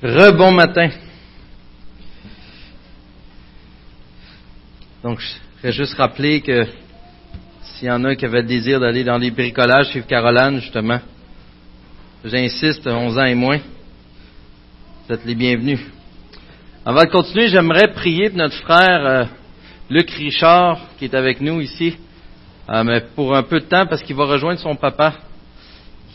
Rebon 0.00 0.52
matin. 0.52 0.90
Donc, 5.02 5.18
je 5.18 5.26
voudrais 5.56 5.72
juste 5.72 5.94
rappeler 5.94 6.40
que 6.40 6.66
s'il 7.62 7.88
y 7.88 7.90
en 7.90 8.04
a 8.04 8.14
qui 8.14 8.24
avaient 8.24 8.42
le 8.42 8.46
désir 8.46 8.78
d'aller 8.78 9.02
dans 9.02 9.18
les 9.18 9.32
bricolages, 9.32 9.88
suivre 9.88 10.06
Caroline, 10.06 10.60
justement, 10.60 11.00
j'insiste, 12.24 12.86
11 12.86 13.18
ans 13.18 13.24
et 13.24 13.34
moins, 13.34 13.58
vous 15.08 15.14
êtes 15.14 15.24
les 15.24 15.34
bienvenus. 15.34 15.80
Avant 16.86 17.02
de 17.02 17.10
continuer, 17.10 17.48
j'aimerais 17.48 17.92
prier 17.92 18.28
pour 18.28 18.38
notre 18.38 18.56
frère 18.60 19.04
euh, 19.04 19.24
Luc 19.90 20.10
Richard, 20.12 20.78
qui 20.96 21.06
est 21.06 21.14
avec 21.14 21.40
nous 21.40 21.60
ici, 21.60 21.96
euh, 22.70 22.84
mais 22.84 23.00
pour 23.16 23.34
un 23.34 23.42
peu 23.42 23.58
de 23.58 23.64
temps, 23.64 23.86
parce 23.86 24.04
qu'il 24.04 24.14
va 24.14 24.26
rejoindre 24.26 24.60
son 24.60 24.76
papa 24.76 25.14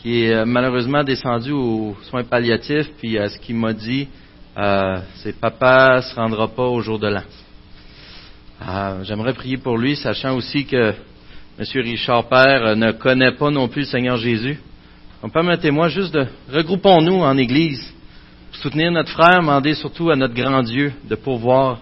qui 0.04 0.24
est 0.24 0.34
euh, 0.34 0.44
malheureusement 0.44 1.02
descendu 1.02 1.50
aux 1.50 1.96
soins 2.02 2.24
palliatifs, 2.24 2.90
puis 2.98 3.18
à 3.18 3.30
ce 3.30 3.38
qu'il 3.38 3.56
m'a 3.56 3.72
dit, 3.72 4.06
euh, 4.56 4.98
c'est 5.16 5.40
papa 5.40 6.02
se 6.02 6.14
rendra 6.14 6.46
pas 6.46 6.66
au 6.66 6.82
jour 6.82 6.98
de 6.98 7.08
l'an. 7.08 7.22
Euh, 8.68 9.02
J'aimerais 9.04 9.32
prier 9.32 9.56
pour 9.56 9.78
lui, 9.78 9.96
sachant 9.96 10.36
aussi 10.36 10.66
que 10.66 10.92
M. 11.58 11.64
Richard 11.76 12.28
Père 12.28 12.66
euh, 12.66 12.74
ne 12.74 12.92
connaît 12.92 13.32
pas 13.32 13.50
non 13.50 13.66
plus 13.66 13.80
le 13.80 13.86
Seigneur 13.86 14.18
Jésus. 14.18 14.58
Donc 15.22 15.32
permettez-moi 15.32 15.88
juste 15.88 16.12
de 16.12 16.26
regroupons-nous 16.52 17.22
en 17.22 17.38
Église 17.38 17.90
pour 18.50 18.60
soutenir 18.60 18.92
notre 18.92 19.10
frère, 19.10 19.40
demander 19.40 19.72
surtout 19.72 20.10
à 20.10 20.16
notre 20.16 20.34
grand 20.34 20.62
Dieu 20.62 20.92
de 21.08 21.14
pourvoir 21.14 21.80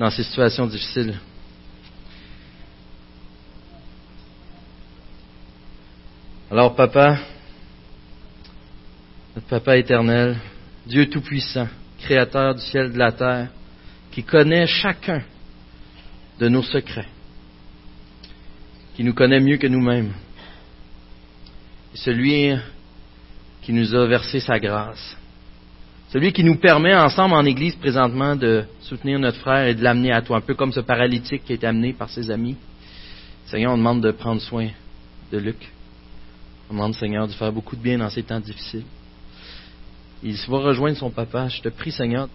dans 0.00 0.10
ces 0.10 0.24
situations 0.24 0.66
difficiles. 0.66 1.14
Alors, 6.52 6.74
papa, 6.74 7.16
notre 9.36 9.46
papa 9.46 9.76
éternel, 9.76 10.36
Dieu 10.84 11.08
Tout-Puissant, 11.08 11.68
Créateur 12.00 12.56
du 12.56 12.60
ciel 12.60 12.86
et 12.86 12.90
de 12.90 12.98
la 12.98 13.12
terre, 13.12 13.50
qui 14.10 14.24
connaît 14.24 14.66
chacun 14.66 15.22
de 16.40 16.48
nos 16.48 16.62
secrets, 16.62 17.06
qui 18.96 19.04
nous 19.04 19.14
connaît 19.14 19.38
mieux 19.38 19.58
que 19.58 19.68
nous-mêmes, 19.68 20.12
celui 21.94 22.56
qui 23.62 23.72
nous 23.72 23.94
a 23.94 24.08
versé 24.08 24.40
sa 24.40 24.58
grâce, 24.58 25.16
celui 26.08 26.32
qui 26.32 26.42
nous 26.42 26.56
permet 26.56 26.96
ensemble 26.96 27.34
en 27.34 27.44
Église 27.44 27.76
présentement 27.76 28.34
de 28.34 28.64
soutenir 28.80 29.20
notre 29.20 29.38
frère 29.38 29.68
et 29.68 29.76
de 29.76 29.84
l'amener 29.84 30.10
à 30.10 30.20
toi, 30.20 30.38
un 30.38 30.40
peu 30.40 30.54
comme 30.54 30.72
ce 30.72 30.80
paralytique 30.80 31.44
qui 31.44 31.52
est 31.52 31.62
amené 31.62 31.92
par 31.92 32.10
ses 32.10 32.28
amis. 32.28 32.56
Seigneur, 33.46 33.72
on 33.72 33.78
demande 33.78 34.02
de 34.02 34.10
prendre 34.10 34.40
soin 34.40 34.68
de 35.30 35.38
Luc. 35.38 35.70
On 36.70 36.74
demande, 36.74 36.94
Seigneur, 36.94 37.26
de 37.26 37.32
faire 37.32 37.52
beaucoup 37.52 37.74
de 37.74 37.82
bien 37.82 37.98
dans 37.98 38.10
ces 38.10 38.22
temps 38.22 38.38
difficiles. 38.38 38.84
Il 40.22 40.36
va 40.46 40.58
rejoindre 40.58 40.96
son 40.96 41.10
papa. 41.10 41.48
Je 41.48 41.60
te 41.60 41.68
prie, 41.68 41.90
Seigneur, 41.90 42.28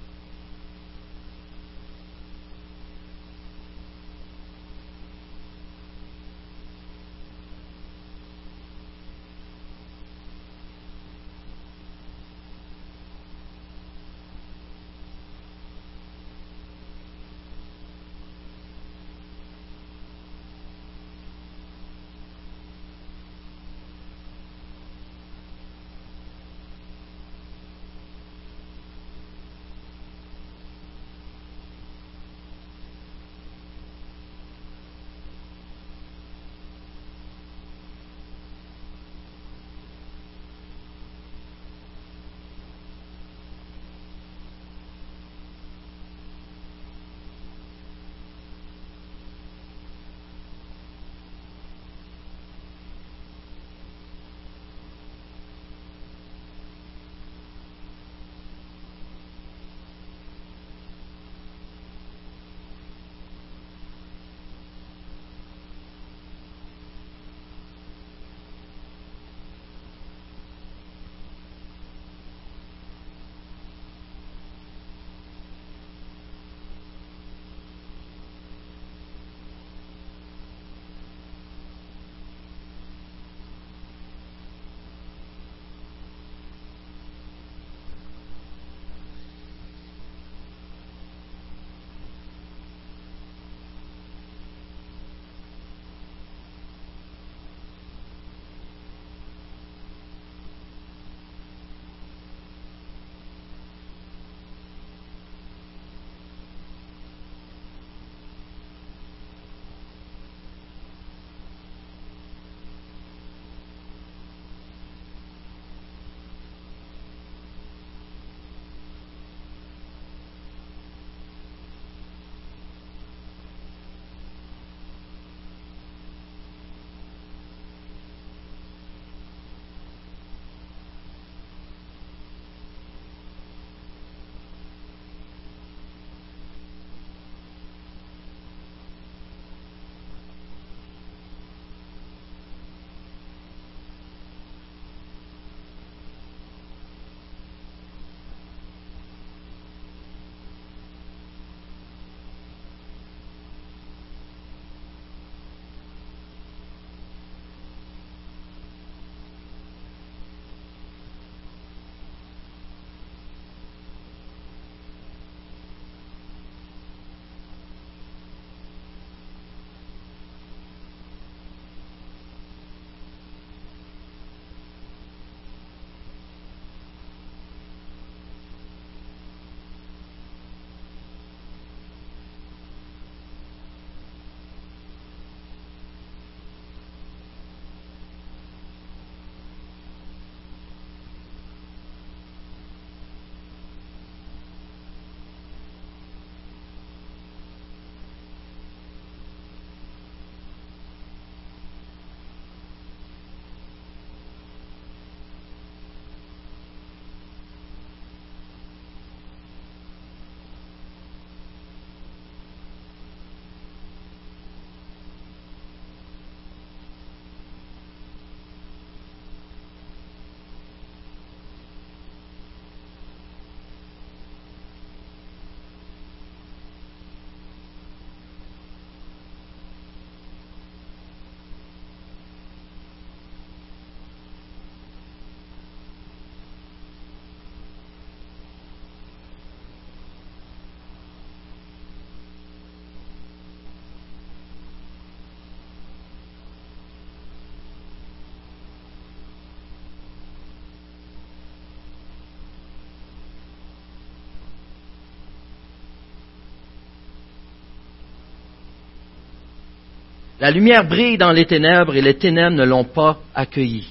La 260.40 260.52
lumière 260.52 260.86
brille 260.86 261.18
dans 261.18 261.32
les 261.32 261.46
ténèbres 261.46 261.96
et 261.96 262.02
les 262.02 262.16
ténèbres 262.16 262.58
ne 262.58 262.66
l'ont 262.66 262.84
pas 262.84 263.20
accueilli. 263.34 263.88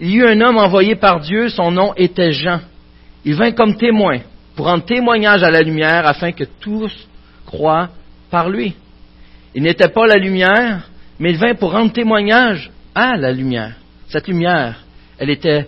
Il 0.00 0.10
y 0.10 0.16
eut 0.16 0.26
un 0.26 0.40
homme 0.40 0.56
envoyé 0.56 0.96
par 0.96 1.20
Dieu, 1.20 1.48
son 1.50 1.70
nom 1.70 1.92
était 1.96 2.32
Jean. 2.32 2.60
Il 3.24 3.34
vint 3.34 3.52
comme 3.52 3.76
témoin 3.76 4.20
pour 4.54 4.66
rendre 4.66 4.84
témoignage 4.84 5.42
à 5.42 5.50
la 5.50 5.60
lumière 5.60 6.06
afin 6.06 6.32
que 6.32 6.44
tous 6.60 6.92
croient 7.44 7.90
par 8.30 8.48
lui. 8.48 8.74
Il 9.54 9.62
n'était 9.62 9.88
pas 9.88 10.06
la 10.06 10.16
lumière, 10.16 10.88
mais 11.18 11.30
il 11.30 11.38
vint 11.38 11.54
pour 11.54 11.72
rendre 11.72 11.92
témoignage 11.92 12.70
à 12.94 13.16
la 13.16 13.32
lumière. 13.32 13.74
Cette 14.08 14.28
lumière, 14.28 14.84
elle 15.18 15.30
était 15.30 15.66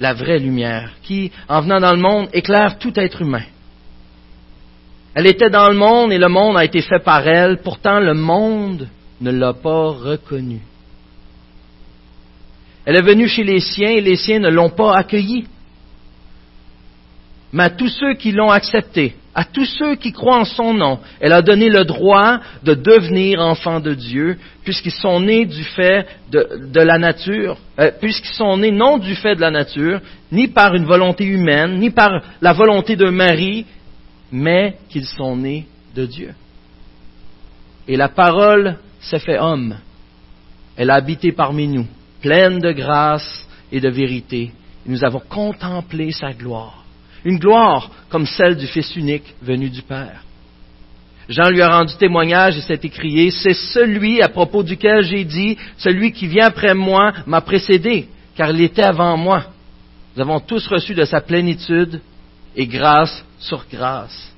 la 0.00 0.12
vraie 0.12 0.38
lumière 0.38 0.92
qui, 1.02 1.32
en 1.48 1.60
venant 1.62 1.80
dans 1.80 1.92
le 1.92 2.00
monde, 2.00 2.28
éclaire 2.32 2.78
tout 2.78 2.92
être 2.98 3.22
humain. 3.22 3.44
Elle 5.14 5.26
était 5.26 5.50
dans 5.50 5.68
le 5.68 5.76
monde 5.76 6.12
et 6.12 6.18
le 6.18 6.28
monde 6.28 6.56
a 6.56 6.64
été 6.64 6.82
fait 6.82 7.02
par 7.02 7.26
elle, 7.26 7.58
pourtant 7.58 8.00
le 8.00 8.14
monde 8.14 8.88
ne 9.20 9.30
l'a 9.30 9.52
pas 9.52 9.90
reconnue. 9.90 10.62
Elle 12.84 12.96
est 12.96 13.02
venue 13.02 13.28
chez 13.28 13.44
les 13.44 13.60
siens 13.60 13.90
et 13.90 14.00
les 14.00 14.16
siens 14.16 14.38
ne 14.38 14.48
l'ont 14.48 14.70
pas 14.70 14.96
accueillie. 14.96 15.46
Mais 17.52 17.64
à 17.64 17.70
tous 17.70 17.88
ceux 17.88 18.14
qui 18.14 18.32
l'ont 18.32 18.50
acceptée, 18.50 19.14
à 19.34 19.44
tous 19.44 19.64
ceux 19.64 19.94
qui 19.94 20.12
croient 20.12 20.40
en 20.40 20.44
son 20.44 20.74
nom, 20.74 20.98
elle 21.20 21.32
a 21.32 21.42
donné 21.42 21.70
le 21.70 21.84
droit 21.84 22.40
de 22.62 22.74
devenir 22.74 23.40
enfants 23.40 23.80
de 23.80 23.94
Dieu, 23.94 24.36
puisqu'ils 24.64 24.90
sont 24.90 25.20
nés 25.20 25.46
du 25.46 25.64
fait 25.64 26.06
de, 26.30 26.80
la 26.80 26.98
nature, 26.98 27.56
euh, 27.78 27.90
puisqu'ils 28.00 28.34
sont 28.34 28.56
nés 28.56 28.72
non 28.72 28.98
du 28.98 29.14
fait 29.14 29.36
de 29.36 29.40
la 29.40 29.50
nature, 29.50 30.00
ni 30.32 30.48
par 30.48 30.74
une 30.74 30.84
volonté 30.84 31.24
humaine, 31.24 31.78
ni 31.78 31.90
par 31.90 32.10
la 32.40 32.52
volonté 32.52 32.96
de 32.96 33.08
Marie, 33.10 33.64
mais 34.32 34.76
qu'ils 34.88 35.06
sont 35.06 35.36
nés 35.36 35.66
de 35.94 36.04
Dieu. 36.04 36.34
Et 37.86 37.96
la 37.96 38.08
parole 38.08 38.76
s'est 39.00 39.18
fait 39.18 39.38
homme. 39.38 39.76
Elle 40.76 40.90
a 40.90 40.94
habité 40.94 41.32
parmi 41.32 41.66
nous, 41.68 41.86
pleine 42.20 42.58
de 42.58 42.72
grâce 42.72 43.46
et 43.72 43.80
de 43.80 43.88
vérité. 43.88 44.52
Nous 44.86 45.04
avons 45.04 45.20
contemplé 45.20 46.12
sa 46.12 46.32
gloire. 46.32 46.84
Une 47.24 47.38
gloire 47.38 47.90
comme 48.08 48.26
celle 48.26 48.56
du 48.56 48.66
Fils 48.66 48.94
unique 48.96 49.34
venu 49.42 49.68
du 49.70 49.82
Père. 49.82 50.22
Jean 51.28 51.50
lui 51.50 51.60
a 51.60 51.68
rendu 51.68 51.94
témoignage 51.96 52.56
et 52.56 52.62
s'est 52.62 52.80
écrié, 52.82 53.30
c'est 53.30 53.52
celui 53.52 54.22
à 54.22 54.28
propos 54.28 54.62
duquel 54.62 55.02
j'ai 55.02 55.24
dit, 55.24 55.58
celui 55.76 56.12
qui 56.12 56.26
vient 56.26 56.46
après 56.46 56.74
moi 56.74 57.12
m'a 57.26 57.42
précédé, 57.42 58.08
car 58.34 58.50
il 58.50 58.62
était 58.62 58.84
avant 58.84 59.16
moi. 59.16 59.44
Nous 60.16 60.22
avons 60.22 60.40
tous 60.40 60.66
reçu 60.68 60.94
de 60.94 61.04
sa 61.04 61.20
plénitude 61.20 62.00
et 62.56 62.66
grâce 62.66 63.24
sur 63.38 63.66
grâce. 63.70 64.32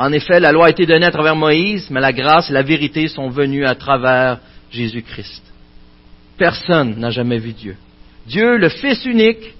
En 0.00 0.12
effet, 0.12 0.40
la 0.40 0.50
loi 0.50 0.68
a 0.68 0.70
été 0.70 0.86
donnée 0.86 1.04
à 1.04 1.10
travers 1.10 1.36
Moïse, 1.36 1.90
mais 1.90 2.00
la 2.00 2.14
grâce 2.14 2.48
et 2.48 2.54
la 2.54 2.62
vérité 2.62 3.06
sont 3.06 3.28
venues 3.28 3.66
à 3.66 3.74
travers 3.74 4.38
Jésus-Christ. 4.70 5.42
Personne 6.38 6.98
n'a 6.98 7.10
jamais 7.10 7.36
vu 7.36 7.52
Dieu. 7.52 7.76
Dieu, 8.26 8.56
le 8.56 8.70
Fils 8.70 9.04
unique, 9.04 9.54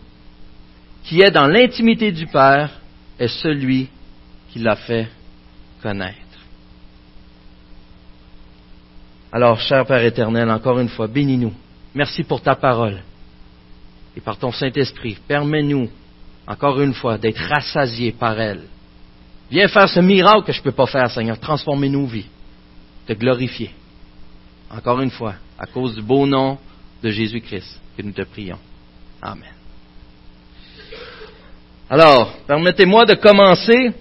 qui 1.04 1.20
est 1.20 1.30
dans 1.30 1.46
l'intimité 1.46 2.10
du 2.10 2.26
Père, 2.26 2.70
est 3.18 3.28
celui 3.28 3.90
qui 4.50 4.60
l'a 4.60 4.76
fait 4.76 5.08
connaître. 5.82 6.16
Alors, 9.30 9.60
cher 9.60 9.84
Père 9.84 10.02
éternel, 10.02 10.48
encore 10.48 10.78
une 10.78 10.88
fois, 10.88 11.06
bénis-nous. 11.06 11.52
Merci 11.94 12.24
pour 12.24 12.40
ta 12.40 12.54
parole. 12.54 13.02
Et 14.16 14.22
par 14.22 14.38
ton 14.38 14.52
Saint-Esprit, 14.52 15.18
permets-nous 15.28 15.90
encore 16.46 16.80
une 16.80 16.94
fois, 16.94 17.18
d'être 17.18 17.42
rassasié 17.46 18.12
par 18.12 18.40
elle. 18.40 18.62
Viens 19.50 19.68
faire 19.68 19.88
ce 19.88 20.00
miracle 20.00 20.44
que 20.44 20.52
je 20.52 20.60
ne 20.60 20.64
peux 20.64 20.72
pas 20.72 20.86
faire, 20.86 21.10
Seigneur. 21.10 21.38
Transformer 21.38 21.88
nos 21.88 22.06
vies. 22.06 22.26
Te 23.06 23.12
glorifier. 23.14 23.70
Encore 24.70 25.00
une 25.00 25.10
fois, 25.10 25.34
à 25.58 25.66
cause 25.66 25.96
du 25.96 26.02
beau 26.02 26.26
nom 26.26 26.58
de 27.02 27.10
Jésus-Christ 27.10 27.80
que 27.96 28.02
nous 28.02 28.12
te 28.12 28.22
prions. 28.22 28.58
Amen. 29.20 29.50
Alors, 31.88 32.34
permettez-moi 32.46 33.04
de 33.04 33.14
commencer 33.14 33.92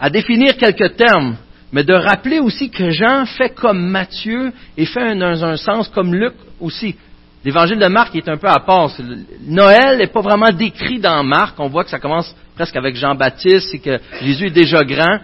à 0.00 0.08
définir 0.08 0.56
quelques 0.56 0.96
termes, 0.96 1.36
mais 1.70 1.84
de 1.84 1.92
rappeler 1.92 2.38
aussi 2.38 2.70
que 2.70 2.88
Jean 2.88 3.26
fait 3.26 3.50
comme 3.50 3.90
Matthieu 3.90 4.52
et 4.76 4.86
fait 4.86 5.14
dans 5.16 5.44
un 5.44 5.56
sens 5.58 5.88
comme 5.88 6.14
Luc 6.14 6.32
aussi. 6.58 6.96
L'évangile 7.44 7.78
de 7.78 7.86
Marc 7.86 8.16
est 8.16 8.28
un 8.28 8.38
peu 8.38 8.48
à 8.48 8.60
part. 8.60 8.90
Noël 9.42 9.98
n'est 9.98 10.06
pas 10.06 10.22
vraiment 10.22 10.50
décrit 10.50 10.98
dans 10.98 11.22
Marc. 11.22 11.60
On 11.60 11.68
voit 11.68 11.84
que 11.84 11.90
ça 11.90 12.00
commence 12.00 12.34
presque 12.56 12.76
avec 12.76 12.96
Jean-Baptiste 12.96 13.74
et 13.74 13.78
que 13.78 14.00
Jésus 14.22 14.46
est 14.46 14.50
déjà 14.50 14.82
grand. 14.82 15.18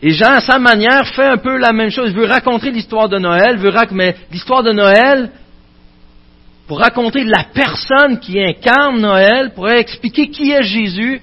Et 0.00 0.10
Jean, 0.12 0.34
à 0.34 0.40
sa 0.40 0.58
manière, 0.58 1.06
fait 1.08 1.26
un 1.26 1.36
peu 1.36 1.58
la 1.58 1.72
même 1.72 1.90
chose. 1.90 2.10
Il 2.10 2.16
veut 2.16 2.26
raconter 2.26 2.70
l'histoire 2.70 3.08
de 3.08 3.18
Noël, 3.18 3.58
veut 3.58 3.72
mais 3.90 4.16
l'histoire 4.30 4.62
de 4.62 4.72
Noël, 4.72 5.30
pour 6.68 6.78
raconter 6.78 7.24
la 7.24 7.44
personne 7.52 8.20
qui 8.20 8.40
incarne 8.40 9.00
Noël, 9.00 9.52
pour 9.52 9.68
expliquer 9.68 10.30
qui 10.30 10.52
est 10.52 10.62
Jésus, 10.62 11.20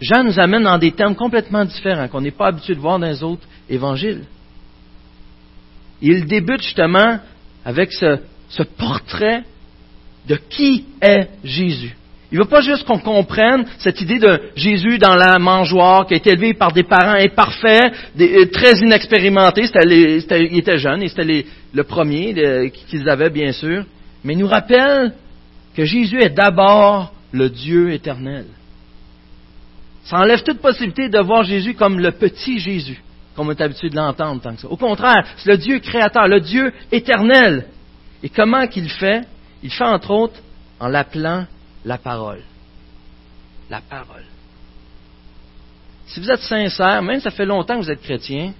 Jean 0.00 0.22
nous 0.22 0.38
amène 0.38 0.62
dans 0.62 0.78
des 0.78 0.92
termes 0.92 1.16
complètement 1.16 1.64
différents 1.64 2.06
qu'on 2.06 2.20
n'est 2.20 2.30
pas 2.30 2.46
habitué 2.46 2.76
de 2.76 2.80
voir 2.80 3.00
dans 3.00 3.06
les 3.06 3.22
autres 3.24 3.46
évangiles. 3.68 4.22
Il 6.00 6.26
débute 6.26 6.62
justement 6.62 7.18
avec 7.64 7.92
ce 7.92 8.62
portrait 8.62 9.42
de 10.28 10.36
qui 10.36 10.84
est 11.02 11.28
Jésus. 11.42 11.96
Il 12.30 12.38
ne 12.38 12.42
veut 12.42 12.48
pas 12.48 12.60
juste 12.60 12.84
qu'on 12.84 12.98
comprenne 12.98 13.64
cette 13.78 14.00
idée 14.02 14.18
de 14.18 14.38
Jésus 14.54 14.98
dans 14.98 15.14
la 15.14 15.38
mangeoire 15.38 16.06
qui 16.06 16.12
a 16.12 16.18
été 16.18 16.32
élevé 16.32 16.52
par 16.52 16.72
des 16.72 16.82
parents 16.82 17.16
imparfaits, 17.18 17.92
euh, 18.20 18.44
très 18.52 18.78
inexpérimentés. 18.80 19.64
il 19.86 20.58
était 20.58 20.78
jeune 20.78 21.02
et 21.02 21.08
c'était 21.08 21.46
le 21.72 21.84
premier 21.84 22.70
qu'ils 22.88 23.08
avaient 23.08 23.30
bien 23.30 23.52
sûr. 23.52 23.84
Mais 24.24 24.34
il 24.34 24.38
nous 24.38 24.46
rappelle 24.46 25.14
que 25.74 25.84
Jésus 25.86 26.20
est 26.20 26.30
d'abord 26.30 27.14
le 27.32 27.48
Dieu 27.48 27.92
éternel. 27.92 28.44
Ça 30.04 30.18
enlève 30.18 30.42
toute 30.42 30.60
possibilité 30.60 31.08
de 31.08 31.18
voir 31.20 31.44
Jésus 31.44 31.74
comme 31.74 31.98
le 31.98 32.12
petit 32.12 32.58
Jésus, 32.58 33.00
comme 33.36 33.48
on 33.48 33.52
est 33.52 33.60
habitué 33.60 33.88
de 33.88 33.96
l'entendre 33.96 34.42
tant 34.42 34.54
que 34.54 34.60
ça. 34.60 34.68
Au 34.68 34.76
contraire, 34.76 35.24
c'est 35.38 35.50
le 35.50 35.56
Dieu 35.56 35.78
créateur, 35.78 36.28
le 36.28 36.40
Dieu 36.40 36.72
éternel. 36.92 37.66
Et 38.22 38.28
comment 38.28 38.66
qu'il 38.66 38.90
fait? 38.90 39.22
Il 39.62 39.70
fait 39.70 39.84
entre 39.84 40.10
autres 40.10 40.40
en 40.78 40.88
l'appelant 40.88 41.46
la 41.84 41.98
parole. 41.98 42.42
La 43.70 43.80
parole. 43.80 44.24
Si 46.06 46.20
vous 46.20 46.30
êtes 46.30 46.40
sincère, 46.40 47.02
même 47.02 47.18
si 47.18 47.24
ça 47.24 47.30
fait 47.30 47.44
longtemps 47.44 47.78
que 47.78 47.84
vous 47.84 47.90
êtes 47.90 48.02
chrétien, 48.02 48.52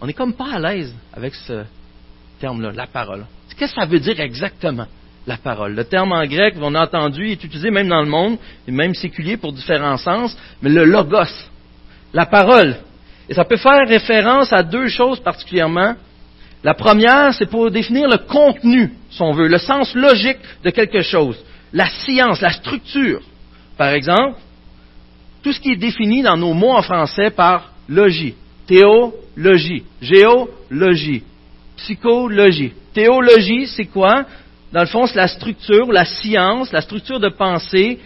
on 0.00 0.06
n'est 0.06 0.12
comme 0.12 0.34
pas 0.34 0.54
à 0.54 0.58
l'aise 0.58 0.92
avec 1.12 1.34
ce 1.34 1.64
terme-là, 2.40 2.72
la 2.72 2.86
parole. 2.86 3.24
Qu'est-ce 3.56 3.74
que 3.74 3.80
ça 3.80 3.86
veut 3.86 4.00
dire 4.00 4.20
exactement, 4.20 4.86
la 5.26 5.36
parole? 5.36 5.74
Le 5.74 5.84
terme 5.84 6.12
en 6.12 6.24
grec, 6.26 6.54
on 6.60 6.74
a 6.74 6.82
entendu, 6.82 7.30
est 7.30 7.42
utilisé 7.42 7.70
même 7.70 7.88
dans 7.88 8.02
le 8.02 8.08
monde, 8.08 8.38
et 8.66 8.70
même 8.70 8.94
séculier 8.94 9.36
pour 9.36 9.52
différents 9.52 9.96
sens, 9.96 10.36
mais 10.62 10.70
le 10.70 10.84
logos, 10.84 11.48
la 12.12 12.26
parole. 12.26 12.76
Et 13.28 13.34
ça 13.34 13.44
peut 13.44 13.56
faire 13.56 13.86
référence 13.86 14.52
à 14.52 14.62
deux 14.62 14.88
choses 14.88 15.20
particulièrement. 15.20 15.94
La 16.64 16.74
première, 16.74 17.34
c'est 17.34 17.46
pour 17.46 17.70
définir 17.70 18.08
le 18.08 18.18
contenu, 18.18 18.92
si 19.10 19.22
on 19.22 19.32
veut, 19.32 19.48
le 19.48 19.58
sens 19.58 19.94
logique 19.94 20.38
de 20.64 20.70
quelque 20.70 21.02
chose, 21.02 21.36
la 21.72 21.88
science, 21.88 22.40
la 22.40 22.50
structure. 22.50 23.20
Par 23.76 23.88
exemple, 23.88 24.38
tout 25.42 25.52
ce 25.52 25.60
qui 25.60 25.72
est 25.72 25.76
défini 25.76 26.22
dans 26.22 26.36
nos 26.36 26.54
mots 26.54 26.76
en 26.76 26.82
français 26.82 27.30
par 27.30 27.72
logie, 27.88 28.34
théologie, 28.66 29.84
géologie, 30.00 31.22
psychologie. 31.76 32.72
Théologie, 32.92 33.66
c'est 33.66 33.86
quoi? 33.86 34.24
Dans 34.72 34.80
le 34.80 34.86
fond, 34.86 35.06
c'est 35.06 35.16
la 35.16 35.28
structure, 35.28 35.90
la 35.92 36.04
science, 36.04 36.72
la 36.72 36.80
structure 36.80 37.20
de 37.20 37.28
pensée 37.28 37.98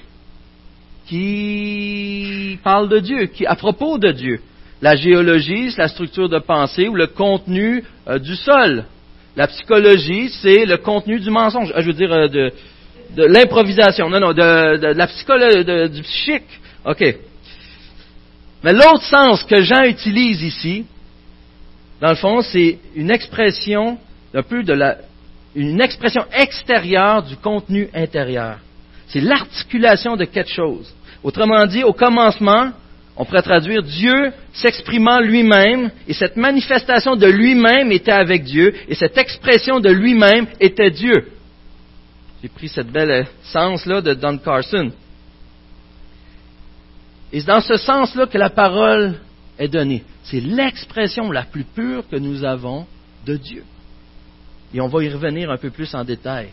qui 1.07 2.59
parle 2.63 2.89
de 2.89 2.99
Dieu, 3.01 3.27
qui 3.27 3.47
à 3.47 3.57
propos 3.57 3.99
de 3.99 4.13
Dieu. 4.13 4.41
La 4.81 4.97
géologie, 4.97 5.71
c'est 5.71 5.83
la 5.83 5.89
structure 5.89 6.29
de 6.29 6.39
pensée 6.39 6.89
ou 6.89 6.95
le 6.95 7.07
contenu 7.07 7.85
euh, 8.09 8.19
du 8.19 8.35
sol. 8.35 8.85
La 9.37 9.47
psychologie, 9.47 10.29
c'est 10.29 10.67
le 10.67 10.77
contenu 10.77 11.21
du 11.21 11.31
mensonge. 11.31 11.73
Euh, 11.77 11.81
je 11.81 11.87
veux 11.87 11.93
dire, 11.93 12.13
euh, 12.13 12.29
de, 12.29 12.53
l'improvisation. 13.17 14.09
Non, 14.09 14.21
non, 14.21 14.33
de, 14.33 14.95
la 14.95 15.07
psychologie, 15.07 15.91
du 15.91 16.03
psychique. 16.03 16.61
OK. 16.85 17.17
Mais 18.65 18.73
l'autre 18.73 19.03
sens 19.03 19.43
que 19.45 19.61
Jean 19.63 19.85
utilise 19.85 20.43
ici, 20.43 20.85
dans 22.01 22.11
le 22.11 22.17
fond, 22.17 22.41
c'est 22.43 22.79
une 22.95 23.11
expression 23.11 23.99
un 24.35 24.43
peu 24.43 24.63
de 24.63 24.73
la, 24.73 24.99
une 25.55 25.81
expression 25.81 26.25
extérieure 26.33 27.23
du 27.23 27.37
contenu 27.37 27.89
intérieur. 27.95 28.59
C'est 29.09 29.21
l'articulation 29.21 30.17
de 30.17 30.25
quelque 30.25 30.51
chose. 30.51 30.93
Autrement 31.23 31.67
dit, 31.67 31.85
au 31.85 31.93
commencement, 31.93 32.71
on 33.17 33.25
pourrait 33.25 33.43
traduire 33.43 33.83
Dieu 33.83 34.33
s'exprimant 34.53 35.21
lui-même, 35.21 35.91
et 36.09 36.15
cette 36.15 36.37
manifestation 36.37 37.15
de 37.15 37.27
lui-même 37.27 37.93
était 37.93 38.13
avec 38.13 38.45
Dieu, 38.45 38.75
et 38.89 38.95
cette 38.95 39.19
expression 39.19 39.81
de 39.81 39.91
lui-même 39.91 40.47
était 40.61 40.91
Dieu. 40.91 41.29
J'ai 42.43 42.49
pris 42.49 42.69
cette 42.69 42.91
belle 42.91 43.27
sens-là 43.45 44.01
de 44.01 44.15
Don 44.15 44.37
Carson. 44.39 44.91
Et 47.33 47.41
c'est 47.41 47.47
dans 47.47 47.61
ce 47.61 47.77
sens-là 47.77 48.27
que 48.27 48.37
la 48.37 48.51
parole 48.51 49.21
est 49.59 49.69
donnée. 49.69 50.03
C'est 50.25 50.41
l'expression 50.41 51.31
la 51.31 51.45
plus 51.45 51.65
pure 51.65 52.03
que 52.11 52.17
nous 52.17 52.45
avons 52.45 52.87
de 53.25 53.37
Dieu. 53.37 53.63
Et 54.75 54.81
on 54.81 54.89
va 54.89 55.05
y 55.05 55.09
revenir 55.09 55.51
un 55.51 55.57
peu 55.57 55.71
plus 55.71 55.95
en 55.95 56.03
détail. 56.03 56.49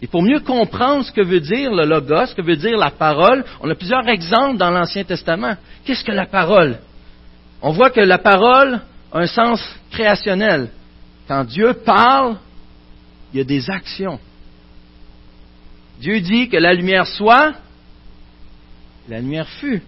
Et 0.00 0.08
pour 0.08 0.22
mieux 0.22 0.40
comprendre 0.40 1.04
ce 1.04 1.12
que 1.12 1.22
veut 1.22 1.40
dire 1.40 1.72
le 1.72 1.84
logos, 1.84 2.26
ce 2.26 2.34
que 2.34 2.42
veut 2.42 2.56
dire 2.56 2.76
la 2.76 2.90
parole, 2.90 3.44
on 3.60 3.70
a 3.70 3.74
plusieurs 3.76 4.08
exemples 4.08 4.58
dans 4.58 4.70
l'Ancien 4.70 5.04
Testament. 5.04 5.54
Qu'est-ce 5.84 6.02
que 6.02 6.10
la 6.10 6.26
parole? 6.26 6.78
On 7.60 7.70
voit 7.70 7.90
que 7.90 8.00
la 8.00 8.18
parole 8.18 8.80
a 9.12 9.18
un 9.20 9.26
sens 9.26 9.62
créationnel. 9.92 10.70
Quand 11.28 11.44
Dieu 11.44 11.74
parle, 11.74 12.38
il 13.32 13.38
y 13.38 13.40
a 13.40 13.44
des 13.44 13.70
actions. 13.70 14.18
Dieu 16.02 16.20
dit 16.20 16.48
que 16.48 16.56
la 16.56 16.74
lumière 16.74 17.06
soit, 17.06 17.52
la 19.08 19.20
lumière 19.20 19.48
fut. 19.60 19.82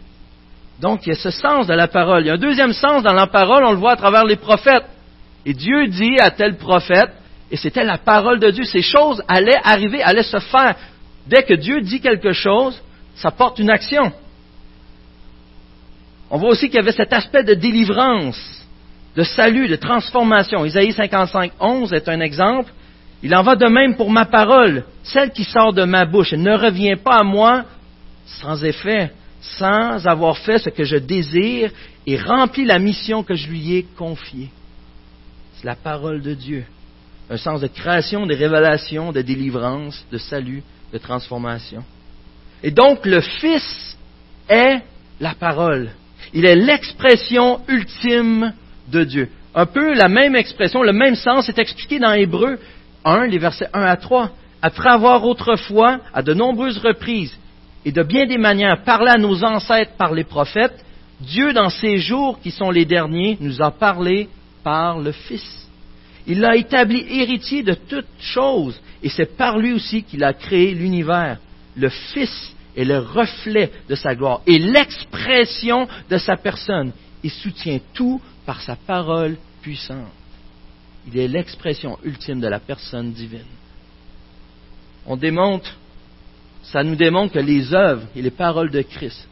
Donc 0.80 1.04
il 1.04 1.08
y 1.08 1.12
a 1.12 1.16
ce 1.16 1.30
sens 1.30 1.66
de 1.66 1.74
la 1.74 1.88
parole. 1.88 2.22
Il 2.22 2.28
y 2.28 2.30
a 2.30 2.34
un 2.34 2.38
deuxième 2.38 2.72
sens 2.72 3.02
dans 3.02 3.12
la 3.12 3.26
parole, 3.26 3.64
on 3.64 3.72
le 3.72 3.78
voit 3.78 3.92
à 3.92 3.96
travers 3.96 4.24
les 4.24 4.36
prophètes. 4.36 4.84
Et 5.44 5.52
Dieu 5.54 5.88
dit 5.88 6.20
à 6.20 6.30
tel 6.30 6.56
prophète, 6.56 7.10
et 7.50 7.56
c'était 7.56 7.82
la 7.82 7.98
parole 7.98 8.38
de 8.38 8.48
Dieu. 8.50 8.62
Ces 8.62 8.80
choses 8.80 9.24
allaient 9.26 9.60
arriver, 9.64 10.04
allaient 10.04 10.22
se 10.22 10.38
faire. 10.38 10.76
Dès 11.26 11.42
que 11.42 11.54
Dieu 11.54 11.80
dit 11.80 12.00
quelque 12.00 12.32
chose, 12.32 12.80
ça 13.16 13.32
porte 13.32 13.58
une 13.58 13.70
action. 13.70 14.12
On 16.30 16.38
voit 16.38 16.50
aussi 16.50 16.66
qu'il 16.66 16.76
y 16.76 16.82
avait 16.82 16.92
cet 16.92 17.12
aspect 17.12 17.42
de 17.42 17.54
délivrance, 17.54 18.64
de 19.16 19.24
salut, 19.24 19.66
de 19.66 19.76
transformation. 19.76 20.64
Isaïe 20.64 20.92
55, 20.92 21.52
11 21.58 21.92
est 21.92 22.08
un 22.08 22.20
exemple. 22.20 22.72
Il 23.24 23.34
en 23.34 23.42
va 23.42 23.56
de 23.56 23.66
même 23.66 23.96
pour 23.96 24.10
ma 24.10 24.26
parole, 24.26 24.84
celle 25.02 25.32
qui 25.32 25.44
sort 25.44 25.72
de 25.72 25.84
ma 25.84 26.04
bouche. 26.04 26.32
Ne 26.32 26.56
revient 26.56 26.96
pas 27.02 27.16
à 27.16 27.24
moi 27.24 27.64
sans 28.26 28.62
effet, 28.64 29.10
sans 29.40 30.06
avoir 30.06 30.38
fait 30.38 30.58
ce 30.58 30.70
que 30.70 30.84
je 30.84 30.96
désire 30.96 31.70
et 32.06 32.16
rempli 32.16 32.64
la 32.64 32.78
mission 32.78 33.24
que 33.24 33.34
je 33.34 33.48
lui 33.48 33.74
ai 33.74 33.86
confiée. 33.96 34.50
C'est 35.54 35.66
la 35.66 35.74
parole 35.74 36.22
de 36.22 36.34
Dieu 36.34 36.64
un 37.30 37.36
sens 37.36 37.60
de 37.60 37.66
création, 37.66 38.26
de 38.26 38.34
révélation, 38.34 39.12
de 39.12 39.22
délivrance, 39.22 40.04
de 40.12 40.18
salut, 40.18 40.62
de 40.92 40.98
transformation. 40.98 41.82
Et 42.62 42.70
donc 42.70 43.06
le 43.06 43.20
Fils 43.20 43.96
est 44.48 44.80
la 45.20 45.34
parole. 45.34 45.90
Il 46.32 46.44
est 46.44 46.56
l'expression 46.56 47.60
ultime 47.68 48.52
de 48.88 49.04
Dieu. 49.04 49.28
Un 49.54 49.66
peu 49.66 49.94
la 49.94 50.08
même 50.08 50.36
expression, 50.36 50.82
le 50.82 50.92
même 50.92 51.14
sens 51.14 51.48
est 51.48 51.58
expliqué 51.58 51.98
dans 51.98 52.12
Hébreu 52.12 52.58
1, 53.04 53.26
les 53.26 53.38
versets 53.38 53.68
1 53.72 53.82
à 53.82 53.96
3. 53.96 54.30
Après 54.62 54.90
avoir 54.90 55.24
autrefois, 55.24 56.00
à 56.12 56.22
de 56.22 56.32
nombreuses 56.34 56.78
reprises 56.78 57.36
et 57.84 57.92
de 57.92 58.02
bien 58.02 58.26
des 58.26 58.38
manières, 58.38 58.82
parlé 58.82 59.10
à 59.10 59.18
nos 59.18 59.44
ancêtres 59.44 59.92
par 59.98 60.14
les 60.14 60.24
prophètes, 60.24 60.84
Dieu, 61.20 61.52
dans 61.52 61.68
ces 61.68 61.98
jours 61.98 62.40
qui 62.40 62.50
sont 62.50 62.70
les 62.70 62.84
derniers, 62.84 63.36
nous 63.40 63.62
a 63.62 63.70
parlé 63.70 64.28
par 64.62 64.98
le 64.98 65.12
Fils. 65.12 65.68
Il 66.26 66.40
l'a 66.40 66.56
établi 66.56 67.04
héritier 67.08 67.62
de 67.62 67.74
toutes 67.74 68.06
choses, 68.20 68.80
et 69.02 69.10
c'est 69.10 69.36
par 69.36 69.58
lui 69.58 69.74
aussi 69.74 70.02
qu'il 70.02 70.24
a 70.24 70.32
créé 70.32 70.72
l'univers. 70.72 71.38
Le 71.76 71.90
Fils 71.90 72.54
est 72.76 72.84
le 72.84 72.98
reflet 72.98 73.70
de 73.88 73.94
sa 73.94 74.14
gloire 74.14 74.40
et 74.46 74.58
l'expression 74.58 75.86
de 76.08 76.16
sa 76.18 76.36
personne. 76.36 76.92
Il 77.22 77.30
soutient 77.30 77.78
tout 77.92 78.20
par 78.46 78.60
sa 78.62 78.76
parole 78.76 79.36
puissante. 79.62 80.10
Il 81.06 81.18
est 81.18 81.28
l'expression 81.28 81.98
ultime 82.04 82.40
de 82.40 82.48
la 82.48 82.60
personne 82.60 83.12
divine. 83.12 83.44
On 85.06 85.16
démontre, 85.16 85.74
ça 86.62 86.82
nous 86.82 86.96
démontre 86.96 87.34
que 87.34 87.38
les 87.38 87.74
œuvres 87.74 88.06
et 88.16 88.22
les 88.22 88.30
paroles 88.30 88.70
de 88.70 88.82
Christ, 88.82 89.28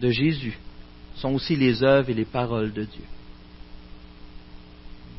de 0.00 0.10
Jésus, 0.10 0.58
sont 1.16 1.34
aussi 1.34 1.56
les 1.56 1.82
œuvres 1.82 2.08
et 2.10 2.14
les 2.14 2.24
paroles 2.24 2.72
de 2.72 2.84
Dieu. 2.84 3.04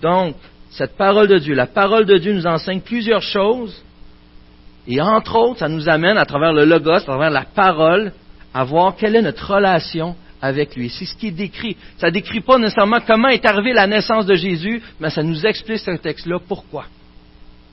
Donc, 0.01 0.35
cette 0.71 0.95
parole 0.95 1.27
de 1.27 1.37
Dieu. 1.37 1.55
La 1.55 1.67
parole 1.67 2.05
de 2.05 2.17
Dieu 2.17 2.33
nous 2.33 2.47
enseigne 2.47 2.81
plusieurs 2.81 3.21
choses. 3.21 3.83
Et 4.87 5.01
entre 5.01 5.35
autres, 5.35 5.59
ça 5.59 5.67
nous 5.67 5.89
amène 5.89 6.17
à 6.17 6.25
travers 6.25 6.53
le 6.53 6.65
logos, 6.65 6.91
à 6.91 7.01
travers 7.01 7.29
la 7.29 7.43
parole, 7.43 8.13
à 8.53 8.63
voir 8.63 8.95
quelle 8.95 9.15
est 9.15 9.21
notre 9.21 9.53
relation 9.53 10.15
avec 10.41 10.75
lui. 10.75 10.89
C'est 10.89 11.05
ce 11.05 11.15
qui 11.15 11.27
est 11.27 11.31
décrit. 11.31 11.75
Ça 11.97 12.07
ne 12.07 12.11
décrit 12.11 12.41
pas 12.41 12.57
nécessairement 12.57 12.99
comment 13.05 13.29
est 13.29 13.45
arrivée 13.45 13.73
la 13.73 13.87
naissance 13.87 14.25
de 14.25 14.35
Jésus, 14.35 14.81
mais 14.99 15.09
ça 15.09 15.23
nous 15.23 15.45
explique 15.45 15.79
ce 15.79 15.91
texte-là 15.91 16.39
pourquoi? 16.47 16.85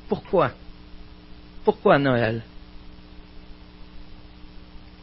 Pourquoi? 0.09 0.51
Pourquoi 1.65 1.99
Noël? 1.99 2.43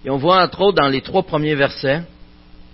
Et 0.06 0.10
on 0.10 0.18
voit 0.18 0.44
entre 0.44 0.62
autres 0.62 0.82
dans 0.82 0.90
les 0.90 1.02
trois 1.02 1.24
premiers 1.24 1.56
versets, 1.56 2.02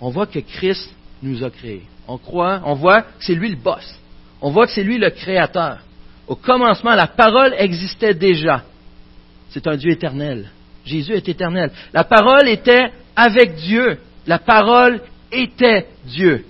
on 0.00 0.10
voit 0.10 0.26
que 0.26 0.40
Christ 0.40 0.92
nous 1.22 1.44
a 1.44 1.50
créés. 1.50 1.82
On 2.08 2.18
croit, 2.18 2.60
on 2.64 2.74
voit 2.74 3.02
que 3.02 3.08
c'est 3.20 3.34
lui 3.34 3.50
le 3.50 3.56
boss 3.56 4.00
on 4.40 4.50
voit 4.50 4.66
que 4.66 4.72
c'est 4.72 4.82
lui 4.82 4.98
le 4.98 5.10
créateur. 5.10 5.78
Au 6.26 6.36
commencement, 6.36 6.94
la 6.94 7.06
parole 7.06 7.54
existait 7.58 8.14
déjà. 8.14 8.62
C'est 9.50 9.66
un 9.66 9.76
Dieu 9.76 9.90
éternel. 9.90 10.50
Jésus 10.84 11.12
est 11.12 11.28
éternel. 11.28 11.70
La 11.92 12.04
parole 12.04 12.48
était 12.48 12.92
avec 13.16 13.56
Dieu. 13.56 13.98
La 14.30 14.38
parole 14.38 15.00
était 15.32 15.88
Dieu. 16.04 16.44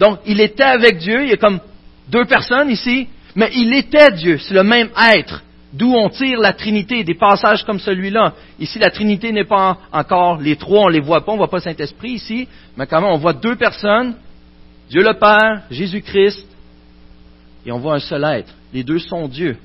Donc, 0.00 0.18
il 0.26 0.40
était 0.40 0.64
avec 0.64 0.98
Dieu. 0.98 1.22
Il 1.22 1.30
y 1.30 1.32
a 1.32 1.36
comme 1.36 1.60
deux 2.08 2.24
personnes 2.24 2.70
ici, 2.70 3.06
mais 3.36 3.52
il 3.54 3.72
était 3.72 4.10
Dieu. 4.10 4.38
C'est 4.38 4.54
le 4.54 4.64
même 4.64 4.88
être. 5.14 5.40
D'où 5.72 5.94
on 5.94 6.08
tire 6.08 6.40
la 6.40 6.54
Trinité, 6.54 7.04
des 7.04 7.14
passages 7.14 7.62
comme 7.62 7.78
celui-là. 7.78 8.32
Ici, 8.58 8.80
la 8.80 8.90
Trinité 8.90 9.30
n'est 9.30 9.44
pas 9.44 9.78
encore 9.92 10.40
les 10.40 10.56
trois, 10.56 10.86
on 10.86 10.88
ne 10.88 10.94
les 10.94 11.00
voit 11.00 11.24
pas, 11.24 11.30
on 11.30 11.36
ne 11.36 11.38
voit 11.38 11.48
pas 11.48 11.60
Saint-Esprit 11.60 12.14
ici, 12.14 12.48
mais 12.76 12.88
quand 12.88 13.00
même, 13.00 13.12
on 13.12 13.18
voit 13.18 13.34
deux 13.34 13.54
personnes, 13.54 14.16
Dieu 14.88 15.04
le 15.04 15.14
Père, 15.14 15.62
Jésus-Christ, 15.70 16.48
et 17.64 17.70
on 17.70 17.78
voit 17.78 17.94
un 17.94 18.00
seul 18.00 18.24
être. 18.24 18.52
Les 18.74 18.82
deux 18.82 18.98
sont 18.98 19.28
Dieu. 19.28 19.56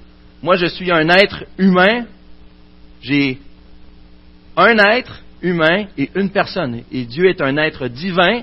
Moi, 0.44 0.56
je 0.58 0.68
suis 0.68 0.92
un 0.92 1.10
être 1.10 1.46
humain. 1.58 2.06
J'ai 3.02 3.40
un 4.56 4.78
être 4.78 5.24
humain 5.46 5.86
et 5.98 6.10
une 6.16 6.30
personne. 6.30 6.82
Et 6.92 7.06
Dieu 7.06 7.30
est 7.30 7.42
un 7.42 7.56
être 7.58 7.88
divin, 7.88 8.42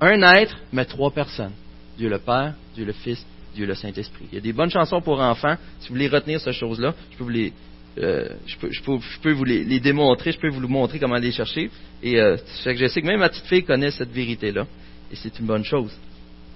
un 0.00 0.22
être, 0.34 0.56
mais 0.72 0.84
trois 0.84 1.10
personnes. 1.10 1.52
Dieu 1.96 2.08
le 2.08 2.18
Père, 2.18 2.54
Dieu 2.74 2.84
le 2.84 2.92
Fils, 2.92 3.24
Dieu 3.54 3.66
le 3.66 3.74
Saint-Esprit. 3.74 4.26
Il 4.32 4.34
y 4.34 4.38
a 4.38 4.40
des 4.40 4.52
bonnes 4.52 4.70
chansons 4.70 5.00
pour 5.00 5.20
enfants. 5.20 5.56
Si 5.80 5.88
vous 5.88 5.94
voulez 5.94 6.08
retenir 6.08 6.40
ces 6.40 6.52
choses-là, 6.52 6.94
je 7.12 7.16
peux 7.16 7.24
vous 7.24 7.30
les, 7.30 7.52
euh, 7.98 8.28
je, 8.46 8.56
peux, 8.56 8.70
je, 8.70 8.82
peux, 9.20 9.32
vous 9.32 9.44
les, 9.44 9.80
démontrer, 9.80 10.32
je 10.32 10.38
peux 10.38 10.48
vous 10.48 10.66
montrer 10.66 10.98
comment 10.98 11.16
les 11.16 11.30
chercher. 11.30 11.70
Et 12.02 12.18
euh, 12.18 12.36
je 12.64 12.86
sais 12.86 13.00
que 13.00 13.06
même 13.06 13.20
ma 13.20 13.28
petite 13.28 13.46
fille 13.46 13.64
connaît 13.64 13.90
cette 13.90 14.10
vérité-là. 14.10 14.66
Et 15.12 15.16
c'est 15.16 15.38
une 15.38 15.46
bonne 15.46 15.64
chose. 15.64 15.92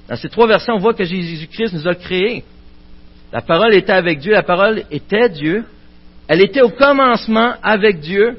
Dans 0.09 0.16
ces 0.16 0.28
trois 0.28 0.47
versets, 0.47 0.73
on 0.73 0.78
voit 0.78 0.95
que 0.95 1.05
Jésus-Christ 1.05 1.75
nous 1.75 1.87
a 1.87 1.95
créés. 1.95 2.45
La 3.33 3.43
parole 3.43 3.75
était 3.75 3.93
avec 3.93 4.21
Dieu, 4.21 4.33
la 4.33 4.43
parole 4.43 4.85
était 4.90 5.28
Dieu. 5.28 5.64
Elle 6.28 6.40
était 6.40 6.62
au 6.62 6.71
commencement 6.71 7.55
avec 7.62 8.00
Dieu. 8.00 8.38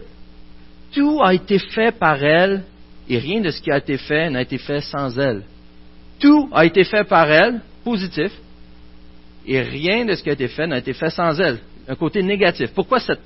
Tout 0.98 1.22
a 1.22 1.36
été 1.36 1.60
fait 1.60 1.92
par 1.92 2.24
elle 2.24 2.63
et 3.08 3.20
rien 3.20 3.39
de 3.39 3.51
ce 3.51 3.62
qui 3.62 3.72
a 3.72 3.77
été 3.77 3.98
fait 3.98 4.32
n'a 4.32 4.42
été 4.42 4.58
fait 4.58 4.82
sans 4.82 5.16
elle. 5.20 5.44
Tout 6.20 6.50
a 6.51 6.66
été 6.66 6.84
fait 6.84 7.04
par 7.04 7.32
elle, 7.32 7.62
positif, 7.84 8.32
et 9.46 9.62
rien 9.62 10.06
de 10.06 10.16
ce 10.16 10.24
qui 10.24 10.32
a 10.32 10.34
été 10.34 10.48
fait 10.48 10.66
n'a 10.66 10.80
été 10.80 10.94
fait 10.94 11.12
sans 11.12 11.39
elle. 11.39 11.60
Un 11.88 11.94
côté 11.94 12.24
négatif. 12.24 12.72
Pourquoi 12.74 13.00
cette 13.00 13.22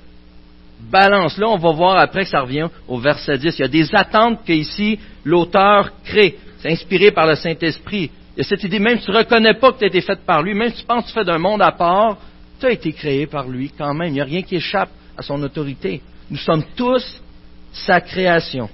balance-là? 0.90 1.48
On 1.48 1.56
va 1.56 1.72
voir 1.72 1.96
après 1.96 2.24
que 2.24 2.30
ça 2.30 2.42
revient 2.42 2.68
au 2.86 2.98
verset 2.98 3.38
10. 3.38 3.58
Il 3.58 3.62
y 3.62 3.64
a 3.64 3.68
des 3.68 3.88
attentes 3.94 4.40
qu'ici 4.44 4.98
l'auteur 5.24 5.92
crée. 6.04 6.36
C'est 6.58 6.72
inspiré 6.72 7.10
par 7.10 7.26
le 7.26 7.36
Saint-Esprit. 7.36 8.10
Il 8.36 8.38
y 8.38 8.40
a 8.42 8.44
cette 8.44 8.62
idée, 8.64 8.80
même 8.80 8.98
si 8.98 9.06
tu 9.06 9.12
ne 9.12 9.16
reconnais 9.16 9.54
pas 9.54 9.72
que 9.72 9.78
tu 9.78 9.84
as 9.84 9.88
été 9.88 10.02
fait 10.02 10.20
par 10.26 10.42
lui, 10.42 10.52
même 10.52 10.70
si 10.72 10.82
tu 10.82 10.84
penses 10.84 11.04
que 11.04 11.08
tu 11.08 11.14
fais 11.14 11.24
d'un 11.24 11.38
monde 11.38 11.62
à 11.62 11.72
part, 11.72 12.18
tu 12.60 12.66
as 12.66 12.72
été 12.72 12.92
créé 12.92 13.26
par 13.26 13.48
lui 13.48 13.72
quand 13.76 13.94
même. 13.94 14.08
Il 14.08 14.12
n'y 14.12 14.20
a 14.20 14.24
rien 14.24 14.42
qui 14.42 14.56
échappe 14.56 14.90
à 15.16 15.22
son 15.22 15.42
autorité. 15.42 16.02
Nous 16.30 16.38
sommes 16.38 16.64
tous 16.76 17.21
sa 17.72 18.00
création. 18.00 18.68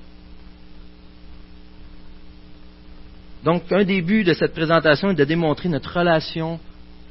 Donc, 3.44 3.62
un 3.70 3.84
des 3.84 4.02
buts 4.02 4.24
de 4.24 4.34
cette 4.34 4.52
présentation 4.52 5.10
est 5.10 5.14
de 5.14 5.24
démontrer 5.24 5.68
notre 5.68 5.98
relation 5.98 6.58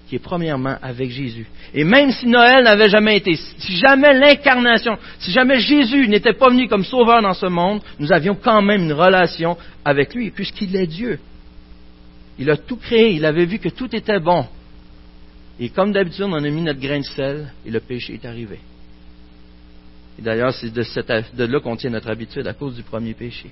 qui 0.07 0.15
est 0.15 0.19
premièrement 0.19 0.77
avec 0.81 1.09
Jésus. 1.09 1.47
Et 1.73 1.83
même 1.83 2.11
si 2.11 2.27
Noël 2.27 2.63
n'avait 2.63 2.89
jamais 2.89 3.17
été, 3.17 3.35
si 3.35 3.77
jamais 3.77 4.13
l'incarnation, 4.13 4.97
si 5.19 5.31
jamais 5.31 5.59
Jésus 5.59 6.07
n'était 6.07 6.33
pas 6.33 6.49
venu 6.49 6.67
comme 6.67 6.85
sauveur 6.85 7.21
dans 7.21 7.33
ce 7.33 7.45
monde, 7.47 7.81
nous 7.99 8.11
avions 8.13 8.35
quand 8.35 8.61
même 8.61 8.83
une 8.83 8.93
relation 8.93 9.57
avec 9.83 10.13
lui, 10.13 10.31
puisqu'il 10.31 10.75
est 10.75 10.87
Dieu. 10.87 11.19
Il 12.39 12.49
a 12.49 12.57
tout 12.57 12.77
créé, 12.77 13.13
il 13.13 13.25
avait 13.25 13.45
vu 13.45 13.59
que 13.59 13.69
tout 13.69 13.93
était 13.95 14.19
bon. 14.19 14.45
Et 15.59 15.69
comme 15.69 15.91
d'habitude, 15.91 16.25
on 16.25 16.33
a 16.33 16.41
mis 16.41 16.61
notre 16.61 16.79
grain 16.79 16.99
de 16.99 17.05
sel 17.05 17.51
et 17.65 17.71
le 17.71 17.79
péché 17.79 18.13
est 18.13 18.25
arrivé. 18.25 18.59
Et 20.17 20.21
d'ailleurs, 20.21 20.53
c'est 20.53 20.73
de, 20.73 21.43
là 21.45 21.59
qu'on 21.59 21.75
tient 21.75 21.89
notre 21.89 22.09
habitude 22.09 22.47
à 22.47 22.53
cause 22.53 22.75
du 22.75 22.83
premier 22.83 23.13
péché. 23.13 23.51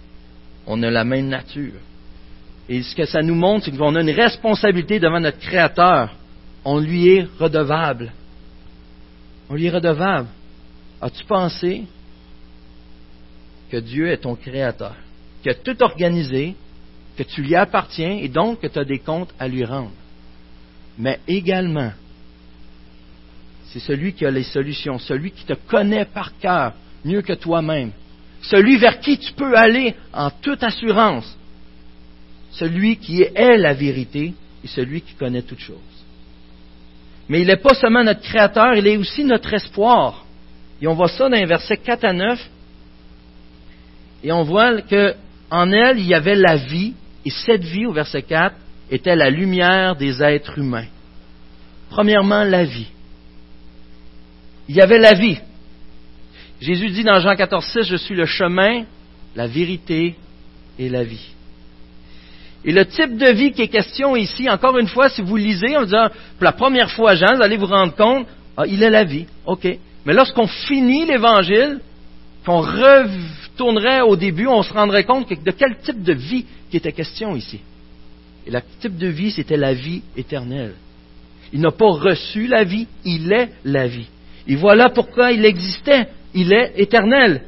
On 0.65 0.81
a 0.81 0.89
la 0.89 1.03
même 1.03 1.27
nature. 1.27 1.79
Et 2.67 2.81
ce 2.81 2.95
que 2.95 3.05
ça 3.05 3.21
nous 3.21 3.35
montre, 3.35 3.65
c'est 3.65 3.77
qu'on 3.77 3.95
a 3.95 4.01
une 4.01 4.09
responsabilité 4.09 4.99
devant 4.99 5.19
notre 5.19 5.37
Créateur. 5.37 6.15
On 6.63 6.79
lui 6.79 7.09
est 7.09 7.27
redevable. 7.39 8.11
On 9.49 9.53
lui 9.53 9.67
est 9.67 9.71
redevable. 9.71 10.27
As-tu 11.01 11.23
pensé 11.25 11.83
que 13.69 13.77
Dieu 13.77 14.09
est 14.09 14.17
ton 14.17 14.35
Créateur, 14.35 14.95
qui 15.43 15.49
a 15.49 15.53
tout 15.53 15.81
organisé, 15.83 16.55
que 17.15 17.23
tu 17.23 17.43
lui 17.43 17.55
appartiens 17.55 18.17
et 18.21 18.27
donc 18.27 18.61
que 18.61 18.67
tu 18.67 18.79
as 18.79 18.85
des 18.85 18.99
comptes 18.99 19.33
à 19.39 19.47
lui 19.47 19.63
rendre. 19.63 19.91
mais 20.97 21.19
également, 21.27 21.91
c'est 23.75 23.81
celui 23.81 24.13
qui 24.13 24.25
a 24.25 24.31
les 24.31 24.43
solutions, 24.43 24.97
celui 24.99 25.31
qui 25.31 25.43
te 25.43 25.51
connaît 25.67 26.05
par 26.05 26.37
cœur 26.37 26.71
mieux 27.03 27.21
que 27.21 27.33
toi-même, 27.33 27.91
celui 28.41 28.77
vers 28.77 29.01
qui 29.01 29.17
tu 29.17 29.33
peux 29.33 29.53
aller 29.53 29.93
en 30.13 30.29
toute 30.29 30.63
assurance, 30.63 31.37
celui 32.51 32.95
qui 32.95 33.21
est 33.21 33.57
la 33.57 33.73
vérité 33.73 34.33
et 34.63 34.67
celui 34.69 35.01
qui 35.01 35.13
connaît 35.15 35.41
toutes 35.41 35.59
choses. 35.59 35.75
Mais 37.27 37.41
il 37.41 37.47
n'est 37.47 37.57
pas 37.57 37.73
seulement 37.73 38.01
notre 38.01 38.21
Créateur, 38.21 38.75
il 38.75 38.87
est 38.87 38.95
aussi 38.95 39.25
notre 39.25 39.53
espoir. 39.53 40.23
Et 40.81 40.87
on 40.87 40.93
voit 40.93 41.09
ça 41.09 41.27
dans 41.27 41.35
les 41.35 41.45
versets 41.45 41.75
4 41.75 42.05
à 42.05 42.13
9. 42.13 42.49
Et 44.23 44.31
on 44.31 44.43
voit 44.43 44.81
qu'en 44.83 45.69
elle, 45.69 45.99
il 45.99 46.07
y 46.07 46.13
avait 46.13 46.35
la 46.35 46.55
vie, 46.55 46.93
et 47.25 47.29
cette 47.29 47.65
vie, 47.65 47.85
au 47.85 47.91
verset 47.91 48.21
4, 48.21 48.55
était 48.89 49.17
la 49.17 49.29
lumière 49.29 49.97
des 49.97 50.23
êtres 50.23 50.59
humains. 50.59 50.87
Premièrement, 51.89 52.45
la 52.45 52.63
vie. 52.63 52.87
Il 54.67 54.75
y 54.75 54.81
avait 54.81 54.99
la 54.99 55.13
vie. 55.13 55.37
Jésus 56.61 56.89
dit 56.89 57.03
dans 57.03 57.19
Jean 57.19 57.35
14, 57.35 57.65
6, 57.65 57.83
Je 57.83 57.95
suis 57.95 58.15
le 58.15 58.25
chemin, 58.25 58.85
la 59.35 59.47
vérité 59.47 60.15
et 60.79 60.89
la 60.89 61.03
vie. 61.03 61.33
Et 62.63 62.71
le 62.71 62.85
type 62.85 63.17
de 63.17 63.31
vie 63.31 63.51
qui 63.51 63.61
est 63.61 63.67
question 63.67 64.15
ici, 64.15 64.49
encore 64.49 64.77
une 64.79 64.87
fois, 64.87 65.09
si 65.09 65.21
vous 65.21 65.35
lisez 65.35 65.77
en 65.77 65.83
disant, 65.83 66.07
pour 66.09 66.45
la 66.45 66.51
première 66.51 66.89
fois 66.91 67.13
Jean, 67.13 67.35
vous 67.35 67.43
allez 67.43 67.57
vous 67.57 67.67
rendre 67.67 67.95
compte, 67.95 68.27
ah, 68.57 68.65
il 68.65 68.81
est 68.81 68.89
la 68.89 69.03
vie. 69.03 69.27
OK. 69.45 69.67
Mais 70.05 70.13
lorsqu'on 70.13 70.47
finit 70.47 71.05
l'évangile, 71.05 71.79
qu'on 72.45 72.61
retournerait 72.61 74.01
au 74.01 74.15
début, 74.15 74.47
on 74.47 74.63
se 74.63 74.73
rendrait 74.73 75.03
compte 75.03 75.29
de 75.29 75.51
quel 75.51 75.77
type 75.79 76.03
de 76.03 76.13
vie 76.13 76.45
qui 76.69 76.77
était 76.77 76.91
question 76.91 77.35
ici. 77.35 77.59
Et 78.47 78.51
le 78.51 78.61
type 78.79 78.97
de 78.97 79.07
vie, 79.07 79.31
c'était 79.31 79.57
la 79.57 79.73
vie 79.73 80.03
éternelle. 80.15 80.75
Il 81.53 81.61
n'a 81.61 81.71
pas 81.71 81.89
reçu 81.89 82.47
la 82.47 82.63
vie, 82.63 82.87
il 83.03 83.31
est 83.31 83.49
la 83.63 83.87
vie. 83.87 84.07
Et 84.47 84.55
voilà 84.55 84.89
pourquoi 84.89 85.31
il 85.31 85.45
existait. 85.45 86.07
Il 86.33 86.53
est 86.53 86.73
éternel. 86.77 87.43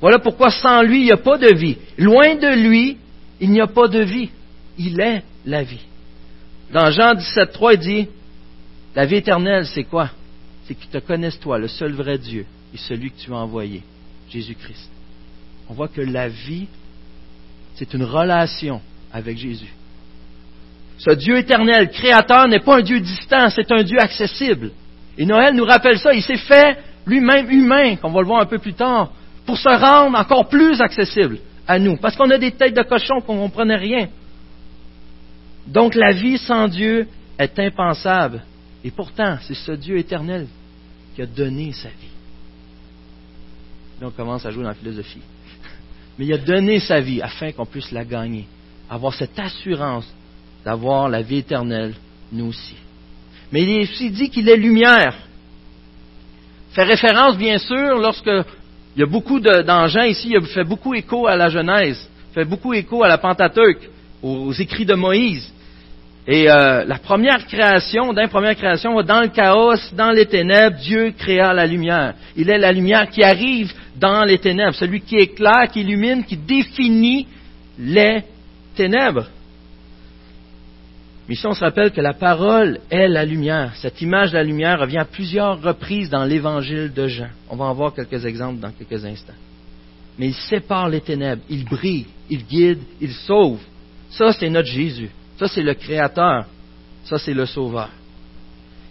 Voilà 0.00 0.18
pourquoi 0.18 0.50
sans 0.50 0.82
lui, 0.82 1.00
il 1.00 1.04
n'y 1.04 1.12
a 1.12 1.16
pas 1.16 1.38
de 1.38 1.54
vie. 1.54 1.76
Loin 1.96 2.34
de 2.34 2.54
lui, 2.62 2.98
il 3.40 3.50
n'y 3.50 3.60
a 3.60 3.66
pas 3.66 3.88
de 3.88 4.00
vie. 4.00 4.30
Il 4.78 5.00
est 5.00 5.22
la 5.46 5.62
vie. 5.62 5.80
Dans 6.72 6.90
Jean 6.90 7.14
17.3, 7.14 7.74
il 7.74 7.78
dit, 7.78 8.08
la 8.94 9.06
vie 9.06 9.16
éternelle, 9.16 9.66
c'est 9.66 9.84
quoi? 9.84 10.10
C'est 10.64 10.74
qu'ils 10.74 10.90
te 10.90 10.98
connaissent 10.98 11.40
toi, 11.40 11.58
le 11.58 11.68
seul 11.68 11.92
vrai 11.92 12.18
Dieu, 12.18 12.44
et 12.74 12.76
celui 12.76 13.10
que 13.10 13.18
tu 13.18 13.32
as 13.32 13.36
envoyé, 13.36 13.82
Jésus-Christ. 14.30 14.90
On 15.68 15.74
voit 15.74 15.88
que 15.88 16.00
la 16.00 16.28
vie, 16.28 16.66
c'est 17.76 17.94
une 17.94 18.04
relation 18.04 18.80
avec 19.12 19.38
Jésus. 19.38 19.72
Ce 20.98 21.10
Dieu 21.12 21.38
éternel, 21.38 21.90
créateur, 21.90 22.48
n'est 22.48 22.60
pas 22.60 22.78
un 22.78 22.82
Dieu 22.82 23.00
distant, 23.00 23.48
c'est 23.50 23.70
un 23.70 23.82
Dieu 23.82 23.98
accessible. 23.98 24.72
Et 25.18 25.24
Noël 25.24 25.54
nous 25.54 25.64
rappelle 25.64 25.98
ça, 25.98 26.12
il 26.12 26.22
s'est 26.22 26.36
fait 26.36 26.78
lui-même 27.06 27.50
humain, 27.50 27.96
comme 27.96 28.10
on 28.10 28.14
va 28.14 28.20
le 28.20 28.26
voir 28.26 28.42
un 28.42 28.46
peu 28.46 28.58
plus 28.58 28.74
tard, 28.74 29.10
pour 29.44 29.56
se 29.56 29.68
rendre 29.68 30.18
encore 30.18 30.48
plus 30.48 30.80
accessible 30.80 31.38
à 31.66 31.78
nous, 31.78 31.96
parce 31.96 32.16
qu'on 32.16 32.30
a 32.30 32.38
des 32.38 32.52
têtes 32.52 32.76
de 32.76 32.82
cochon 32.82 33.20
qu'on 33.20 33.36
ne 33.36 33.40
comprenait 33.40 33.76
rien. 33.76 34.08
Donc 35.66 35.94
la 35.94 36.12
vie 36.12 36.38
sans 36.38 36.68
Dieu 36.68 37.08
est 37.38 37.58
impensable. 37.58 38.42
Et 38.84 38.90
pourtant, 38.90 39.38
c'est 39.42 39.54
ce 39.54 39.72
Dieu 39.72 39.98
éternel 39.98 40.46
qui 41.14 41.22
a 41.22 41.26
donné 41.26 41.72
sa 41.72 41.88
vie. 41.88 42.14
Là, 44.00 44.08
on 44.08 44.10
commence 44.10 44.44
à 44.44 44.50
jouer 44.50 44.62
dans 44.62 44.68
la 44.68 44.74
philosophie. 44.74 45.22
Mais 46.18 46.26
il 46.26 46.32
a 46.32 46.38
donné 46.38 46.78
sa 46.78 47.00
vie 47.00 47.22
afin 47.22 47.52
qu'on 47.52 47.66
puisse 47.66 47.90
la 47.90 48.04
gagner, 48.04 48.46
avoir 48.88 49.14
cette 49.14 49.38
assurance 49.38 50.06
d'avoir 50.64 51.08
la 51.08 51.22
vie 51.22 51.38
éternelle, 51.38 51.94
nous 52.30 52.46
aussi. 52.46 52.76
Mais 53.56 53.62
il 53.62 53.70
est 53.70 53.82
aussi 53.84 54.10
dit 54.10 54.28
qu'il 54.28 54.50
est 54.50 54.56
lumière. 54.58 55.14
Fait 56.72 56.82
référence, 56.82 57.38
bien 57.38 57.56
sûr, 57.56 57.96
lorsque 57.98 58.26
il 58.26 59.00
y 59.00 59.02
a 59.02 59.06
beaucoup 59.06 59.40
d'engins 59.40 60.04
ici, 60.04 60.34
il 60.38 60.46
fait 60.48 60.62
beaucoup 60.62 60.92
écho 60.92 61.26
à 61.26 61.36
la 61.36 61.48
Genèse, 61.48 62.06
fait 62.34 62.44
beaucoup 62.44 62.74
écho 62.74 63.02
à 63.02 63.08
la 63.08 63.16
Pentateuque, 63.16 63.88
aux, 64.22 64.52
écrits 64.52 64.84
de 64.84 64.92
Moïse. 64.92 65.50
Et 66.28 66.50
euh, 66.50 66.84
la 66.84 66.98
première 66.98 67.46
création, 67.46 68.12
dans 68.12 68.28
première 68.28 68.56
création, 68.56 69.00
dans 69.00 69.22
le 69.22 69.28
chaos, 69.28 69.90
dans 69.94 70.10
les 70.10 70.26
ténèbres, 70.26 70.76
Dieu 70.76 71.14
créa 71.16 71.54
la 71.54 71.64
lumière. 71.64 72.12
Il 72.36 72.50
est 72.50 72.58
la 72.58 72.72
lumière 72.72 73.08
qui 73.08 73.24
arrive 73.24 73.72
dans 73.96 74.24
les 74.24 74.36
ténèbres, 74.36 74.74
celui 74.74 75.00
qui 75.00 75.16
éclaire, 75.16 75.70
qui 75.72 75.80
illumine, 75.80 76.26
qui 76.26 76.36
définit 76.36 77.26
les 77.78 78.22
ténèbres. 78.74 79.28
Mais 81.28 81.34
ici, 81.34 81.46
on 81.46 81.54
se 81.54 81.64
rappelle 81.64 81.90
que 81.90 82.00
la 82.00 82.14
parole 82.14 82.78
est 82.88 83.08
la 83.08 83.24
lumière. 83.24 83.74
Cette 83.76 84.00
image 84.00 84.30
de 84.30 84.36
la 84.36 84.44
lumière 84.44 84.78
revient 84.78 84.98
à 84.98 85.04
plusieurs 85.04 85.60
reprises 85.60 86.08
dans 86.08 86.24
l'évangile 86.24 86.92
de 86.94 87.08
Jean. 87.08 87.28
On 87.50 87.56
va 87.56 87.64
en 87.64 87.74
voir 87.74 87.92
quelques 87.92 88.24
exemples 88.24 88.60
dans 88.60 88.70
quelques 88.70 89.04
instants. 89.04 89.34
Mais 90.18 90.28
il 90.28 90.34
sépare 90.34 90.88
les 90.88 91.00
ténèbres, 91.00 91.42
il 91.48 91.64
brille, 91.64 92.06
il 92.30 92.44
guide, 92.46 92.78
il 93.00 93.12
sauve. 93.12 93.60
Ça, 94.10 94.32
c'est 94.32 94.48
notre 94.48 94.68
Jésus. 94.68 95.10
Ça, 95.38 95.48
c'est 95.48 95.62
le 95.62 95.74
Créateur. 95.74 96.46
Ça, 97.04 97.18
c'est 97.18 97.34
le 97.34 97.44
Sauveur. 97.44 97.90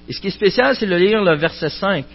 Et 0.07 0.13
ce 0.13 0.21
qui 0.21 0.27
est 0.27 0.31
spécial, 0.31 0.75
c'est 0.75 0.85
de 0.85 0.95
lire 0.95 1.23
le 1.23 1.35
verset 1.35 1.69
5. 1.69 2.05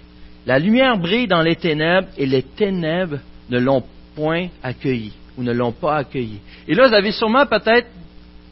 La 0.46 0.58
lumière 0.58 0.96
brille 0.96 1.26
dans 1.26 1.42
les 1.42 1.56
ténèbres 1.56 2.08
et 2.16 2.26
les 2.26 2.42
ténèbres 2.42 3.18
ne 3.48 3.58
l'ont 3.58 3.82
point 4.14 4.48
accueilli 4.62 5.12
ou 5.36 5.42
ne 5.42 5.52
l'ont 5.52 5.72
pas 5.72 5.96
accueilli. 5.96 6.38
Et 6.68 6.74
là, 6.74 6.88
vous 6.88 6.94
avez 6.94 7.12
sûrement 7.12 7.46
peut-être 7.46 7.88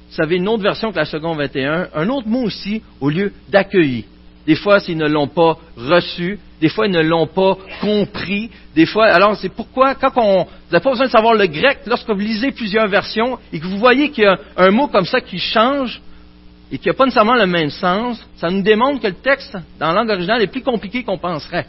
vous 0.09 0.14
savez, 0.14 0.37
une 0.37 0.49
autre 0.49 0.62
version 0.62 0.90
que 0.90 0.97
la 0.97 1.05
seconde 1.05 1.38
21, 1.38 1.88
un 1.94 2.09
autre 2.09 2.29
mot 2.29 2.42
aussi 2.44 2.83
au 3.01 3.11
lieu 3.11 3.33
d'accueillir. 3.49 4.05
Des 4.47 4.55
fois, 4.55 4.81
s'ils 4.81 4.97
ne 4.97 5.07
l'ont 5.07 5.29
pas 5.29 5.59
reçu, 5.77 6.38
des 6.61 6.71
fois, 6.71 6.87
ils 6.87 6.92
ne 6.92 7.03
l'ont 7.03 7.27
pas 7.27 7.59
compris, 7.83 8.51
des 8.75 8.87
fois, 8.87 9.07
alors 9.07 9.37
c'est 9.37 9.51
pourquoi, 9.51 9.94
quand 9.94 10.11
on, 10.16 10.44
vous 10.44 10.51
n'avez 10.73 10.83
pas 10.83 10.90
besoin 10.90 11.07
de 11.07 11.11
savoir 11.11 11.35
le 11.35 11.47
grec, 11.47 11.81
lorsque 11.87 12.09
vous 12.09 12.18
lisez 12.18 12.53
plusieurs 12.53 12.88
versions 12.88 13.38
et 13.53 13.61
que 13.61 13.66
vous 13.66 13.77
voyez 13.77 14.11
qu'il 14.11 14.25
y 14.25 14.27
a 14.27 14.38
un 14.57 14.71
mot 14.71 14.88
comme 14.88 15.05
ça 15.05 15.21
qui 15.21 15.38
change 15.38 16.01
et 16.73 16.79
qui 16.79 16.88
n'a 16.88 16.94
pas 16.94 17.05
nécessairement 17.05 17.35
le 17.35 17.47
même 17.47 17.71
sens, 17.71 18.27
ça 18.37 18.49
nous 18.49 18.62
démontre 18.62 19.03
que 19.03 19.09
le 19.09 19.14
texte, 19.14 19.57
dans 19.79 19.88
la 19.88 20.01
langue 20.01 20.11
originale, 20.11 20.42
est 20.42 20.47
plus 20.47 20.62
compliqué 20.62 21.03
qu'on 21.03 21.18
penserait. 21.18 21.66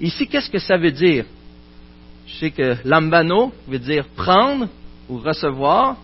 Ici, 0.00 0.26
qu'est-ce 0.26 0.50
que 0.50 0.58
ça 0.58 0.78
veut 0.78 0.92
dire? 0.92 1.26
Je 2.26 2.34
sais 2.34 2.50
que 2.50 2.76
lambano 2.84 3.52
veut 3.66 3.78
dire 3.78 4.06
prendre 4.16 4.68
ou 5.08 5.18
recevoir, 5.18 5.96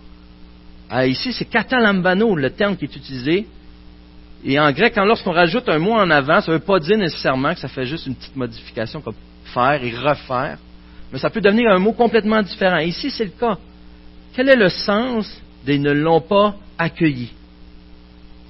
ah, 0.90 1.07
ici, 1.07 1.33
c'est 1.33 1.47
katalambano, 1.47 2.37
le 2.37 2.51
terme 2.51 2.77
qui 2.77 2.85
est 2.85 2.97
utilisé. 2.97 3.47
Et 4.44 4.61
en 4.61 4.70
grec, 4.73 4.94
lorsqu'on 4.97 5.33
rajoute 5.33 5.68
un 5.68 5.79
mot 5.79 5.92
en 5.92 6.11
avant, 6.11 6.40
ça 6.40 6.53
ne 6.53 6.59
veut 6.59 6.62
pas 6.62 6.79
dire 6.79 6.99
nécessairement 6.99 7.55
que 7.55 7.61
ça 7.61 7.68
fait 7.68 7.87
juste 7.87 8.07
une 8.07 8.14
petite 8.14 8.37
modification 8.37 9.01
comme 9.01 9.14
faire 9.44 9.83
et 9.83 9.90
refaire, 9.90 10.59
mais 11.12 11.18
ça 11.18 11.31
peut 11.31 11.40
devenir 11.40 11.70
un 11.70 11.79
mot 11.79 11.92
complètement 11.92 12.42
différent. 12.42 12.79
Ici, 12.79 13.11
c'est 13.11 13.25
le 13.25 13.31
cas. 13.31 13.57
Quel 14.35 14.49
est 14.49 14.57
le 14.57 14.68
sens 14.68 15.40
des 15.64 15.79
ne 15.79 15.92
l'ont 15.92 16.20
pas 16.20 16.55
accueilli? 16.79 17.31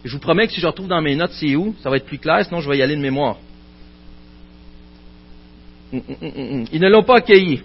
je 0.04 0.12
vous 0.12 0.20
promets 0.20 0.46
que 0.46 0.52
si 0.52 0.60
je 0.60 0.66
retrouve 0.66 0.88
dans 0.88 1.00
mes 1.00 1.16
notes 1.16 1.32
c'est 1.32 1.56
où, 1.56 1.74
ça 1.82 1.88
va 1.88 1.96
être 1.96 2.04
plus 2.04 2.18
clair, 2.18 2.44
sinon 2.44 2.60
je 2.60 2.68
vais 2.68 2.76
y 2.76 2.82
aller 2.82 2.96
de 2.96 3.00
mémoire. 3.00 3.38
Hum, 5.92 6.02
hum, 6.08 6.32
hum, 6.36 6.64
Ils 6.72 6.80
ne 6.80 6.88
l'ont 6.88 7.04
pas 7.04 7.16
accueilli. 7.16 7.62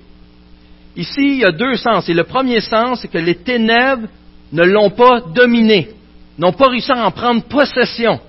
Ici, 0.96 1.22
il 1.22 1.40
y 1.40 1.46
a 1.46 1.52
deux 1.52 1.76
sens. 1.76 2.08
Et 2.10 2.14
le 2.14 2.24
premier 2.24 2.62
sens, 2.62 3.02
c'est 3.02 3.08
que 3.08 3.18
les 3.18 3.36
ténèbres 3.36 4.08
ne 4.52 4.64
l'ont 4.64 4.90
pas 4.90 5.22
dominé, 5.22 5.90
n'ont 6.38 6.54
pas 6.54 6.70
réussi 6.70 6.92
à 6.92 7.06
en 7.06 7.12
prendre 7.12 7.44
possession. 7.44 8.20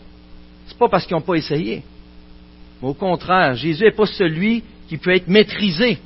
Ce 0.67 0.73
n'est 0.73 0.79
pas 0.79 0.89
parce 0.89 1.07
qu'ils 1.07 1.17
n'ont 1.17 1.23
pas 1.23 1.35
essayé. 1.35 1.83
Mais 2.81 2.89
au 2.89 2.95
contraire, 2.95 3.55
Jésus 3.55 3.85
n'est 3.85 3.93
pas 3.93 4.07
celui 4.07 4.63
qui 4.89 4.97
peut 4.97 5.15
être 5.15 5.29
maîtrisé. 5.29 5.99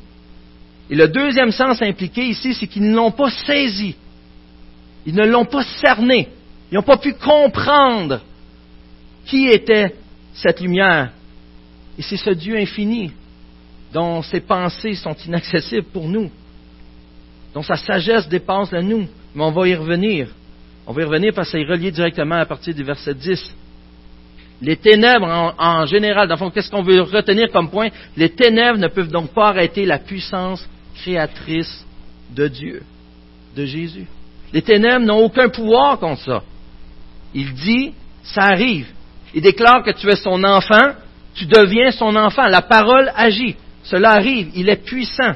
Et 0.90 0.94
le 0.94 1.08
deuxième 1.08 1.50
sens 1.50 1.80
impliqué 1.82 2.26
ici, 2.26 2.54
c'est 2.54 2.66
qu'ils 2.66 2.90
ne 2.90 2.94
l'ont 2.94 3.10
pas 3.10 3.30
saisi. 3.30 3.96
Ils 5.06 5.14
ne 5.14 5.24
l'ont 5.24 5.46
pas 5.46 5.64
cerné. 5.80 6.28
Ils 6.70 6.74
n'ont 6.74 6.82
pas 6.82 6.96
pu 6.96 7.14
comprendre 7.14 8.20
qui 9.26 9.48
était 9.48 9.94
cette 10.34 10.60
lumière. 10.60 11.10
Et 11.98 12.02
c'est 12.02 12.16
ce 12.16 12.30
Dieu 12.30 12.56
infini 12.56 13.12
dont 13.92 14.22
ses 14.22 14.40
pensées 14.40 14.94
sont 14.94 15.14
inaccessibles 15.24 15.86
pour 15.92 16.08
nous, 16.08 16.30
dont 17.54 17.62
sa 17.62 17.76
sagesse 17.76 18.28
dépasse 18.28 18.72
la 18.72 18.82
nous 18.82 19.06
mais 19.34 19.42
on 19.42 19.50
va 19.50 19.68
y 19.68 19.74
revenir. 19.74 20.28
On 20.86 20.92
va 20.92 21.02
y 21.02 21.04
revenir 21.04 21.32
parce 21.34 21.50
que 21.50 21.58
c'est 21.58 21.64
relié 21.64 21.90
directement 21.90 22.36
à 22.36 22.46
partir 22.46 22.74
du 22.74 22.84
verset 22.84 23.14
10. 23.14 23.54
Les 24.62 24.76
ténèbres, 24.76 25.54
en, 25.58 25.86
général, 25.86 26.28
dans 26.28 26.34
le 26.34 26.38
fond, 26.38 26.50
qu'est-ce 26.50 26.70
qu'on 26.70 26.82
veut 26.82 27.02
retenir 27.02 27.50
comme 27.50 27.70
point? 27.70 27.88
Les 28.16 28.30
ténèbres 28.30 28.78
ne 28.78 28.88
peuvent 28.88 29.10
donc 29.10 29.32
pas 29.34 29.48
arrêter 29.48 29.84
la 29.84 29.98
puissance 29.98 30.66
créatrice 30.94 31.84
de 32.30 32.48
Dieu, 32.48 32.82
de 33.56 33.64
Jésus. 33.64 34.06
Les 34.52 34.62
ténèbres 34.62 35.04
n'ont 35.04 35.24
aucun 35.24 35.48
pouvoir 35.48 35.98
contre 35.98 36.22
ça. 36.22 36.42
Il 37.34 37.52
dit, 37.54 37.92
ça 38.22 38.42
arrive. 38.42 38.86
Il 39.34 39.42
déclare 39.42 39.82
que 39.82 39.90
tu 39.90 40.08
es 40.08 40.16
son 40.16 40.44
enfant, 40.44 40.92
tu 41.34 41.46
deviens 41.46 41.90
son 41.90 42.14
enfant. 42.14 42.46
La 42.46 42.62
parole 42.62 43.10
agit. 43.16 43.56
Cela 43.82 44.12
arrive. 44.12 44.50
Il 44.54 44.68
est 44.68 44.84
puissant. 44.84 45.34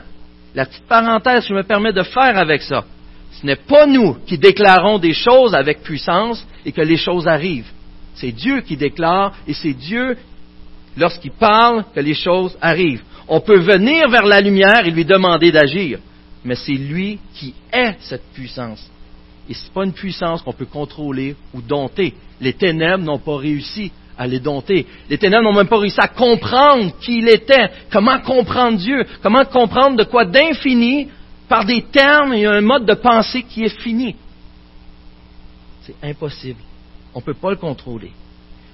La 0.54 0.66
petite 0.66 0.86
parenthèse 0.88 1.46
je 1.46 1.54
me 1.54 1.62
permets 1.62 1.92
de 1.92 2.02
faire 2.02 2.38
avec 2.38 2.62
ça, 2.62 2.84
ce 3.32 3.46
n'est 3.46 3.56
pas 3.56 3.86
nous 3.86 4.16
qui 4.26 4.38
déclarons 4.38 4.98
des 4.98 5.12
choses 5.12 5.54
avec 5.54 5.82
puissance 5.82 6.44
et 6.64 6.72
que 6.72 6.80
les 6.80 6.96
choses 6.96 7.28
arrivent. 7.28 7.70
C'est 8.14 8.32
Dieu 8.32 8.62
qui 8.62 8.76
déclare 8.76 9.32
et 9.46 9.54
c'est 9.54 9.74
Dieu, 9.74 10.16
lorsqu'il 10.96 11.30
parle, 11.30 11.84
que 11.94 12.00
les 12.00 12.14
choses 12.14 12.56
arrivent. 12.60 13.02
On 13.28 13.40
peut 13.40 13.60
venir 13.60 14.08
vers 14.08 14.26
la 14.26 14.40
lumière 14.40 14.86
et 14.86 14.90
lui 14.90 15.04
demander 15.04 15.52
d'agir, 15.52 16.00
mais 16.44 16.56
c'est 16.56 16.72
lui 16.72 17.18
qui 17.34 17.54
est 17.72 17.94
cette 18.00 18.32
puissance. 18.32 18.84
Et 19.48 19.54
ce 19.54 19.64
n'est 19.64 19.70
pas 19.72 19.84
une 19.84 19.92
puissance 19.92 20.42
qu'on 20.42 20.52
peut 20.52 20.66
contrôler 20.66 21.36
ou 21.54 21.62
dompter. 21.62 22.14
Les 22.40 22.54
ténèbres 22.54 23.04
n'ont 23.04 23.18
pas 23.18 23.36
réussi 23.36 23.92
à 24.18 24.26
les 24.26 24.40
dompter. 24.40 24.84
Les 25.08 25.16
ténèbres 25.16 25.44
n'ont 25.44 25.56
même 25.56 25.68
pas 25.68 25.78
réussi 25.78 26.00
à 26.00 26.08
comprendre 26.08 26.92
qui 27.00 27.18
il 27.18 27.28
était, 27.28 27.70
comment 27.90 28.18
comprendre 28.18 28.78
Dieu, 28.78 29.04
comment 29.22 29.44
comprendre 29.44 29.96
de 29.96 30.04
quoi 30.04 30.24
d'infini 30.24 31.08
par 31.48 31.64
des 31.64 31.82
termes 31.82 32.32
et 32.34 32.46
un 32.46 32.60
mode 32.60 32.84
de 32.84 32.94
pensée 32.94 33.42
qui 33.42 33.64
est 33.64 33.80
fini. 33.80 34.16
C'est 35.82 35.96
impossible. 36.02 36.60
On 37.14 37.20
ne 37.20 37.24
peut 37.24 37.34
pas 37.34 37.50
le 37.50 37.56
contrôler. 37.56 38.12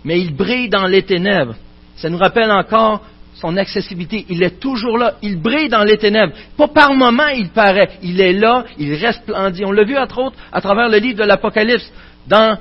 Mais 0.04 0.20
il 0.20 0.34
brille 0.34 0.68
dans 0.68 0.86
les 0.86 1.02
ténèbres. 1.02 1.54
Ça 1.96 2.10
nous 2.10 2.18
rappelle 2.18 2.50
encore 2.50 3.02
son 3.34 3.56
accessibilité. 3.56 4.26
Il 4.28 4.42
est 4.42 4.58
toujours 4.60 4.98
là. 4.98 5.14
Il 5.22 5.40
brille 5.40 5.68
dans 5.68 5.84
les 5.84 5.98
ténèbres. 5.98 6.34
Pas 6.56 6.68
par 6.68 6.92
moment 6.94 7.28
il 7.28 7.50
paraît. 7.50 7.98
Il 8.02 8.20
est 8.20 8.32
là. 8.32 8.64
Il 8.78 8.94
resplendit. 8.94 9.64
On 9.64 9.72
l'a 9.72 9.84
vu 9.84 9.96
entre 9.96 10.18
autres 10.18 10.36
à 10.52 10.60
travers 10.60 10.88
le 10.88 10.98
livre 10.98 11.18
de 11.18 11.24
l'Apocalypse. 11.24 11.90
Dans 12.26 12.58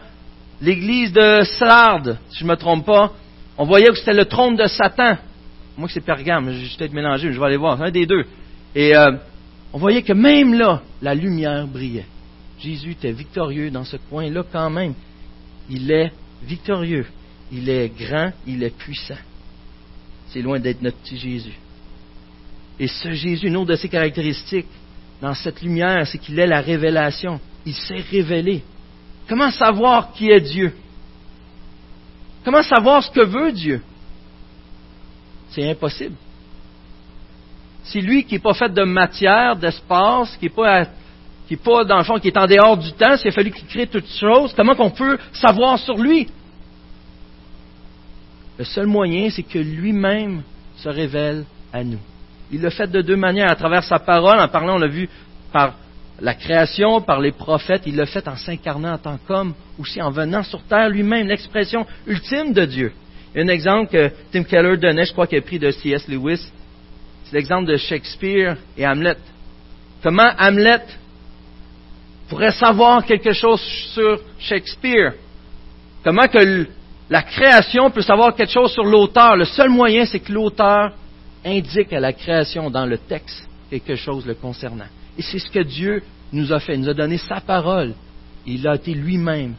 l'église 0.61 1.11
de 1.13 1.41
Sardes, 1.43 2.17
si 2.29 2.39
je 2.39 2.43
ne 2.45 2.49
me 2.49 2.55
trompe 2.55 2.85
pas, 2.85 3.11
on 3.57 3.65
voyait 3.65 3.87
que 3.87 3.95
c'était 3.95 4.13
le 4.13 4.25
trône 4.25 4.55
de 4.55 4.65
Satan. 4.65 5.17
Moi, 5.77 5.89
c'est 5.91 6.01
Pergame. 6.01 6.51
Je 6.51 6.59
vais 6.59 6.77
peut-être 6.77 6.93
mélangé. 6.93 7.31
Je 7.31 7.39
vais 7.39 7.45
aller 7.45 7.57
voir. 7.57 7.81
Un 7.81 7.91
des 7.91 8.05
deux. 8.05 8.25
Et 8.75 8.95
euh, 8.95 9.11
on 9.73 9.79
voyait 9.79 10.03
que 10.03 10.13
même 10.13 10.53
là, 10.53 10.83
la 11.01 11.15
lumière 11.15 11.67
brillait. 11.67 12.05
Jésus 12.59 12.91
était 12.91 13.11
victorieux 13.11 13.71
dans 13.71 13.83
ce 13.83 13.97
coin-là 13.97 14.43
quand 14.51 14.69
même. 14.69 14.93
Il 15.69 15.91
est 15.91 16.11
victorieux. 16.43 17.07
Il 17.51 17.67
est 17.69 17.89
grand, 17.89 18.31
il 18.45 18.63
est 18.63 18.75
puissant. 18.75 19.17
C'est 20.27 20.41
loin 20.41 20.59
d'être 20.59 20.81
notre 20.81 20.97
petit 20.97 21.17
Jésus. 21.17 21.57
Et 22.79 22.87
ce 22.87 23.11
Jésus, 23.13 23.47
une 23.47 23.57
autre 23.57 23.71
de 23.71 23.75
ses 23.75 23.89
caractéristiques, 23.89 24.67
dans 25.21 25.33
cette 25.33 25.61
lumière, 25.61 26.07
c'est 26.07 26.17
qu'il 26.17 26.37
est 26.37 26.47
la 26.47 26.61
révélation. 26.61 27.39
Il 27.65 27.73
s'est 27.73 28.03
révélé. 28.11 28.61
Comment 29.27 29.51
savoir 29.51 30.11
qui 30.13 30.29
est 30.29 30.41
Dieu? 30.41 30.73
Comment 32.43 32.63
savoir 32.63 33.03
ce 33.03 33.09
que 33.09 33.25
veut 33.25 33.51
Dieu? 33.51 33.81
C'est 35.49 35.69
impossible. 35.69 36.15
C'est 37.83 38.01
lui 38.01 38.23
qui 38.23 38.35
n'est 38.35 38.39
pas 38.39 38.53
fait 38.53 38.73
de 38.73 38.83
matière, 38.83 39.55
d'espace, 39.55 40.35
qui 40.37 40.45
n'est 40.45 40.51
pas, 40.51 40.85
qui 41.47 41.55
est 41.55 41.63
pas, 41.63 41.83
dans 41.83 41.97
le 41.97 42.03
fond, 42.03 42.17
qui 42.19 42.29
est 42.29 42.37
en 42.37 42.47
dehors 42.47 42.77
du 42.77 42.91
temps, 42.93 43.17
s'il 43.17 43.27
a 43.29 43.31
fallu 43.31 43.51
qu'il 43.51 43.67
crée 43.67 43.87
toutes 43.87 44.09
choses, 44.19 44.53
comment 44.55 44.75
qu'on 44.75 44.91
peut 44.91 45.17
savoir 45.33 45.77
sur 45.79 45.97
lui? 45.97 46.29
Le 48.57 48.63
seul 48.63 48.87
moyen, 48.87 49.29
c'est 49.29 49.43
que 49.43 49.59
lui-même 49.59 50.43
se 50.77 50.87
révèle 50.87 51.45
à 51.73 51.83
nous. 51.83 51.99
Il 52.51 52.61
l'a 52.61 52.69
fait 52.69 52.89
de 52.89 53.01
deux 53.01 53.15
manières, 53.15 53.51
à 53.51 53.55
travers 53.55 53.83
sa 53.83 53.99
parole, 53.99 54.39
en 54.39 54.47
parlant, 54.47 54.75
on 54.75 54.79
l'a 54.79 54.87
vu, 54.87 55.09
par 55.51 55.73
la 56.21 56.35
création, 56.35 57.01
par 57.01 57.19
les 57.19 57.31
prophètes, 57.31 57.83
il 57.85 57.95
l'a 57.95 58.05
fait 58.05 58.27
en 58.27 58.35
s'incarnant 58.35 58.93
en 58.93 58.97
tant 58.97 59.17
qu'homme, 59.27 59.53
aussi 59.79 60.01
en 60.01 60.11
venant 60.11 60.43
sur 60.43 60.61
terre 60.63 60.89
lui-même, 60.89 61.27
l'expression 61.27 61.85
ultime 62.07 62.53
de 62.53 62.65
Dieu. 62.65 62.93
Un 63.35 63.47
exemple 63.47 63.91
que 63.91 64.11
Tim 64.31 64.43
Keller 64.43 64.77
donnait, 64.77 65.05
je 65.05 65.11
crois 65.11 65.25
qu'il 65.25 65.39
a 65.39 65.41
pris 65.41 65.57
de 65.57 65.71
C.S. 65.71 66.07
Lewis, 66.07 66.51
c'est 67.25 67.33
l'exemple 67.33 67.65
de 67.65 67.77
Shakespeare 67.77 68.57
et 68.77 68.85
Hamlet. 68.85 69.17
Comment 70.01 70.31
Hamlet 70.37 70.81
pourrait 72.29 72.51
savoir 72.51 73.05
quelque 73.05 73.33
chose 73.33 73.61
sur 73.93 74.19
Shakespeare? 74.39 75.13
Comment 76.03 76.27
que 76.27 76.67
la 77.09 77.21
création 77.21 77.89
peut 77.89 78.01
savoir 78.01 78.35
quelque 78.35 78.51
chose 78.51 78.71
sur 78.71 78.83
l'auteur? 78.83 79.35
Le 79.35 79.45
seul 79.45 79.69
moyen, 79.69 80.05
c'est 80.05 80.19
que 80.19 80.31
l'auteur 80.31 80.93
indique 81.45 81.93
à 81.93 81.99
la 81.99 82.13
création 82.13 82.69
dans 82.69 82.85
le 82.85 82.97
texte 82.97 83.47
quelque 83.69 83.95
chose 83.95 84.25
le 84.25 84.35
concernant. 84.35 84.87
Et 85.17 85.21
c'est 85.21 85.39
ce 85.39 85.49
que 85.49 85.63
Dieu 85.63 86.03
nous 86.31 86.51
a 86.51 86.59
fait. 86.59 86.75
Il 86.75 86.81
nous 86.81 86.89
a 86.89 86.93
donné 86.93 87.17
sa 87.17 87.39
parole. 87.41 87.93
Il 88.45 88.67
a 88.67 88.75
été 88.75 88.93
lui-même, 88.93 89.55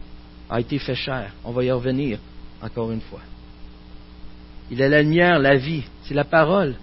a 0.51 0.61
été 0.61 0.79
fait 0.79 0.95
chair. 0.95 1.33
On 1.45 1.53
va 1.53 1.65
y 1.65 1.71
revenir 1.71 2.19
encore 2.63 2.93
une 2.93 3.01
fois. 3.01 3.21
Il 4.71 4.81
est 4.81 4.89
la 4.89 5.03
lumière, 5.03 5.39
la 5.39 5.57
vie. 5.57 5.85
C'est 6.05 6.15
la 6.15 6.25
parole. 6.25 6.75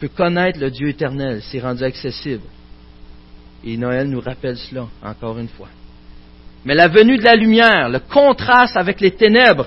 Peut 0.00 0.08
connaître 0.08 0.58
le 0.58 0.70
Dieu 0.70 0.88
éternel, 0.88 1.42
c'est 1.42 1.60
rendu 1.60 1.84
accessible. 1.84 2.42
Et 3.62 3.76
Noël 3.76 4.08
nous 4.08 4.20
rappelle 4.20 4.56
cela, 4.56 4.86
encore 5.02 5.38
une 5.38 5.48
fois. 5.48 5.68
Mais 6.64 6.74
la 6.74 6.88
venue 6.88 7.18
de 7.18 7.22
la 7.22 7.36
lumière, 7.36 7.90
le 7.90 8.00
contraste 8.00 8.76
avec 8.76 9.00
les 9.00 9.12
ténèbres, 9.12 9.66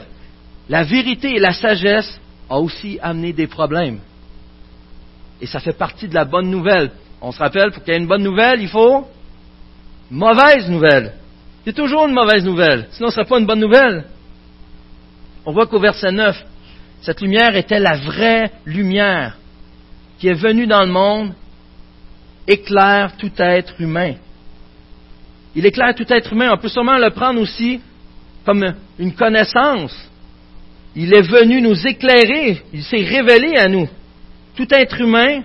la 0.69 0.83
vérité 0.83 1.35
et 1.35 1.39
la 1.39 1.53
sagesse 1.53 2.19
a 2.49 2.57
aussi 2.57 2.97
amené 3.01 3.31
des 3.31 3.47
problèmes. 3.47 3.99
Et 5.39 5.45
ça 5.45 5.59
fait 5.59 5.77
partie 5.77 6.07
de 6.07 6.15
la 6.15 6.25
bonne 6.25 6.49
nouvelle. 6.49 6.91
On 7.21 7.31
se 7.31 7.39
rappelle, 7.39 7.71
pour 7.71 7.83
qu'il 7.83 7.93
y 7.93 7.95
ait 7.95 7.99
une 7.99 8.07
bonne 8.07 8.23
nouvelle, 8.23 8.59
il 8.59 8.69
faut 8.69 9.07
mauvaise 10.09 10.67
nouvelle. 10.69 11.13
Il 11.63 11.67
y 11.67 11.69
a 11.69 11.73
toujours 11.73 12.07
une 12.07 12.13
mauvaise 12.13 12.43
nouvelle, 12.43 12.87
sinon 12.91 13.09
ce 13.09 13.19
ne 13.19 13.23
serait 13.23 13.29
pas 13.29 13.39
une 13.39 13.45
bonne 13.45 13.59
nouvelle. 13.59 14.05
On 15.45 15.51
voit 15.51 15.67
qu'au 15.67 15.79
verset 15.79 16.11
9, 16.11 16.35
cette 17.01 17.21
lumière 17.21 17.55
était 17.55 17.79
la 17.79 17.97
vraie 17.97 18.51
lumière 18.65 19.37
qui 20.23 20.29
est 20.29 20.41
venu 20.41 20.67
dans 20.67 20.85
le 20.85 20.89
monde 20.89 21.33
éclaire 22.47 23.11
tout 23.17 23.33
être 23.39 23.73
humain. 23.81 24.13
Il 25.53 25.65
éclaire 25.65 25.93
tout 25.93 26.05
être 26.07 26.31
humain. 26.31 26.53
On 26.53 26.57
peut 26.57 26.69
sûrement 26.69 26.97
le 26.97 27.09
prendre 27.09 27.41
aussi 27.41 27.81
comme 28.45 28.73
une 28.97 29.13
connaissance. 29.15 29.93
Il 30.95 31.13
est 31.13 31.27
venu 31.29 31.61
nous 31.61 31.75
éclairer. 31.85 32.61
Il 32.71 32.85
s'est 32.85 33.03
révélé 33.03 33.57
à 33.57 33.67
nous. 33.67 33.89
Tout 34.55 34.67
être 34.71 35.01
humain 35.01 35.41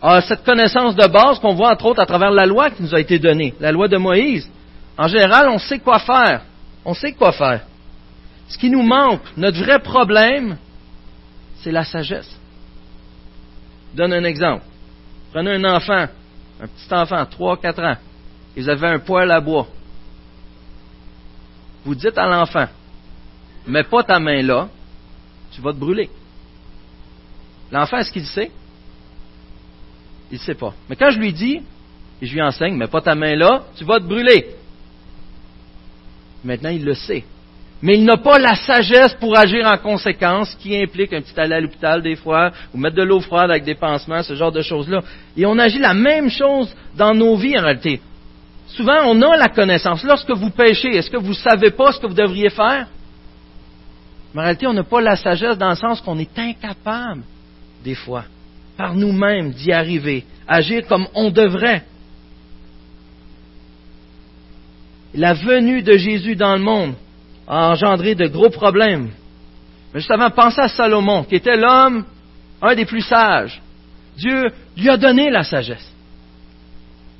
a 0.00 0.20
cette 0.20 0.44
connaissance 0.44 0.94
de 0.94 1.08
base 1.08 1.40
qu'on 1.40 1.54
voit 1.54 1.72
entre 1.72 1.86
autres 1.86 2.02
à 2.02 2.06
travers 2.06 2.30
la 2.30 2.46
loi 2.46 2.70
qui 2.70 2.84
nous 2.84 2.94
a 2.94 3.00
été 3.00 3.18
donnée, 3.18 3.54
la 3.58 3.72
loi 3.72 3.88
de 3.88 3.96
Moïse. 3.96 4.48
En 4.96 5.08
général, 5.08 5.48
on 5.48 5.58
sait 5.58 5.80
quoi 5.80 5.98
faire. 5.98 6.42
On 6.84 6.94
sait 6.94 7.14
quoi 7.14 7.32
faire. 7.32 7.62
Ce 8.46 8.56
qui 8.56 8.70
nous 8.70 8.82
manque, 8.82 9.22
notre 9.36 9.58
vrai 9.58 9.80
problème, 9.80 10.56
c'est 11.64 11.72
la 11.72 11.82
sagesse 11.82 12.39
donne 13.94 14.12
un 14.12 14.24
exemple. 14.24 14.64
Prenez 15.32 15.52
un 15.52 15.64
enfant, 15.64 16.06
un 16.60 16.66
petit 16.66 16.92
enfant, 16.94 17.22
3-4 17.22 17.92
ans, 17.92 17.96
et 18.56 18.62
vous 18.62 18.68
avez 18.68 18.86
un 18.88 18.98
poêle 18.98 19.30
à 19.30 19.40
bois. 19.40 19.66
Vous 21.84 21.94
dites 21.94 22.18
à 22.18 22.26
l'enfant, 22.26 22.66
mets 23.66 23.84
pas 23.84 24.02
ta 24.02 24.18
main 24.18 24.42
là, 24.42 24.68
tu 25.52 25.60
vas 25.60 25.72
te 25.72 25.78
brûler. 25.78 26.10
L'enfant, 27.72 27.98
est-ce 27.98 28.12
qu'il 28.12 28.26
sait? 28.26 28.50
Il 30.30 30.38
ne 30.38 30.42
sait 30.42 30.54
pas. 30.54 30.74
Mais 30.88 30.96
quand 30.96 31.10
je 31.10 31.18
lui 31.18 31.32
dis, 31.32 31.62
et 32.20 32.26
je 32.26 32.34
lui 32.34 32.42
enseigne, 32.42 32.76
mets 32.76 32.86
pas 32.86 33.00
ta 33.00 33.14
main 33.14 33.34
là, 33.34 33.64
tu 33.76 33.84
vas 33.84 33.98
te 33.98 34.04
brûler. 34.04 34.54
Maintenant, 36.44 36.70
il 36.70 36.84
le 36.84 36.94
sait 36.94 37.24
mais 37.82 37.94
il 37.96 38.04
n'a 38.04 38.18
pas 38.18 38.38
la 38.38 38.54
sagesse 38.54 39.14
pour 39.14 39.38
agir 39.38 39.66
en 39.66 39.78
conséquence, 39.78 40.54
qui 40.56 40.76
implique 40.76 41.12
un 41.14 41.22
petit 41.22 41.38
aller 41.40 41.54
à 41.54 41.60
l'hôpital 41.60 42.02
des 42.02 42.16
fois, 42.16 42.50
ou 42.74 42.78
mettre 42.78 42.96
de 42.96 43.02
l'eau 43.02 43.20
froide 43.20 43.50
avec 43.50 43.64
des 43.64 43.74
pansements, 43.74 44.22
ce 44.22 44.34
genre 44.34 44.52
de 44.52 44.60
choses-là. 44.60 45.00
Et 45.36 45.46
on 45.46 45.58
agit 45.58 45.78
la 45.78 45.94
même 45.94 46.28
chose 46.28 46.74
dans 46.94 47.14
nos 47.14 47.36
vies 47.36 47.58
en 47.58 47.62
réalité. 47.62 48.00
Souvent, 48.66 49.06
on 49.06 49.22
a 49.22 49.36
la 49.36 49.48
connaissance. 49.48 50.04
Lorsque 50.04 50.30
vous 50.30 50.50
péchez, 50.50 50.94
est-ce 50.94 51.10
que 51.10 51.16
vous 51.16 51.30
ne 51.30 51.34
savez 51.34 51.70
pas 51.70 51.92
ce 51.92 52.00
que 52.00 52.06
vous 52.06 52.14
devriez 52.14 52.50
faire? 52.50 52.86
Mais 54.34 54.42
en 54.42 54.44
réalité, 54.44 54.66
on 54.66 54.74
n'a 54.74 54.84
pas 54.84 55.00
la 55.00 55.16
sagesse 55.16 55.56
dans 55.56 55.70
le 55.70 55.76
sens 55.76 56.02
qu'on 56.02 56.18
est 56.18 56.38
incapable, 56.38 57.22
des 57.82 57.94
fois, 57.94 58.24
par 58.76 58.94
nous-mêmes 58.94 59.52
d'y 59.52 59.72
arriver, 59.72 60.24
agir 60.46 60.86
comme 60.86 61.06
on 61.14 61.30
devrait. 61.30 61.84
La 65.14 65.32
venue 65.32 65.82
de 65.82 65.96
Jésus 65.96 66.36
dans 66.36 66.54
le 66.54 66.62
monde, 66.62 66.94
a 67.50 67.70
engendré 67.72 68.14
de 68.14 68.28
gros 68.28 68.48
problèmes. 68.48 69.10
Mais 69.92 69.98
justement, 69.98 70.30
pensez 70.30 70.60
à 70.60 70.68
Salomon, 70.68 71.24
qui 71.24 71.34
était 71.34 71.56
l'homme, 71.56 72.04
un 72.62 72.74
des 72.76 72.84
plus 72.84 73.00
sages. 73.00 73.60
Dieu 74.16 74.52
lui 74.76 74.88
a 74.88 74.96
donné 74.96 75.30
la 75.30 75.42
sagesse. 75.42 75.92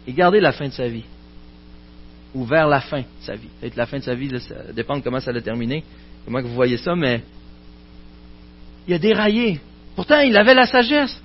Et 0.06 0.12
gardez 0.12 0.38
la 0.38 0.52
fin 0.52 0.68
de 0.68 0.72
sa 0.72 0.86
vie. 0.86 1.04
Ou 2.32 2.44
vers 2.44 2.68
la 2.68 2.80
fin 2.80 3.00
de 3.00 3.06
sa 3.22 3.34
vie. 3.34 3.48
Peut-être 3.60 3.74
la 3.74 3.86
fin 3.86 3.98
de 3.98 4.04
sa 4.04 4.14
vie, 4.14 4.30
ça 4.40 4.72
dépend 4.72 4.96
de 4.96 5.02
comment 5.02 5.18
ça 5.18 5.32
a 5.32 5.40
terminé, 5.40 5.82
comment 6.24 6.40
vous 6.40 6.54
voyez 6.54 6.76
ça, 6.76 6.94
mais 6.94 7.22
il 8.86 8.94
a 8.94 8.98
déraillé. 8.98 9.58
Pourtant, 9.96 10.20
il 10.20 10.36
avait 10.36 10.54
la 10.54 10.66
sagesse. 10.66 11.20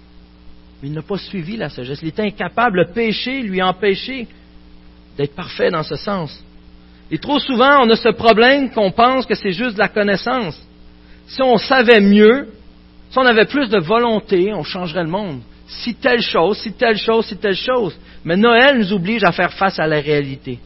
Mais 0.81 0.89
il 0.89 0.95
n'a 0.95 1.03
pas 1.03 1.19
suivi 1.19 1.57
la 1.57 1.69
sagesse. 1.69 1.99
Il 2.01 2.07
était 2.07 2.23
incapable. 2.23 2.77
Le 2.77 2.91
péché 2.91 3.43
lui 3.43 3.61
a 3.61 3.67
empêché 3.67 4.27
d'être 5.15 5.35
parfait 5.35 5.69
dans 5.69 5.83
ce 5.83 5.95
sens. 5.95 6.43
Et 7.11 7.17
trop 7.17 7.39
souvent, 7.39 7.83
on 7.83 7.89
a 7.89 7.95
ce 7.95 8.09
problème 8.09 8.71
qu'on 8.71 8.91
pense 8.91 9.25
que 9.25 9.35
c'est 9.35 9.51
juste 9.51 9.75
de 9.75 9.79
la 9.79 9.89
connaissance. 9.89 10.59
Si 11.27 11.41
on 11.41 11.57
savait 11.57 12.01
mieux, 12.01 12.49
si 13.09 13.17
on 13.17 13.25
avait 13.25 13.45
plus 13.45 13.69
de 13.69 13.79
volonté, 13.79 14.53
on 14.53 14.63
changerait 14.63 15.03
le 15.03 15.09
monde. 15.09 15.41
Si 15.67 15.95
telle 15.95 16.21
chose, 16.21 16.57
si 16.59 16.73
telle 16.73 16.97
chose, 16.97 17.25
si 17.25 17.37
telle 17.37 17.55
chose. 17.55 17.95
Mais 18.23 18.37
Noël 18.37 18.77
nous 18.77 18.93
oblige 18.93 19.23
à 19.23 19.31
faire 19.31 19.53
face 19.53 19.79
à 19.79 19.87
la 19.87 19.99
réalité. 19.99 20.59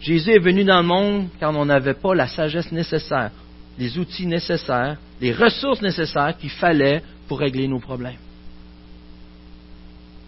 Jésus 0.00 0.30
est 0.30 0.38
venu 0.38 0.64
dans 0.64 0.80
le 0.80 0.86
monde 0.86 1.28
car 1.40 1.56
on 1.56 1.64
n'avait 1.64 1.94
pas 1.94 2.14
la 2.14 2.28
sagesse 2.28 2.70
nécessaire, 2.70 3.30
les 3.78 3.98
outils 3.98 4.26
nécessaires, 4.26 4.96
les 5.20 5.32
ressources 5.32 5.82
nécessaires 5.82 6.36
qu'il 6.38 6.50
fallait 6.50 7.02
pour 7.26 7.40
régler 7.40 7.66
nos 7.66 7.80
problèmes. 7.80 8.18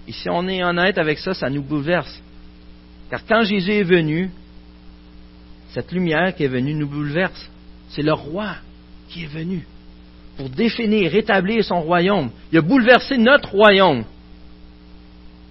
Et 0.09 0.13
si 0.13 0.29
on 0.29 0.49
est 0.49 0.65
honnête 0.65 0.99
avec 0.99 1.19
ça, 1.19 1.35
ça 1.35 1.49
nous 1.49 1.63
bouleverse. 1.63 2.21
Car 3.11 3.21
quand 3.27 3.43
Jésus 3.43 3.73
est 3.73 3.85
venu, 3.85 4.31
cette 5.73 5.93
lumière 5.93 6.35
qui 6.35 6.45
est 6.45 6.49
venue 6.49 6.75
nous 6.75 6.89
bouleverse. 6.89 7.49
C'est 7.91 8.03
le 8.03 8.13
roi 8.13 8.57
qui 9.09 9.25
est 9.25 9.33
venu 9.33 9.67
pour 10.37 10.49
définir, 10.49 11.11
rétablir 11.11 11.65
son 11.65 11.81
royaume. 11.81 12.31
Il 12.51 12.59
a 12.59 12.63
bouleversé 12.63 13.19
notre 13.19 13.51
royaume. 13.51 14.05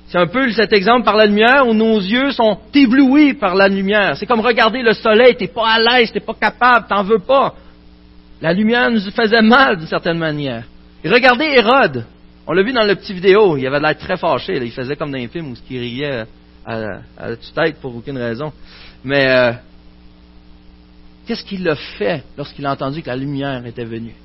C'est 0.08 0.18
un 0.18 0.26
peu 0.26 0.50
cet 0.52 0.74
exemple 0.74 1.06
par 1.06 1.16
la 1.16 1.28
lumière 1.28 1.68
où 1.68 1.74
nos 1.76 2.00
yeux 2.00 2.32
sont 2.32 2.58
éblouis 2.74 3.36
par 3.36 3.54
la 3.54 3.68
lumière. 3.68 4.18
C'est 4.18 4.26
comme 4.26 4.40
regarder 4.40 4.82
le 4.82 4.94
soleil, 4.94 5.36
t'es 5.36 5.48
pas 5.48 5.74
à 5.74 5.80
l'aise, 5.80 6.12
t'es 6.12 6.20
pas 6.20 6.34
capable, 6.34 6.88
t'en 6.88 7.04
veux 7.04 7.20
pas. 7.20 7.54
La 8.42 8.54
lumière 8.54 8.90
nous 8.90 9.02
faisait 9.12 9.44
mal 9.44 9.78
d'une 9.78 9.88
certaine 9.88 10.18
manière. 10.18 10.64
Et 11.04 11.10
regardez 11.10 11.46
Hérode. 11.46 12.06
On 12.48 12.54
l'a 12.54 12.64
vu 12.64 12.74
dans 12.74 12.84
le 12.84 12.96
petit 12.96 13.14
vidéo, 13.14 13.58
il 13.58 13.68
avait 13.68 13.80
l'air 13.80 13.96
très 13.96 14.18
fâché. 14.18 14.58
Il 14.58 14.72
faisait 14.72 14.96
comme 14.96 15.12
dans 15.12 15.20
les 15.20 15.28
films 15.28 15.52
où 15.52 15.56
il 15.70 15.80
riait 15.80 16.26
à, 16.66 16.80
la 16.80 17.36
tête 17.54 17.80
pour 17.80 17.96
aucune 17.96 18.18
raison. 18.18 18.52
Mais 19.04 19.28
euh, 19.30 19.52
qu'est-ce 21.30 21.44
qu'il 21.44 21.70
a 21.70 21.76
fait 21.76 22.24
lorsqu'il 22.36 22.66
a 22.66 22.72
entendu 22.72 23.04
que 23.04 23.08
la 23.08 23.16
lumière 23.16 23.64
était 23.64 23.86
venue? 23.86 24.16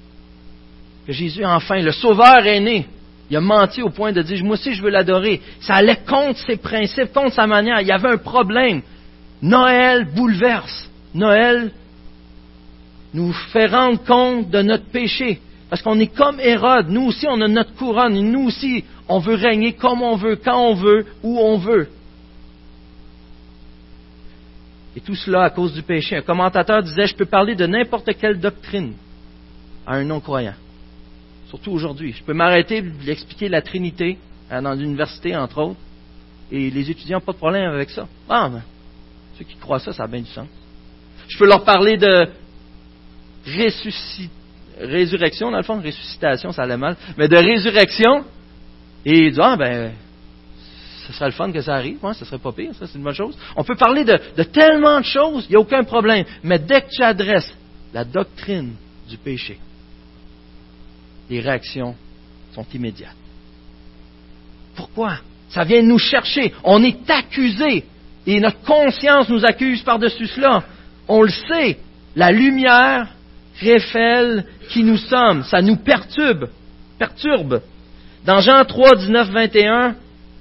Que 1.06 1.12
Jésus, 1.12 1.44
enfin, 1.44 1.82
le 1.82 1.92
Sauveur 1.92 2.46
est 2.46 2.60
né. 2.60 2.86
Il 3.28 3.36
a 3.36 3.42
menti 3.42 3.82
au 3.82 3.90
point 3.90 4.10
de 4.10 4.22
dire, 4.22 4.42
moi 4.42 4.54
aussi 4.54 4.72
je 4.72 4.82
veux 4.82 4.88
l'adorer. 4.88 5.42
Ça 5.60 5.74
allait 5.74 5.98
contre 6.08 6.38
ses 6.46 6.56
principes, 6.56 7.12
contre 7.12 7.34
sa 7.34 7.46
manière. 7.46 7.82
Il 7.82 7.88
y 7.88 7.92
avait 7.92 8.08
un 8.08 8.16
problème. 8.16 8.80
Noël 9.42 10.06
bouleverse. 10.14 10.88
Noël 11.12 11.72
nous 13.12 13.34
fait 13.52 13.66
rendre 13.66 14.02
compte 14.02 14.48
de 14.48 14.62
notre 14.62 14.86
péché. 14.86 15.40
Parce 15.68 15.82
qu'on 15.82 16.00
est 16.00 16.14
comme 16.14 16.40
Hérode. 16.40 16.88
Nous 16.88 17.08
aussi, 17.08 17.26
on 17.28 17.40
a 17.42 17.48
notre 17.48 17.74
couronne. 17.74 18.18
Nous 18.18 18.46
aussi, 18.46 18.82
on 19.08 19.18
veut 19.18 19.34
régner 19.34 19.74
comme 19.74 20.00
on 20.00 20.16
veut, 20.16 20.36
quand 20.36 20.70
on 20.70 20.74
veut, 20.74 21.04
où 21.22 21.38
on 21.38 21.58
veut. 21.58 21.88
Et 24.96 25.00
tout 25.00 25.14
cela 25.14 25.44
à 25.44 25.50
cause 25.50 25.72
du 25.74 25.82
péché. 25.82 26.16
Un 26.16 26.22
commentateur 26.22 26.82
disait, 26.82 27.06
je 27.06 27.16
peux 27.16 27.24
parler 27.24 27.54
de 27.54 27.66
n'importe 27.66 28.10
quelle 28.18 28.38
doctrine 28.38 28.94
à 29.86 29.94
un 29.96 30.04
non-croyant. 30.04 30.54
Surtout 31.48 31.72
aujourd'hui. 31.72 32.12
Je 32.12 32.22
peux 32.22 32.34
m'arrêter 32.34 32.82
de 32.82 32.88
lui 32.88 33.10
expliquer 33.10 33.48
la 33.48 33.62
Trinité 33.62 34.18
dans 34.50 34.74
l'université, 34.74 35.34
entre 35.36 35.58
autres, 35.58 35.80
et 36.50 36.70
les 36.70 36.90
étudiants 36.90 37.18
n'ont 37.18 37.24
pas 37.24 37.32
de 37.32 37.38
problème 37.38 37.70
avec 37.72 37.90
ça. 37.90 38.06
Ah, 38.28 38.48
ben, 38.48 38.62
ceux 39.38 39.44
qui 39.44 39.56
croient 39.56 39.80
ça, 39.80 39.92
ça 39.92 40.04
a 40.04 40.06
bien 40.06 40.20
du 40.20 40.30
sens. 40.30 40.46
Je 41.26 41.38
peux 41.38 41.46
leur 41.46 41.64
parler 41.64 41.96
de 41.96 42.28
résurrection, 44.78 45.50
dans 45.50 45.56
le 45.56 45.62
fond, 45.62 45.80
ressuscitation, 45.80 46.52
ça 46.52 46.62
allait 46.62 46.76
mal, 46.76 46.96
mais 47.16 47.28
de 47.28 47.36
résurrection, 47.36 48.24
et 49.04 49.26
ils 49.26 49.30
disent, 49.30 49.40
ah, 49.42 49.56
ben, 49.56 49.92
ce 51.06 51.12
serait 51.12 51.26
le 51.26 51.32
fun 51.32 51.52
que 51.52 51.60
ça 51.60 51.74
arrive, 51.74 51.98
hein, 52.02 52.14
ce 52.14 52.24
serait 52.24 52.38
pas 52.38 52.52
pire, 52.52 52.74
ça 52.78 52.86
c'est 52.86 52.96
une 52.96 53.04
bonne 53.04 53.14
chose. 53.14 53.36
On 53.56 53.64
peut 53.64 53.76
parler 53.76 54.04
de, 54.04 54.42
tellement 54.44 55.00
de 55.00 55.04
choses, 55.04 55.46
il 55.48 55.50
n'y 55.50 55.56
a 55.56 55.60
aucun 55.60 55.84
problème. 55.84 56.24
Mais 56.42 56.58
dès 56.58 56.82
que 56.82 56.90
tu 56.90 57.02
adresses 57.02 57.52
la 57.92 58.04
doctrine 58.04 58.72
du 59.08 59.16
péché, 59.18 59.58
les 61.28 61.40
réactions 61.40 61.94
sont 62.54 62.66
immédiates. 62.72 63.16
Pourquoi? 64.76 65.18
Ça 65.48 65.64
vient 65.64 65.82
nous 65.82 65.98
chercher. 65.98 66.52
On 66.64 66.82
est 66.82 67.08
accusé. 67.08 67.84
Et 68.26 68.40
notre 68.40 68.60
conscience 68.62 69.28
nous 69.28 69.44
accuse 69.44 69.82
par-dessus 69.82 70.26
cela. 70.26 70.64
On 71.06 71.22
le 71.22 71.30
sait. 71.30 71.78
La 72.16 72.32
lumière 72.32 73.08
révèle 73.60 74.46
qui 74.70 74.82
nous 74.82 74.96
sommes. 74.96 75.44
Ça 75.44 75.62
nous 75.62 75.76
perturbe. 75.76 76.48
Perturbe. 76.98 77.62
Dans 78.24 78.40
Jean 78.40 78.64
3, 78.64 78.96
19, 78.96 79.30
21, 79.30 79.96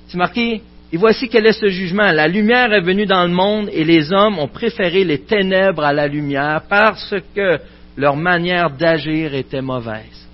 c'est 0.08 0.18
marqué, 0.18 0.62
et 0.94 0.98
voici 0.98 1.28
quel 1.28 1.48
est 1.48 1.60
ce 1.60 1.70
jugement. 1.70 2.12
La 2.12 2.28
lumière 2.28 2.72
est 2.72 2.82
venue 2.82 3.08
dans 3.08 3.24
le 3.24 3.34
monde 3.34 3.68
et 3.74 3.84
les 3.84 4.14
hommes 4.14 4.38
ont 4.38 4.48
préféré 4.48 5.04
les 5.04 5.22
ténèbres 5.22 5.84
à 5.84 5.92
la 5.92 6.08
lumière 6.08 6.62
parce 6.70 7.16
que 7.34 7.58
leur 7.98 8.16
manière 8.16 8.70
d'agir 8.70 9.34
était 9.34 9.64
mauvaise. 9.64 10.28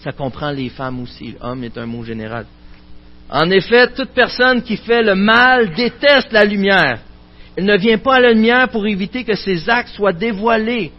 Ça 0.00 0.10
comprend 0.10 0.50
les 0.50 0.70
femmes 0.70 1.00
aussi. 1.00 1.36
Homme 1.40 1.62
est 1.62 1.78
un 1.78 1.86
mot 1.86 2.02
général. 2.02 2.46
En 3.30 3.48
effet, 3.50 3.92
toute 3.92 4.10
personne 4.10 4.62
qui 4.62 4.76
fait 4.76 5.04
le 5.04 5.14
mal 5.14 5.72
déteste 5.74 6.32
la 6.32 6.44
lumière. 6.44 6.98
Elle 7.56 7.64
ne 7.64 7.76
vient 7.76 7.98
pas 7.98 8.16
à 8.16 8.20
la 8.20 8.32
lumière 8.32 8.68
pour 8.70 8.88
éviter 8.88 9.22
que 9.22 9.36
ses 9.36 9.70
actes 9.70 9.90
soient 9.90 10.12
dévoilés. 10.12 10.90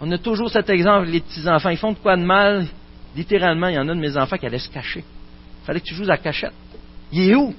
On 0.00 0.10
a 0.10 0.16
toujours 0.16 0.48
cet 0.48 0.70
exemple, 0.70 1.08
les 1.08 1.20
petits-enfants. 1.20 1.68
Ils 1.68 1.76
font 1.76 1.92
de 1.92 1.98
quoi 1.98 2.16
de 2.16 2.24
mal? 2.24 2.66
Littéralement, 3.14 3.68
il 3.68 3.74
y 3.74 3.78
en 3.78 3.88
a 3.88 3.94
de 3.94 4.00
mes 4.00 4.16
enfants 4.16 4.38
qui 4.38 4.46
allaient 4.46 4.58
se 4.58 4.70
cacher 4.70 5.04
fallait 5.68 5.80
que 5.80 5.84
tu 5.84 5.94
joues 5.94 6.10
à 6.10 6.16
cachette. 6.16 6.54
Il 7.12 7.28
est 7.30 7.34
où? 7.34 7.54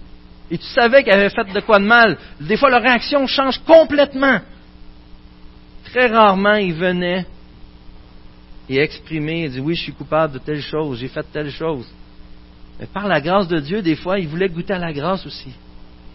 Et 0.49 0.57
tu 0.57 0.65
savais 0.65 1.03
qu'il 1.03 1.13
avait 1.13 1.29
fait 1.29 1.43
de 1.53 1.59
quoi 1.59 1.77
de 1.77 1.85
mal. 1.85 2.17
Des 2.41 2.57
fois, 2.57 2.71
leur 2.71 2.81
réaction 2.81 3.27
change 3.27 3.59
complètement. 3.67 4.39
Très 5.85 6.07
rarement, 6.07 6.55
il 6.55 6.73
venait 6.73 7.27
et 8.67 8.79
exprimait, 8.79 9.41
il 9.41 9.51
dit 9.51 9.59
oui, 9.59 9.75
je 9.75 9.83
suis 9.83 9.93
coupable 9.93 10.33
de 10.33 10.39
telle 10.39 10.61
chose, 10.61 10.99
j'ai 10.99 11.07
fait 11.07 11.25
telle 11.31 11.51
chose. 11.51 11.85
Mais 12.79 12.87
par 12.87 13.07
la 13.07 13.21
grâce 13.21 13.47
de 13.47 13.59
Dieu, 13.59 13.83
des 13.83 13.95
fois, 13.95 14.17
il 14.17 14.27
voulait 14.27 14.49
goûter 14.49 14.73
à 14.73 14.79
la 14.79 14.91
grâce 14.91 15.23
aussi. 15.27 15.53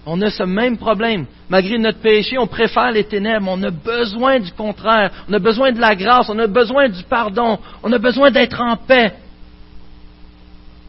On 0.05 0.21
a 0.21 0.31
ce 0.31 0.43
même 0.43 0.77
problème. 0.77 1.27
Malgré 1.49 1.79
notre 1.79 2.01
péché, 2.01 2.39
on 2.39 2.49
préfère 2.49 2.91
les 2.91 3.05
ténèbres. 3.05 3.47
On 3.49 3.63
a 3.63 3.71
besoin 3.71 4.41
du 4.41 4.51
contraire. 4.51 5.13
On 5.29 5.33
a 5.33 5.39
besoin 5.39 5.71
de 5.71 5.81
la 5.81 5.95
grâce. 5.95 6.29
On 6.29 6.39
a 6.41 6.47
besoin 6.49 6.89
du 6.89 7.05
pardon. 7.05 7.59
On 7.83 7.93
a 7.93 7.99
besoin 7.99 8.33
d'être 8.33 8.61
en 8.61 8.77
paix 8.77 9.13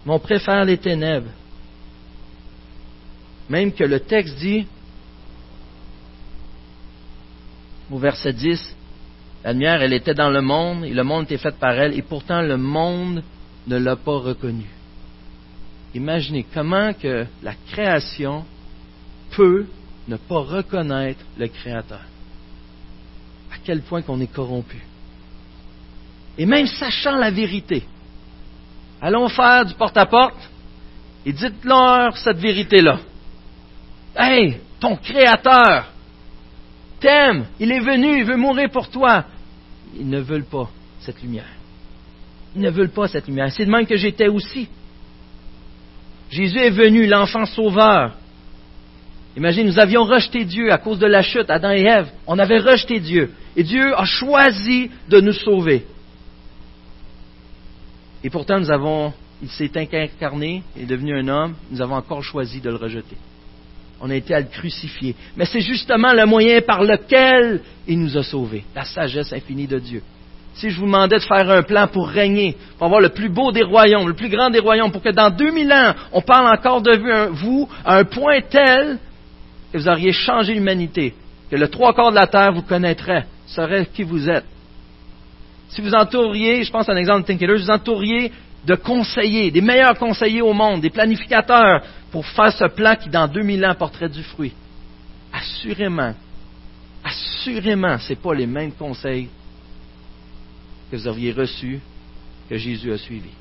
mais 0.06 0.14
on 0.14 0.20
préfère 0.20 0.64
les 0.66 0.78
ténèbres. 0.78 1.32
Même 3.50 3.72
que 3.74 3.84
le 3.84 4.00
texte 4.00 4.38
dit, 4.38 4.68
au 7.92 7.98
verset 7.98 8.34
10, 8.34 8.76
la 9.44 9.54
lumière, 9.54 9.82
elle 9.82 9.94
était 9.94 10.16
dans 10.16 10.30
le 10.30 10.42
monde, 10.42 10.86
et 10.86 10.94
le 10.94 11.04
monde 11.04 11.26
était 11.26 11.38
fait 11.38 11.56
par 11.58 11.74
elle, 11.74 11.98
et 11.98 12.02
pourtant 12.02 12.42
le 12.42 12.58
monde 12.58 13.24
ne 13.68 13.78
l'a 13.78 13.96
pas 13.96 14.18
reconnue. 14.18 14.70
Imaginez 15.94 16.46
comment 16.54 16.94
que 16.94 17.26
la 17.42 17.54
création 17.72 18.44
peut 19.32 19.68
ne 20.08 20.18
pas 20.18 20.40
reconnaître 20.40 21.24
le 21.38 21.48
Créateur. 21.48 22.02
À 23.52 23.58
quel 23.64 23.82
point 23.82 24.02
qu'on 24.02 24.20
est 24.20 24.32
corrompu. 24.32 24.82
Et 26.38 26.46
même 26.46 26.68
sachant 26.68 27.16
la 27.16 27.32
vérité, 27.32 27.84
Allons 29.06 29.30
faire 29.30 29.64
du 29.68 29.76
porte-à-porte 29.76 30.50
et 31.28 31.32
dites-leur 31.32 32.18
cette 32.18 32.38
vérité-là. 32.38 32.98
Hey, 34.18 34.58
ton 34.80 34.96
Créateur 34.96 35.92
t'aime, 37.00 37.46
il 37.60 37.72
est 37.72 37.82
venu, 37.82 38.18
il 38.18 38.26
veut 38.26 38.36
mourir 38.36 38.72
pour 38.72 38.90
toi. 38.90 39.26
Ils 39.96 40.10
ne 40.10 40.20
veulent 40.20 40.50
pas 40.50 40.72
cette 41.02 41.22
lumière. 41.22 41.54
Ils 42.56 42.64
ne 42.64 42.72
veulent 42.72 42.90
pas 42.90 43.08
cette 43.08 43.28
lumière. 43.28 43.52
C'est 43.52 43.68
de 43.68 43.70
même 43.70 43.86
que 43.86 43.96
j'étais 43.96 44.28
aussi. 44.28 44.68
Jésus 46.32 46.58
est 46.58 46.72
venu, 46.72 47.06
l'enfant 47.06 47.46
sauveur. 47.46 48.14
Imagine, 49.38 49.68
nous 49.68 49.78
avions 49.78 50.06
rejeté 50.06 50.46
Dieu 50.46 50.72
à 50.72 50.80
cause 50.80 50.98
de 50.98 51.06
la 51.06 51.22
chute, 51.22 51.52
Adam 51.52 51.74
et 51.74 51.84
Ève. 51.84 52.10
On 52.26 52.40
avait 52.40 52.58
rejeté 52.58 53.00
Dieu. 53.00 53.32
Et 53.56 53.62
Dieu 53.62 53.94
a 53.96 54.06
choisi 54.06 54.90
de 55.10 55.22
nous 55.22 55.34
sauver. 55.34 55.86
Et 58.26 58.32
pourtant, 58.32 58.60
nous 58.60 58.72
avons, 58.72 59.14
il 59.44 59.50
s'est 59.50 59.70
incarné, 59.78 60.64
il 60.76 60.82
est 60.82 60.88
devenu 60.88 61.16
un 61.16 61.28
homme, 61.28 61.54
nous 61.70 61.80
avons 61.80 61.94
encore 61.94 62.24
choisi 62.24 62.60
de 62.60 62.72
le 62.72 62.76
rejeter. 62.76 63.16
On 64.02 64.10
a 64.10 64.16
été 64.16 64.34
à 64.34 64.40
le 64.40 64.48
crucifier. 64.48 65.16
Mais 65.38 65.46
c'est 65.46 65.60
justement 65.60 66.12
le 66.12 66.26
moyen 66.26 66.60
par 66.62 66.82
lequel 66.82 67.62
il 67.88 68.00
nous 68.00 68.18
a 68.18 68.24
sauvés, 68.24 68.64
la 68.76 68.84
sagesse 68.84 69.32
infinie 69.32 69.68
de 69.68 69.78
Dieu. 69.78 70.02
Si 70.56 70.72
je 70.72 70.80
vous 70.80 70.88
demandais 70.88 71.18
de 71.18 71.22
faire 71.22 71.48
un 71.52 71.62
plan 71.62 71.88
pour 71.88 72.08
régner, 72.08 72.56
pour 72.80 72.88
avoir 72.88 73.00
le 73.00 73.10
plus 73.10 73.30
beau 73.30 73.52
des 73.52 73.62
royaumes, 73.62 74.08
le 74.08 74.16
plus 74.16 74.30
grand 74.30 74.50
des 74.50 74.58
royaumes, 74.58 74.92
pour 74.92 75.04
que 75.04 75.10
dans 75.10 75.30
2000 75.30 75.72
ans, 75.72 75.94
on 76.12 76.22
parle 76.22 76.52
encore 76.52 76.82
de 76.82 77.30
vous 77.30 77.70
à 77.86 77.98
un 77.98 78.06
point 78.06 78.42
tel 78.50 78.98
que 79.72 79.78
vous 79.78 79.88
auriez 79.88 80.14
changé 80.14 80.56
l'humanité, 80.56 81.14
que 81.52 81.58
le 81.58 81.68
trois 81.68 81.94
quarts 81.94 82.10
de 82.10 82.16
la 82.16 82.26
terre 82.26 82.54
vous 82.54 82.64
connaîtrait, 82.64 83.28
saurait 83.46 83.86
qui 83.86 84.02
vous 84.02 84.28
êtes, 84.28 84.46
si 85.70 85.82
vous 85.82 85.94
entouriez, 85.94 86.64
je 86.64 86.72
pense 86.72 86.88
à 86.88 86.94
un 86.94 86.98
exemple 86.98 87.22
de 87.22 87.38
Think 87.38 87.50
vous 87.50 87.70
entouriez 87.70 88.32
de 88.66 88.76
conseillers, 88.76 89.52
des 89.52 89.62
meilleurs 89.62 89.98
conseillers 89.98 90.42
au 90.42 90.54
monde, 90.54 90.82
des 90.82 90.90
planificateurs, 90.90 91.84
pour 92.12 92.26
faire 92.26 92.52
ce 92.52 92.66
plan 92.66 92.96
qui, 92.96 93.10
dans 93.10 93.28
2000 93.28 93.66
ans, 93.66 93.76
porterait 93.76 94.10
du 94.10 94.24
fruit. 94.24 94.54
Assurément, 95.32 96.14
assurément, 97.04 97.98
ce 98.00 98.10
n'est 98.10 98.16
pas 98.16 98.34
les 98.34 98.48
mêmes 98.48 98.72
conseils 98.72 99.30
que 100.90 100.96
vous 100.96 101.08
auriez 101.08 101.32
reçus 101.32 101.80
que 102.50 102.58
Jésus 102.58 102.92
a 102.92 102.98
suivis. 102.98 103.34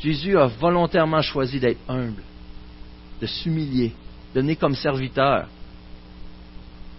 Jésus 0.00 0.38
a 0.38 0.46
volontairement 0.46 1.22
choisi 1.22 1.58
d'être 1.60 1.80
humble, 1.88 2.22
de 3.20 3.26
s'humilier, 3.26 3.92
de 4.34 4.40
donner 4.40 4.56
comme 4.56 4.74
serviteur. 4.74 5.48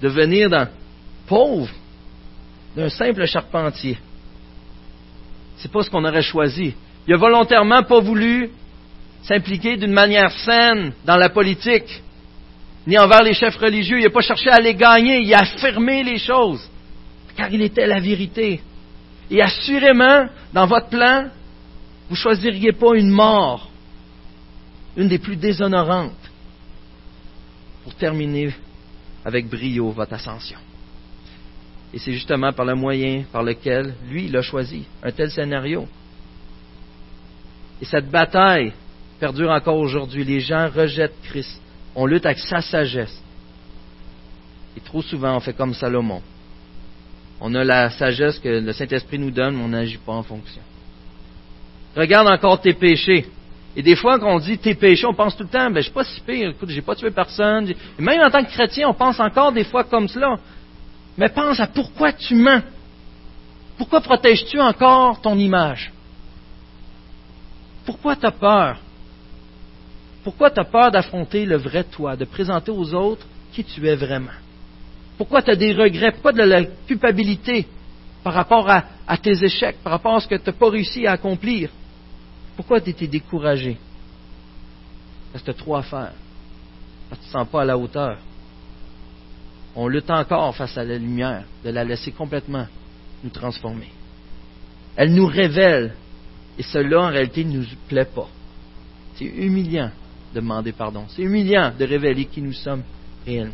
devenir 0.01 0.49
dans, 0.49 0.67
pauvre 1.27 1.69
d'un 2.75 2.89
simple 2.89 3.25
charpentier. 3.25 3.97
C'est 5.59 5.71
pas 5.71 5.83
ce 5.83 5.89
qu'on 5.89 6.05
aurait 6.05 6.21
choisi. 6.21 6.73
Il 7.07 7.13
a 7.13 7.17
volontairement 7.17 7.83
pas 7.83 7.99
voulu 7.99 8.49
s'impliquer 9.23 9.77
d'une 9.77 9.91
manière 9.91 10.31
saine 10.31 10.93
dans 11.05 11.17
la 11.17 11.29
politique, 11.29 12.01
ni 12.87 12.97
envers 12.97 13.23
les 13.23 13.33
chefs 13.33 13.57
religieux. 13.57 13.99
Il 13.99 14.03
n'a 14.03 14.09
pas 14.09 14.21
cherché 14.21 14.49
à 14.49 14.59
les 14.59 14.75
gagner, 14.75 15.19
il 15.19 15.33
a 15.33 15.39
affirmé 15.39 16.03
les 16.03 16.17
choses, 16.17 16.67
car 17.35 17.51
il 17.51 17.61
était 17.61 17.87
la 17.87 17.99
vérité. 17.99 18.61
Et 19.29 19.41
assurément, 19.41 20.27
dans 20.53 20.65
votre 20.65 20.87
plan, 20.87 21.29
vous 22.07 22.15
ne 22.15 22.19
choisiriez 22.19 22.71
pas 22.71 22.95
une 22.95 23.09
mort, 23.09 23.69
une 24.97 25.07
des 25.07 25.19
plus 25.19 25.35
déshonorantes, 25.35 26.13
pour 27.83 27.93
terminer 27.95 28.53
avec 29.25 29.47
brio 29.47 29.91
votre 29.91 30.13
ascension. 30.13 30.57
Et 31.93 31.99
c'est 31.99 32.13
justement 32.13 32.53
par 32.53 32.65
le 32.65 32.75
moyen 32.75 33.23
par 33.31 33.43
lequel 33.43 33.95
lui, 34.09 34.25
il 34.25 34.37
a 34.37 34.41
choisi 34.41 34.85
un 35.01 35.11
tel 35.11 35.31
scénario. 35.31 35.87
Et 37.81 37.85
cette 37.85 38.09
bataille 38.09 38.73
perdure 39.19 39.49
encore 39.51 39.77
aujourd'hui. 39.77 40.23
Les 40.23 40.39
gens 40.39 40.69
rejettent 40.69 41.19
Christ. 41.23 41.61
On 41.95 42.05
lutte 42.05 42.25
avec 42.25 42.39
sa 42.39 42.61
sagesse. 42.61 43.21
Et 44.77 44.81
trop 44.81 45.01
souvent, 45.01 45.35
on 45.35 45.39
fait 45.39 45.53
comme 45.53 45.73
Salomon. 45.73 46.21
On 47.41 47.55
a 47.55 47.63
la 47.63 47.89
sagesse 47.89 48.37
que 48.39 48.49
le 48.49 48.73
Saint-Esprit 48.73 49.17
nous 49.17 49.31
donne, 49.31 49.55
mais 49.55 49.63
on 49.63 49.69
n'agit 49.69 49.97
pas 49.97 50.13
en 50.13 50.23
fonction. 50.23 50.61
Regarde 51.95 52.27
encore 52.27 52.61
tes 52.61 52.73
péchés. 52.73 53.25
Et 53.75 53.81
des 53.81 53.95
fois, 53.95 54.19
quand 54.19 54.35
on 54.35 54.39
dit 54.39 54.57
tes 54.57 54.75
péchés, 54.75 55.05
on 55.05 55.13
pense 55.13 55.35
tout 55.35 55.43
le 55.43 55.49
temps, 55.49 55.69
ben, 55.69 55.77
je 55.77 55.83
suis 55.83 55.91
pas 55.91 56.03
si 56.03 56.19
pire, 56.21 56.49
écoute, 56.49 56.69
j'ai 56.69 56.81
pas 56.81 56.95
tué 56.95 57.11
personne. 57.11 57.69
Et 57.69 58.01
même 58.01 58.19
en 58.21 58.29
tant 58.29 58.43
que 58.43 58.49
chrétien, 58.49 58.89
on 58.89 58.93
pense 58.93 59.19
encore 59.19 59.51
des 59.51 59.63
fois 59.63 59.83
comme 59.83 60.07
cela. 60.07 60.37
Mais 61.19 61.27
pense 61.27 61.59
à 61.59 61.67
pourquoi 61.67 62.13
tu 62.13 62.33
mens. 62.33 62.61
Pourquoi 63.77 63.99
protèges-tu 63.99 64.57
encore 64.57 65.19
ton 65.19 65.37
image? 65.37 65.91
Pourquoi 67.85 68.15
tu 68.15 68.25
as 68.25 68.31
peur? 68.31 68.79
Pourquoi 70.23 70.49
tu 70.49 70.61
as 70.61 70.63
peur 70.63 70.91
d'affronter 70.91 71.45
le 71.45 71.57
vrai 71.57 71.83
toi, 71.83 72.15
de 72.15 72.23
présenter 72.23 72.71
aux 72.71 72.93
autres 72.93 73.25
qui 73.51 73.65
tu 73.65 73.85
es 73.85 73.95
vraiment? 73.97 74.31
Pourquoi 75.17 75.41
tu 75.41 75.51
as 75.51 75.57
des 75.57 75.73
regrets? 75.73 76.13
Pourquoi 76.13 76.31
de 76.31 76.41
la 76.41 76.63
culpabilité 76.63 77.67
par 78.23 78.33
rapport 78.33 78.69
à, 78.69 79.17
tes 79.17 79.43
échecs, 79.43 79.77
par 79.83 79.91
rapport 79.91 80.15
à 80.15 80.19
ce 80.21 80.27
que 80.27 80.35
tu 80.35 80.49
n'as 80.49 80.55
pas 80.55 80.69
réussi 80.69 81.05
à 81.05 81.13
accomplir? 81.13 81.69
Pourquoi 82.55 82.79
tu 82.79 82.91
étais 82.91 83.07
découragé? 83.07 83.77
Parce 85.33 85.43
que 85.43 85.51
tu 85.51 85.57
as 85.57 85.61
trop 85.61 85.75
à 85.75 85.83
faire. 85.83 86.13
Parce 87.09 87.19
que 87.19 87.25
tu 87.25 87.27
ne 87.27 87.33
te 87.33 87.37
sens 87.39 87.47
pas 87.49 87.63
à 87.63 87.65
la 87.65 87.77
hauteur. 87.77 88.19
On 89.75 89.87
lutte 89.87 90.09
encore 90.09 90.55
face 90.55 90.77
à 90.77 90.83
la 90.83 90.97
lumière, 90.97 91.43
de 91.63 91.69
la 91.69 91.83
laisser 91.83 92.11
complètement 92.11 92.65
nous 93.23 93.29
transformer. 93.29 93.89
Elle 94.95 95.13
nous 95.13 95.27
révèle, 95.27 95.93
et 96.57 96.63
cela 96.63 97.01
en 97.01 97.09
réalité 97.09 97.45
ne 97.45 97.59
nous 97.59 97.65
plaît 97.87 98.05
pas. 98.05 98.27
C'est 99.15 99.25
humiliant 99.25 99.91
de 100.33 100.39
demander 100.39 100.71
pardon. 100.71 101.05
C'est 101.09 101.21
humiliant 101.21 101.71
de 101.77 101.85
révéler 101.85 102.25
qui 102.25 102.41
nous 102.41 102.53
sommes 102.53 102.83
réellement. 103.25 103.53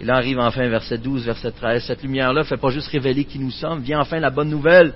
Et 0.00 0.04
là 0.04 0.16
arrive 0.16 0.38
enfin 0.38 0.68
verset 0.68 0.98
12, 0.98 1.24
verset 1.24 1.52
13. 1.52 1.84
Cette 1.84 2.02
lumière-là 2.02 2.40
ne 2.40 2.46
fait 2.46 2.58
pas 2.58 2.70
juste 2.70 2.88
révéler 2.88 3.24
qui 3.24 3.38
nous 3.38 3.50
sommes, 3.50 3.80
vient 3.80 4.00
enfin 4.00 4.20
la 4.20 4.30
bonne 4.30 4.50
nouvelle. 4.50 4.92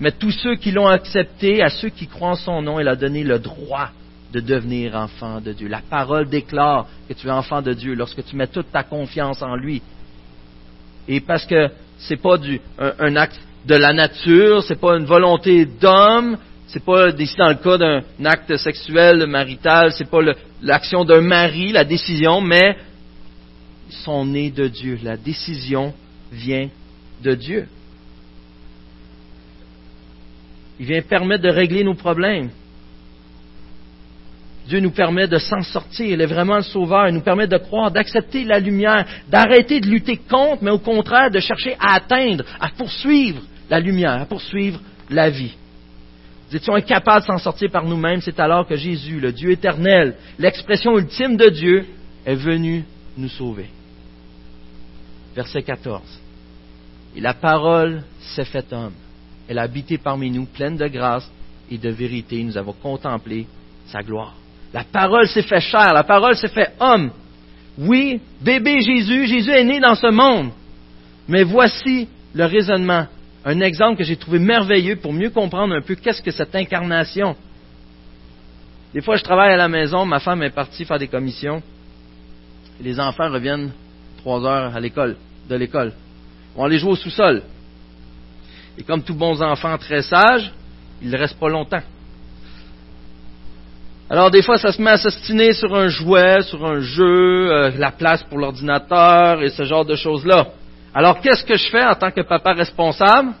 Mais 0.00 0.10
tous 0.10 0.32
ceux 0.32 0.56
qui 0.56 0.72
l'ont 0.72 0.88
accepté, 0.88 1.62
à 1.62 1.68
ceux 1.68 1.90
qui 1.90 2.06
croient 2.06 2.30
en 2.30 2.34
son 2.34 2.62
nom, 2.62 2.80
il 2.80 2.88
a 2.88 2.96
donné 2.96 3.22
le 3.22 3.38
droit 3.38 3.90
de 4.32 4.40
devenir 4.40 4.94
enfant 4.94 5.40
de 5.40 5.52
Dieu. 5.52 5.68
La 5.68 5.80
parole 5.80 6.28
déclare 6.28 6.86
que 7.08 7.14
tu 7.14 7.26
es 7.26 7.30
enfant 7.30 7.62
de 7.62 7.72
Dieu 7.72 7.94
lorsque 7.94 8.24
tu 8.24 8.36
mets 8.36 8.46
toute 8.46 8.70
ta 8.70 8.82
confiance 8.82 9.42
en 9.42 9.56
lui. 9.56 9.82
Et 11.08 11.20
parce 11.20 11.44
que 11.46 11.68
ce 11.98 12.14
n'est 12.14 12.20
pas 12.20 12.36
un, 12.98 13.16
acte 13.16 13.40
de 13.66 13.74
la 13.74 13.92
nature, 13.92 14.62
ce 14.62 14.72
n'est 14.72 14.78
pas 14.78 14.96
une 14.96 15.04
volonté 15.04 15.66
d'homme, 15.66 16.38
c'est 16.68 16.84
pas 16.84 17.10
ici 17.10 17.36
dans 17.36 17.48
le 17.48 17.54
cas 17.54 17.76
d'un 17.76 18.24
acte 18.24 18.56
sexuel 18.56 19.26
marital, 19.26 19.92
c'est 19.92 20.08
pas 20.08 20.20
l'action 20.62 21.04
d'un 21.04 21.20
mari, 21.20 21.72
la 21.72 21.84
décision, 21.84 22.40
mais 22.40 22.76
ils 23.88 23.96
sont 23.96 24.24
nés 24.24 24.50
de 24.50 24.68
Dieu. 24.68 24.98
La 25.02 25.16
décision 25.16 25.92
vient 26.30 26.68
de 27.22 27.34
Dieu. 27.34 27.66
Il 30.78 30.86
vient 30.86 31.02
permettre 31.02 31.42
de 31.42 31.50
régler 31.50 31.82
nos 31.82 31.94
problèmes. 31.94 32.50
Dieu 34.70 34.78
nous 34.78 34.92
permet 34.92 35.26
de 35.26 35.38
s'en 35.38 35.62
sortir. 35.62 36.06
Il 36.06 36.20
est 36.20 36.26
vraiment 36.26 36.54
le 36.54 36.62
sauveur. 36.62 37.08
Il 37.08 37.14
nous 37.14 37.22
permet 37.22 37.48
de 37.48 37.58
croire, 37.58 37.90
d'accepter 37.90 38.44
la 38.44 38.60
lumière, 38.60 39.04
d'arrêter 39.28 39.80
de 39.80 39.88
lutter 39.88 40.16
contre, 40.16 40.62
mais 40.62 40.70
au 40.70 40.78
contraire 40.78 41.28
de 41.28 41.40
chercher 41.40 41.74
à 41.80 41.96
atteindre, 41.96 42.44
à 42.60 42.68
poursuivre 42.68 43.42
la 43.68 43.80
lumière, 43.80 44.22
à 44.22 44.26
poursuivre 44.26 44.80
la 45.10 45.28
vie. 45.28 45.56
Nous 46.48 46.56
étions 46.56 46.76
incapables 46.76 47.22
de 47.22 47.26
s'en 47.26 47.38
sortir 47.38 47.68
par 47.72 47.84
nous-mêmes. 47.84 48.20
C'est 48.20 48.38
alors 48.38 48.64
que 48.64 48.76
Jésus, 48.76 49.18
le 49.18 49.32
Dieu 49.32 49.50
éternel, 49.50 50.14
l'expression 50.38 50.96
ultime 50.96 51.36
de 51.36 51.48
Dieu, 51.48 51.86
est 52.24 52.36
venu 52.36 52.84
nous 53.16 53.28
sauver. 53.28 53.66
Verset 55.34 55.62
14. 55.62 56.00
Et 57.16 57.20
la 57.20 57.34
parole 57.34 58.04
s'est 58.20 58.44
faite 58.44 58.72
homme. 58.72 58.94
Elle 59.48 59.58
a 59.58 59.62
habité 59.62 59.98
parmi 59.98 60.30
nous, 60.30 60.46
pleine 60.46 60.76
de 60.76 60.86
grâce 60.86 61.28
et 61.68 61.76
de 61.76 61.90
vérité. 61.90 62.40
Nous 62.44 62.56
avons 62.56 62.72
contemplé 62.74 63.48
sa 63.86 64.00
gloire. 64.02 64.36
La 64.72 64.84
parole 64.84 65.26
s'est 65.28 65.42
fait 65.42 65.60
chair, 65.60 65.92
la 65.92 66.04
parole 66.04 66.36
s'est 66.36 66.48
fait 66.48 66.72
homme. 66.78 67.10
Oui, 67.78 68.20
bébé 68.40 68.82
Jésus, 68.82 69.26
Jésus 69.26 69.50
est 69.50 69.64
né 69.64 69.80
dans 69.80 69.94
ce 69.94 70.08
monde. 70.08 70.50
Mais 71.28 71.42
voici 71.42 72.08
le 72.34 72.44
raisonnement, 72.44 73.06
un 73.44 73.60
exemple 73.60 73.98
que 73.98 74.04
j'ai 74.04 74.16
trouvé 74.16 74.38
merveilleux 74.38 74.96
pour 74.96 75.12
mieux 75.12 75.30
comprendre 75.30 75.74
un 75.74 75.80
peu 75.80 75.94
qu'est-ce 75.94 76.22
que 76.22 76.30
cette 76.30 76.54
incarnation. 76.54 77.36
Des 78.92 79.00
fois, 79.00 79.16
je 79.16 79.24
travaille 79.24 79.52
à 79.52 79.56
la 79.56 79.68
maison, 79.68 80.04
ma 80.04 80.20
femme 80.20 80.42
est 80.42 80.50
partie 80.50 80.84
faire 80.84 80.98
des 80.98 81.08
commissions, 81.08 81.62
et 82.80 82.82
les 82.82 82.98
enfants 82.98 83.30
reviennent 83.30 83.70
trois 84.18 84.44
heures 84.44 84.74
à 84.74 84.80
l'école, 84.80 85.16
de 85.48 85.54
l'école. 85.54 85.92
On 86.56 86.66
les 86.66 86.78
jouer 86.78 86.90
au 86.90 86.96
sous-sol. 86.96 87.42
Et 88.76 88.82
comme 88.82 89.02
tous 89.02 89.14
bons 89.14 89.40
enfants 89.42 89.76
très 89.78 90.02
sages, 90.02 90.52
ils 91.02 91.10
ne 91.10 91.16
restent 91.16 91.38
pas 91.38 91.48
longtemps. 91.48 91.82
Alors 94.10 94.30
des 94.30 94.42
fois, 94.42 94.58
ça 94.58 94.72
se 94.72 94.82
met 94.82 94.90
à 94.90 94.96
s'ostiner 94.96 95.52
sur 95.52 95.74
un 95.74 95.88
jouet, 95.88 96.42
sur 96.42 96.66
un 96.66 96.80
jeu, 96.80 97.52
euh, 97.52 97.70
la 97.78 97.92
place 97.92 98.24
pour 98.24 98.38
l'ordinateur 98.38 99.40
et 99.40 99.50
ce 99.50 99.62
genre 99.62 99.84
de 99.84 99.94
choses-là. 99.94 100.48
Alors 100.92 101.20
qu'est-ce 101.20 101.44
que 101.44 101.56
je 101.56 101.70
fais 101.70 101.84
en 101.84 101.94
tant 101.94 102.10
que 102.10 102.22
papa 102.22 102.52
responsable? 102.52 103.32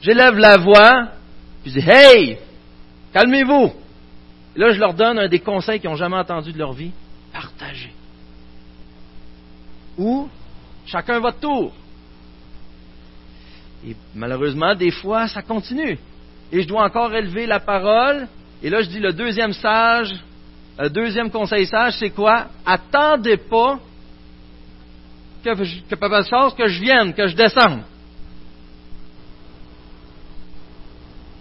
J'élève 0.00 0.38
la 0.38 0.58
voix, 0.58 1.08
puis 1.62 1.72
je 1.72 1.80
dis 1.80 1.86
Hey, 1.90 2.38
calmez-vous. 3.12 3.72
là, 4.54 4.70
je 4.70 4.78
leur 4.78 4.94
donne 4.94 5.18
un 5.18 5.28
des 5.28 5.40
conseils 5.40 5.80
qu'ils 5.80 5.90
n'ont 5.90 5.96
jamais 5.96 6.16
entendu 6.16 6.52
de 6.52 6.58
leur 6.58 6.72
vie 6.72 6.92
partagez. 7.32 7.92
Ou 9.96 10.28
chacun 10.86 11.20
votre 11.20 11.40
tour. 11.40 11.72
Et 13.86 13.96
malheureusement, 14.14 14.74
des 14.74 14.90
fois, 14.90 15.28
ça 15.28 15.42
continue. 15.42 15.98
Et 16.50 16.62
je 16.62 16.68
dois 16.68 16.84
encore 16.84 17.14
élever 17.14 17.46
la 17.46 17.60
parole 17.60 18.26
et 18.62 18.70
là, 18.70 18.82
je 18.82 18.88
dis 18.88 18.98
le 18.98 19.12
deuxième 19.12 19.52
sage, 19.52 20.14
le 20.78 20.90
deuxième 20.90 21.30
conseil 21.30 21.66
sage, 21.66 21.94
c'est 21.98 22.10
quoi? 22.10 22.46
Attendez 22.64 23.36
pas 23.36 23.78
que, 25.44 25.88
que 25.88 25.94
Papa 25.94 26.22
Charles, 26.22 26.54
que 26.54 26.66
je 26.66 26.80
vienne, 26.80 27.14
que 27.14 27.26
je 27.26 27.36
descende. 27.36 27.82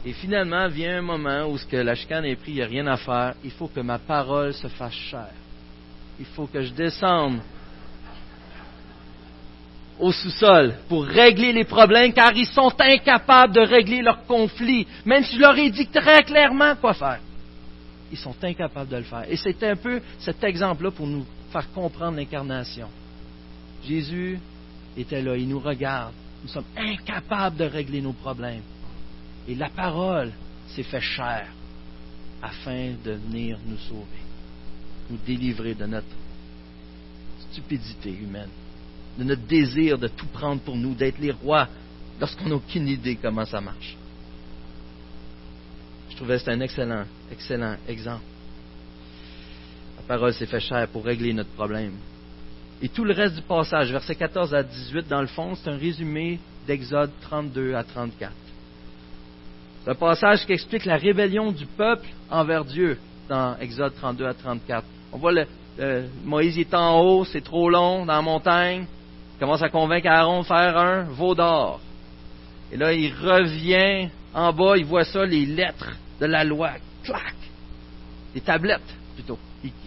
Et 0.05 0.13
finalement 0.13 0.67
vient 0.67 0.99
un 0.99 1.01
moment 1.01 1.47
où 1.47 1.57
ce 1.57 1.65
que 1.65 1.77
la 1.77 1.95
chicane 1.95 2.25
est 2.25 2.35
prise, 2.35 2.55
il 2.55 2.59
n'y 2.59 2.63
a 2.63 2.67
rien 2.67 2.87
à 2.87 2.97
faire. 2.97 3.33
Il 3.43 3.51
faut 3.51 3.67
que 3.67 3.81
ma 3.81 3.99
parole 3.99 4.53
se 4.53 4.67
fasse 4.67 4.93
chère. 4.93 5.33
Il 6.19 6.25
faut 6.25 6.47
que 6.47 6.61
je 6.61 6.71
descende 6.71 7.39
au 9.99 10.11
sous-sol 10.11 10.75
pour 10.87 11.05
régler 11.05 11.53
les 11.53 11.63
problèmes 11.63 12.13
car 12.13 12.35
ils 12.35 12.47
sont 12.47 12.73
incapables 12.79 13.53
de 13.53 13.61
régler 13.61 14.01
leurs 14.01 14.25
conflits, 14.25 14.85
même 15.05 15.23
si 15.23 15.35
je 15.35 15.41
leur 15.41 15.57
ai 15.57 15.69
dit 15.69 15.87
très 15.87 16.23
clairement 16.23 16.75
quoi 16.75 16.93
faire. 16.93 17.19
Ils 18.11 18.17
sont 18.17 18.35
incapables 18.41 18.89
de 18.89 18.97
le 18.97 19.03
faire. 19.03 19.25
Et 19.29 19.35
c'est 19.35 19.61
un 19.63 19.75
peu 19.75 20.01
cet 20.19 20.43
exemple-là 20.43 20.91
pour 20.91 21.07
nous 21.07 21.25
faire 21.51 21.69
comprendre 21.71 22.17
l'incarnation. 22.17 22.87
Jésus 23.85 24.39
était 24.95 25.21
là, 25.21 25.35
il 25.35 25.47
nous 25.47 25.59
regarde. 25.59 26.13
Nous 26.43 26.49
sommes 26.49 26.65
incapables 26.77 27.57
de 27.57 27.65
régler 27.65 28.01
nos 28.01 28.13
problèmes. 28.13 28.61
Et 29.47 29.55
la 29.55 29.69
parole 29.69 30.31
s'est 30.69 30.83
fait 30.83 31.01
chair 31.01 31.47
afin 32.41 32.91
de 33.03 33.11
venir 33.13 33.57
nous 33.65 33.77
sauver, 33.77 34.21
nous 35.09 35.17
délivrer 35.25 35.73
de 35.73 35.85
notre 35.85 36.05
stupidité 37.51 38.11
humaine 38.11 38.49
de 39.17 39.23
notre 39.23 39.43
désir 39.43 39.97
de 39.97 40.07
tout 40.07 40.27
prendre 40.27 40.61
pour 40.61 40.75
nous, 40.75 40.93
d'être 40.93 41.19
les 41.19 41.31
rois, 41.31 41.67
lorsqu'on 42.19 42.49
n'a 42.49 42.55
aucune 42.55 42.87
idée 42.87 43.17
comment 43.21 43.45
ça 43.45 43.61
marche. 43.61 43.97
Je 46.09 46.15
trouvais 46.15 46.35
que 46.35 46.39
c'était 46.39 46.51
un 46.51 46.61
excellent, 46.61 47.05
excellent 47.31 47.75
exemple. 47.87 48.23
parole 50.07 50.33
s'est 50.33 50.45
fait 50.45 50.59
chair 50.59 50.87
pour 50.87 51.03
régler 51.03 51.33
notre 51.33 51.51
problème. 51.51 51.93
Et 52.81 52.89
tout 52.89 53.03
le 53.03 53.13
reste 53.13 53.35
du 53.35 53.41
passage, 53.41 53.91
versets 53.91 54.15
14 54.15 54.53
à 54.53 54.63
18, 54.63 55.07
dans 55.07 55.21
le 55.21 55.27
fond, 55.27 55.55
c'est 55.55 55.69
un 55.69 55.77
résumé 55.77 56.39
d'Exode 56.65 57.11
32 57.21 57.73
à 57.73 57.83
34. 57.83 58.31
C'est 59.83 59.91
un 59.91 59.95
passage 59.95 60.45
qui 60.45 60.53
explique 60.53 60.85
la 60.85 60.97
rébellion 60.97 61.51
du 61.51 61.65
peuple 61.65 62.07
envers 62.29 62.65
Dieu 62.65 62.97
dans 63.29 63.57
Exode 63.57 63.95
32 63.95 64.25
à 64.25 64.33
34. 64.33 64.85
On 65.11 65.17
voit 65.17 65.31
le, 65.31 65.45
Moïse 66.23 66.57
est 66.57 66.73
en 66.73 66.99
haut, 66.99 67.25
c'est 67.25 67.43
trop 67.43 67.69
long 67.69 68.05
dans 68.05 68.13
la 68.13 68.21
montagne. 68.21 68.85
Il 69.37 69.41
commence 69.41 69.61
à 69.61 69.69
convaincre 69.69 70.07
Aaron 70.07 70.41
de 70.41 70.45
faire 70.47 70.75
un 70.75 71.03
veau 71.03 71.35
d'or. 71.35 71.79
Et 72.71 72.77
là, 72.77 72.91
il 72.91 73.13
revient 73.13 74.09
en 74.33 74.51
bas, 74.51 74.75
il 74.77 74.85
voit 74.85 75.05
ça, 75.05 75.23
les 75.25 75.45
lettres 75.45 75.91
de 76.19 76.25
la 76.25 76.43
loi. 76.43 76.71
Clac! 77.03 77.35
Les 78.33 78.41
tablettes, 78.41 78.95
plutôt. 79.13 79.37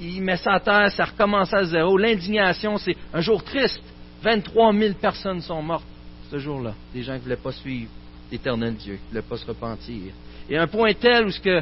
Il, 0.00 0.22
met 0.22 0.36
ça 0.36 0.52
à 0.52 0.60
terre, 0.60 0.92
ça 0.92 1.04
recommence 1.04 1.52
à 1.52 1.64
zéro. 1.64 1.98
L'indignation, 1.98 2.78
c'est 2.78 2.96
un 3.12 3.20
jour 3.20 3.42
triste. 3.42 3.82
23 4.22 4.72
000 4.72 4.94
personnes 4.94 5.40
sont 5.40 5.62
mortes 5.62 5.84
ce 6.30 6.38
jour-là. 6.38 6.74
Des 6.94 7.02
gens 7.02 7.14
qui 7.14 7.18
ne 7.18 7.24
voulaient 7.24 7.36
pas 7.36 7.52
suivre 7.52 7.90
l'éternel 8.30 8.74
Dieu, 8.74 8.94
qui 8.94 9.02
ne 9.02 9.08
voulaient 9.08 9.28
pas 9.28 9.36
se 9.36 9.46
repentir. 9.46 10.12
Et 10.48 10.56
un 10.56 10.68
point 10.68 10.92
tel 10.94 11.26
où 11.26 11.30
ce 11.30 11.40
que 11.40 11.60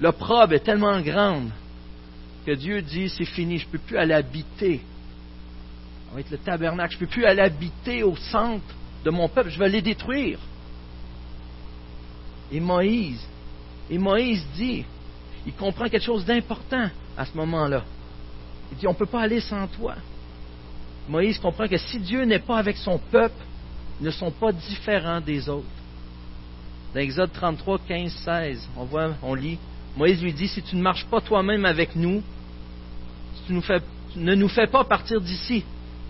l'opprobre 0.00 0.54
est 0.54 0.64
tellement 0.64 1.00
grande 1.00 1.50
que 2.44 2.52
Dieu 2.52 2.82
dit 2.82 3.08
c'est 3.08 3.24
fini, 3.24 3.58
je 3.58 3.66
ne 3.66 3.72
peux 3.72 3.78
plus 3.78 3.96
aller 3.96 4.14
habiter. 4.14 4.80
Avec 6.12 6.30
le 6.30 6.38
tabernacle, 6.38 6.92
je 6.92 6.96
ne 6.96 7.00
peux 7.00 7.12
plus 7.12 7.24
aller 7.24 7.42
habiter 7.42 8.02
au 8.02 8.16
centre 8.16 8.74
de 9.04 9.10
mon 9.10 9.28
peuple, 9.28 9.50
je 9.50 9.58
vais 9.58 9.68
les 9.68 9.82
détruire. 9.82 10.38
Et 12.50 12.60
Moïse, 12.60 13.24
et 13.90 13.98
Moïse 13.98 14.44
dit, 14.56 14.84
il 15.46 15.52
comprend 15.52 15.88
quelque 15.88 16.04
chose 16.04 16.24
d'important 16.24 16.88
à 17.16 17.24
ce 17.24 17.36
moment-là. 17.36 17.84
Il 18.72 18.78
dit, 18.78 18.86
on 18.86 18.92
ne 18.92 18.96
peut 18.96 19.06
pas 19.06 19.22
aller 19.22 19.40
sans 19.40 19.66
toi. 19.66 19.94
Moïse 21.08 21.38
comprend 21.38 21.68
que 21.68 21.78
si 21.78 21.98
Dieu 21.98 22.24
n'est 22.24 22.38
pas 22.38 22.58
avec 22.58 22.76
son 22.76 22.98
peuple, 22.98 23.42
ils 24.00 24.06
ne 24.06 24.10
sont 24.10 24.30
pas 24.30 24.52
différents 24.52 25.20
des 25.20 25.48
autres. 25.48 25.66
Dans 26.94 27.00
Exode 27.00 27.32
33, 27.32 27.80
15, 27.86 28.12
16, 28.24 28.68
on 28.76 28.84
voit, 28.84 29.14
on 29.22 29.34
lit, 29.34 29.58
Moïse 29.96 30.22
lui 30.22 30.32
dit, 30.32 30.48
si 30.48 30.62
tu 30.62 30.76
ne 30.76 30.82
marches 30.82 31.06
pas 31.06 31.20
toi-même 31.20 31.64
avec 31.64 31.96
nous, 31.96 32.22
si 33.34 33.42
tu, 33.46 33.52
ne 34.16 34.34
nous 34.34 34.48
fais 34.48 34.66
pas 34.66 34.84
partir 34.84 35.20
d'ici, 35.20 35.64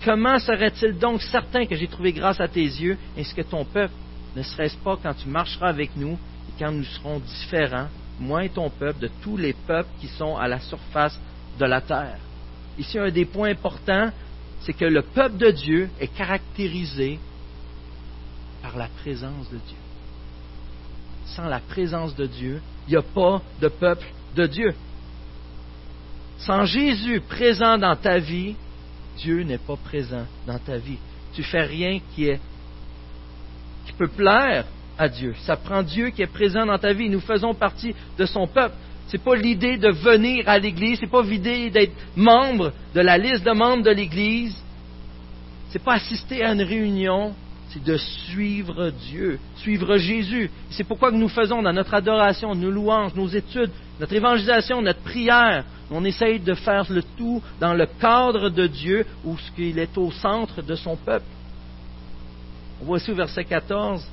comment 0.05 0.39
serait-il 0.39 0.99
donc 0.99 1.23
certain 1.23 1.67
que 1.67 1.75
j'ai 1.75 1.89
trouvé 1.89 2.13
grâce 2.13 2.41
à 2.41 2.49
tes 2.49 2.65
yeux, 2.65 2.97
ainsi 3.19 3.35
que 3.35 3.43
ton 3.43 3.65
peuple? 3.65 3.95
Ne 4.37 4.43
serait-ce 4.43 4.77
pas 4.79 4.99
quand 5.03 5.15
tu 5.15 5.29
marcheras 5.29 5.69
avec 5.69 5.97
nous 5.97 6.13
et 6.13 6.53
quand 6.59 6.71
nous 6.71 6.85
serons 6.85 7.19
différents, 7.19 7.89
moi 8.21 8.49
ton 8.49 8.71
peuple, 8.71 9.01
de 9.01 9.11
tous 9.23 9.37
les 9.37 9.53
peuples 9.53 9.89
qui 10.01 10.09
sont 10.09 10.37
à 10.37 10.49
la 10.49 10.61
surface 10.61 11.19
de 11.59 11.65
la 11.65 11.81
terre? 11.81 12.19
Ici, 12.79 12.99
un 12.99 13.11
des 13.11 13.25
points 13.25 13.51
importants, 13.51 14.11
c'est 14.61 14.73
que 14.73 14.85
le 14.85 15.03
peuple 15.03 15.39
de 15.39 15.51
Dieu 15.51 15.91
est 16.01 16.15
caractérisé 16.15 17.19
par 18.63 18.77
la 18.77 18.89
présence 18.89 19.49
de 19.51 19.57
Dieu. 19.57 19.77
Sans 21.27 21.47
la 21.47 21.61
présence 21.61 22.15
de 22.15 22.27
Dieu, 22.27 22.61
il 22.87 22.91
n'y 22.91 22.97
a 22.97 23.03
pas 23.03 23.43
de 23.61 23.69
peuple 23.69 24.07
de 24.35 24.47
Dieu. 24.47 24.75
Sans 26.39 26.65
Jésus 26.65 27.21
présent 27.21 27.79
dans 27.79 27.97
ta 27.97 28.19
vie, 28.19 28.55
Dieu 29.19 29.43
n'est 29.43 29.59
pas 29.59 29.77
présent 29.77 30.25
dans 30.47 30.59
ta 30.59 30.79
vie. 30.79 30.99
Tu 31.35 31.43
fais 31.43 31.63
rien 31.63 32.01
qui 32.15 32.27
est 32.27 32.41
peut 33.99 34.09
plaire 34.09 34.65
à 34.97 35.09
Dieu. 35.09 35.35
Ça 35.41 35.57
prend 35.57 35.83
Dieu 35.83 36.11
qui 36.11 36.23
est 36.23 36.33
présent 36.33 36.65
dans 36.65 36.79
ta 36.79 36.93
vie. 36.93 37.11
Nous 37.11 37.21
faisons 37.21 37.53
partie 37.53 37.95
de 38.17 38.25
son 38.25 38.47
peuple. 38.47 38.75
C'est 39.09 39.23
pas 39.23 39.35
l'idée 39.35 39.77
de 39.77 39.91
venir 39.91 40.49
à 40.49 40.59
l'Église, 40.59 40.99
c'est 41.01 41.11
pas 41.11 41.23
l'idée 41.23 41.71
d'être 41.71 41.95
membre 42.15 42.73
de 42.95 43.01
la 43.01 43.17
liste 43.19 43.45
de 43.45 43.53
membres 43.53 43.83
de 43.83 43.91
l'Église. 43.91 44.57
C'est 45.71 45.83
pas 45.83 45.95
assister 45.95 46.45
à 46.45 46.53
une 46.53 46.63
réunion, 46.63 47.35
c'est 47.71 47.83
de 47.83 47.97
suivre 47.97 48.91
Dieu, 48.91 49.39
suivre 49.57 49.97
Jésus. 49.99 50.51
C'est 50.71 50.85
pourquoi 50.85 51.11
nous 51.11 51.29
faisons 51.29 51.63
dans 51.63 51.73
notre 51.73 51.95
adoration, 51.95 52.55
nos 52.55 52.71
louanges, 52.71 53.15
nos 53.15 53.29
études, 53.29 53.71
notre 54.01 54.15
évangélisation, 54.15 54.81
notre 54.81 55.01
prière, 55.01 55.65
on 55.91 56.05
essaye 56.05 56.39
de 56.39 56.55
faire 56.55 56.91
le 56.91 57.03
tout 57.17 57.43
dans 57.61 57.75
le 57.75 57.87
cadre 57.87 58.51
de 58.51 58.67
Dieu 58.67 59.07
où 59.25 59.37
ce 59.39 59.51
qu'il 59.53 59.79
est 59.79 59.97
au 59.97 60.11
centre 60.11 60.63
de 60.63 60.75
son 60.75 60.97
peuple. 60.97 61.25
On 62.81 62.85
voit 62.85 62.99
ici 62.99 63.11
au 63.11 63.15
verset 63.15 63.45
14, 63.45 64.07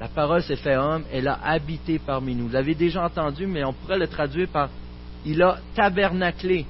la 0.00 0.08
parole 0.08 0.42
s'est 0.42 0.56
fait 0.56 0.76
homme, 0.76 1.04
elle 1.12 1.28
a 1.28 1.38
habité 1.42 1.98
parmi 1.98 2.34
nous. 2.34 2.46
Vous 2.46 2.52
l'avez 2.52 2.74
déjà 2.74 3.04
entendu, 3.04 3.46
mais 3.46 3.64
on 3.64 3.72
pourrait 3.72 3.98
le 3.98 4.06
traduire 4.06 4.48
par 4.48 4.68
il 5.24 5.42
a 5.42 5.58
tabernaclé. 5.74 6.66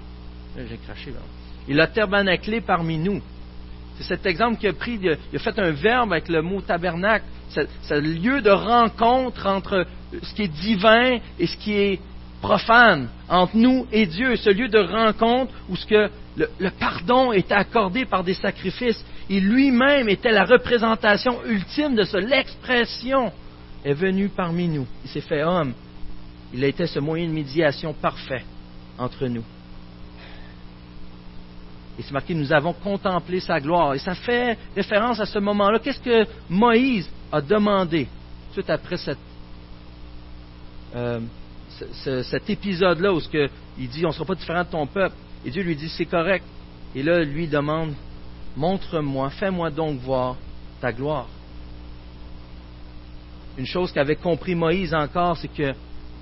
J'ai 0.56 0.76
craché 0.78 1.10
là. 1.10 1.18
Il 1.66 1.80
a 1.80 1.86
tabernaclé 1.86 2.60
parmi 2.60 2.98
nous. 2.98 3.20
C'est 3.96 4.04
cet 4.04 4.26
exemple 4.26 4.58
qu'il 4.58 4.68
a 4.68 4.72
pris, 4.72 4.98
il 5.02 5.36
a 5.36 5.38
fait 5.38 5.58
un 5.58 5.70
verbe 5.70 6.12
avec 6.12 6.28
le 6.28 6.42
mot 6.42 6.60
tabernacle. 6.60 7.24
C'est 7.48 8.00
lieu 8.00 8.40
de 8.40 8.50
rencontre 8.50 9.46
entre 9.46 9.86
ce 10.22 10.34
qui 10.34 10.42
est 10.42 10.48
divin 10.48 11.18
et 11.38 11.46
ce 11.46 11.56
qui 11.56 11.74
est 11.74 12.00
profane, 12.42 13.08
entre 13.28 13.56
nous 13.56 13.86
et 13.92 14.06
Dieu. 14.06 14.36
Ce 14.36 14.50
lieu 14.50 14.68
de 14.68 14.78
rencontre 14.78 15.52
où 15.68 15.76
le, 16.36 16.70
pardon 16.78 17.32
est 17.32 17.52
accordé 17.52 18.04
par 18.04 18.24
des 18.24 18.34
sacrifices. 18.34 19.04
Il 19.30 19.48
lui-même 19.48 20.08
était 20.08 20.32
la 20.32 20.44
représentation 20.44 21.38
ultime 21.46 21.94
de 21.94 22.02
ça. 22.02 22.18
L'expression 22.18 23.32
est 23.84 23.94
venue 23.94 24.28
parmi 24.28 24.68
nous. 24.68 24.86
Il 25.04 25.10
s'est 25.10 25.20
fait 25.20 25.44
homme. 25.44 25.72
Il 26.52 26.64
a 26.64 26.66
été 26.66 26.86
ce 26.86 26.98
moyen 26.98 27.28
de 27.28 27.32
médiation 27.32 27.94
parfait 27.94 28.44
entre 28.98 29.26
nous. 29.26 29.44
Et 31.98 32.02
c'est 32.02 32.12
marqué, 32.12 32.34
nous 32.34 32.52
avons 32.52 32.72
contemplé 32.72 33.40
sa 33.40 33.60
gloire. 33.60 33.94
Et 33.94 33.98
ça 33.98 34.14
fait 34.14 34.58
référence 34.74 35.20
à 35.20 35.26
ce 35.26 35.38
moment-là. 35.38 35.78
Qu'est-ce 35.78 36.00
que 36.00 36.26
Moïse 36.48 37.08
a 37.30 37.40
demandé 37.40 38.08
tout 38.54 38.64
après 38.68 38.96
euh, 40.96 41.20
cet 42.02 42.50
épisode-là 42.50 43.12
où 43.12 43.20
il 43.78 43.88
dit, 43.88 44.04
on 44.04 44.08
ne 44.08 44.12
sera 44.12 44.24
pas 44.24 44.34
différent 44.34 44.62
de 44.62 44.68
ton 44.68 44.86
peuple. 44.86 45.14
Et 45.44 45.50
Dieu 45.50 45.62
lui 45.62 45.76
dit, 45.76 45.88
c'est 45.88 46.06
correct. 46.06 46.44
Et 46.94 47.02
là, 47.02 47.22
lui 47.22 47.48
demande, 47.48 47.94
montre-moi, 48.56 49.30
fais-moi 49.30 49.70
donc 49.70 50.00
voir 50.00 50.36
ta 50.80 50.92
gloire. 50.92 51.26
Une 53.56 53.66
chose 53.66 53.92
qu'avait 53.92 54.16
compris 54.16 54.54
Moïse 54.54 54.94
encore, 54.94 55.36
c'est 55.36 55.48
que 55.48 55.72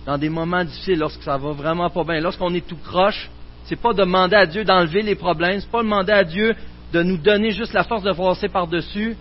dans 0.05 0.19
des 0.19 0.29
moments 0.29 0.65
difficiles, 0.65 0.99
lorsque 0.99 1.23
ça 1.23 1.37
va 1.37 1.53
vraiment 1.53 1.89
pas 1.89 2.05
bien, 2.05 2.21
lorsqu'on 2.21 2.53
est 2.55 2.67
tout 2.67 2.77
croche, 2.77 3.31
c'est 3.65 3.81
pas 3.81 3.93
demander 3.93 4.37
à 4.37 4.47
Dieu 4.47 4.65
d'enlever 4.65 5.03
les 5.03 5.15
problèmes, 5.15 5.61
c'est 5.61 5.71
pas 5.71 5.83
demander 5.83 6.13
à 6.13 6.25
Dieu 6.25 6.55
de 6.93 7.03
nous 7.03 7.17
donner 7.17 7.53
juste 7.53 7.73
la 7.73 7.85
force 7.85 8.03
de 8.03 8.13
passer 8.13 8.49
par-dessus, 8.49 9.17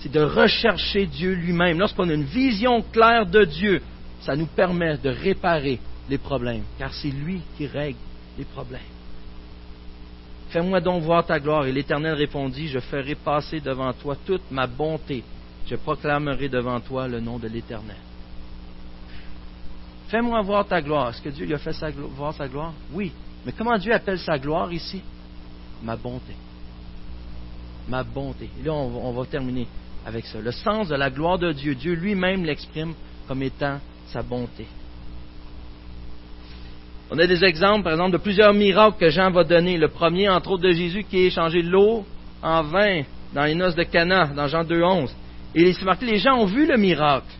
c'est 0.00 0.12
de 0.12 0.20
rechercher 0.20 1.06
Dieu 1.06 1.34
lui-même. 1.34 1.78
Lorsqu'on 1.78 2.08
a 2.08 2.14
une 2.14 2.24
vision 2.24 2.82
claire 2.92 3.26
de 3.26 3.44
Dieu, 3.44 3.82
ça 4.20 4.36
nous 4.36 4.46
permet 4.46 4.96
de 4.96 5.10
réparer 5.10 5.78
les 6.08 6.18
problèmes, 6.18 6.62
car 6.78 6.92
c'est 6.94 7.10
lui 7.10 7.40
qui 7.56 7.66
règle 7.66 7.98
les 8.38 8.44
problèmes. 8.44 8.80
Fais-moi 10.50 10.80
donc 10.80 11.02
voir 11.02 11.26
ta 11.26 11.38
gloire. 11.38 11.66
Et 11.66 11.72
l'Éternel 11.72 12.14
répondit, 12.14 12.68
je 12.68 12.78
ferai 12.78 13.14
passer 13.14 13.60
devant 13.60 13.92
toi 13.92 14.16
toute 14.24 14.50
ma 14.50 14.66
bonté. 14.66 15.22
Je 15.66 15.76
proclamerai 15.76 16.48
devant 16.48 16.80
toi 16.80 17.06
le 17.06 17.20
nom 17.20 17.38
de 17.38 17.48
l'Éternel. 17.48 17.96
Fais-moi 20.08 20.40
voir 20.40 20.66
ta 20.66 20.80
gloire. 20.80 21.10
Est-ce 21.10 21.20
que 21.20 21.28
Dieu 21.28 21.44
lui 21.44 21.54
a 21.54 21.58
fait 21.58 21.72
voir 22.16 22.32
sa 22.32 22.48
gloire? 22.48 22.72
Oui. 22.92 23.12
Mais 23.44 23.52
comment 23.52 23.76
Dieu 23.78 23.92
appelle 23.92 24.18
sa 24.18 24.38
gloire 24.38 24.72
ici? 24.72 25.02
Ma 25.82 25.96
bonté. 25.96 26.34
Ma 27.88 28.02
bonté. 28.02 28.48
Et 28.60 28.66
là, 28.66 28.72
on 28.72 29.12
va, 29.12 29.24
terminer 29.26 29.66
avec 30.04 30.26
ça. 30.26 30.40
Le 30.40 30.52
sens 30.52 30.88
de 30.88 30.94
la 30.94 31.10
gloire 31.10 31.38
de 31.38 31.52
Dieu, 31.52 31.74
Dieu 31.74 31.94
lui-même 31.94 32.44
l'exprime 32.44 32.94
comme 33.26 33.42
étant 33.42 33.78
sa 34.08 34.22
bonté. 34.22 34.66
On 37.10 37.18
a 37.18 37.26
des 37.26 37.42
exemples, 37.42 37.84
par 37.84 37.92
exemple, 37.94 38.12
de 38.12 38.18
plusieurs 38.18 38.52
miracles 38.52 38.98
que 38.98 39.08
Jean 39.08 39.30
va 39.30 39.44
donner. 39.44 39.78
Le 39.78 39.88
premier, 39.88 40.28
entre 40.28 40.50
autres, 40.50 40.64
de 40.64 40.72
Jésus 40.72 41.04
qui 41.04 41.16
a 41.16 41.26
échangé 41.26 41.62
l'eau 41.62 42.04
en 42.42 42.62
vin 42.62 43.02
dans 43.32 43.44
les 43.44 43.54
noces 43.54 43.74
de 43.74 43.84
Cana, 43.84 44.26
dans 44.26 44.46
Jean 44.46 44.64
2.11. 44.64 45.10
Et 45.54 45.72
c'est 45.72 45.84
marqué, 45.84 46.04
les 46.04 46.18
gens 46.18 46.36
ont 46.36 46.44
vu 46.44 46.66
le 46.66 46.76
miracle, 46.76 47.32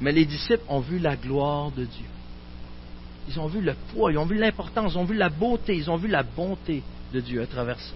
mais 0.00 0.12
les 0.12 0.26
disciples 0.26 0.64
ont 0.68 0.80
vu 0.80 0.98
la 0.98 1.16
gloire 1.16 1.70
de 1.70 1.84
Dieu. 1.84 2.06
Ils 3.28 3.38
ont 3.38 3.46
vu 3.46 3.60
le 3.60 3.74
poids, 3.92 4.12
ils 4.12 4.18
ont 4.18 4.24
vu 4.24 4.36
l'importance, 4.36 4.92
ils 4.94 4.98
ont 4.98 5.04
vu 5.04 5.16
la 5.16 5.28
beauté, 5.28 5.76
ils 5.76 5.90
ont 5.90 5.96
vu 5.96 6.08
la 6.08 6.22
bonté 6.22 6.82
de 7.12 7.20
Dieu 7.20 7.42
à 7.42 7.46
travers 7.46 7.78
ça. 7.78 7.94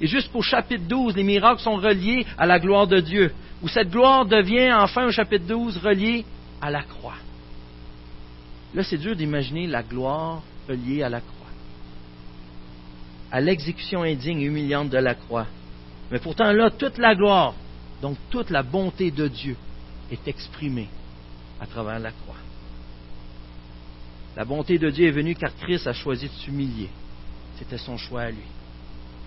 Et 0.00 0.06
jusqu'au 0.06 0.42
chapitre 0.42 0.84
12, 0.88 1.14
les 1.14 1.22
miracles 1.22 1.60
sont 1.60 1.76
reliés 1.76 2.26
à 2.36 2.46
la 2.46 2.58
gloire 2.58 2.86
de 2.86 3.00
Dieu, 3.00 3.32
où 3.62 3.68
cette 3.68 3.90
gloire 3.90 4.26
devient 4.26 4.72
enfin 4.72 5.06
au 5.06 5.12
chapitre 5.12 5.46
12 5.46 5.78
reliée 5.78 6.24
à 6.60 6.70
la 6.70 6.82
croix. 6.82 7.14
Là, 8.74 8.82
c'est 8.82 8.98
dur 8.98 9.14
d'imaginer 9.14 9.66
la 9.66 9.82
gloire 9.82 10.42
reliée 10.68 11.02
à 11.02 11.08
la 11.08 11.20
croix, 11.20 11.32
à 13.30 13.40
l'exécution 13.40 14.02
indigne 14.02 14.40
et 14.40 14.46
humiliante 14.46 14.88
de 14.88 14.98
la 14.98 15.14
croix. 15.14 15.46
Mais 16.10 16.18
pourtant, 16.18 16.50
là, 16.52 16.70
toute 16.70 16.98
la 16.98 17.14
gloire, 17.14 17.54
donc 18.00 18.16
toute 18.30 18.50
la 18.50 18.62
bonté 18.62 19.10
de 19.10 19.28
Dieu 19.28 19.56
est 20.10 20.26
exprimée 20.26 20.88
à 21.60 21.66
travers 21.66 21.98
la 21.98 22.10
croix. 22.10 22.36
La 24.36 24.44
bonté 24.44 24.78
de 24.78 24.90
Dieu 24.90 25.08
est 25.08 25.12
venue 25.12 25.34
car 25.34 25.54
Christ 25.54 25.86
a 25.86 25.92
choisi 25.92 26.26
de 26.26 26.32
s'humilier. 26.32 26.88
C'était 27.58 27.78
son 27.78 27.96
choix 27.96 28.22
à 28.22 28.30
lui, 28.30 28.44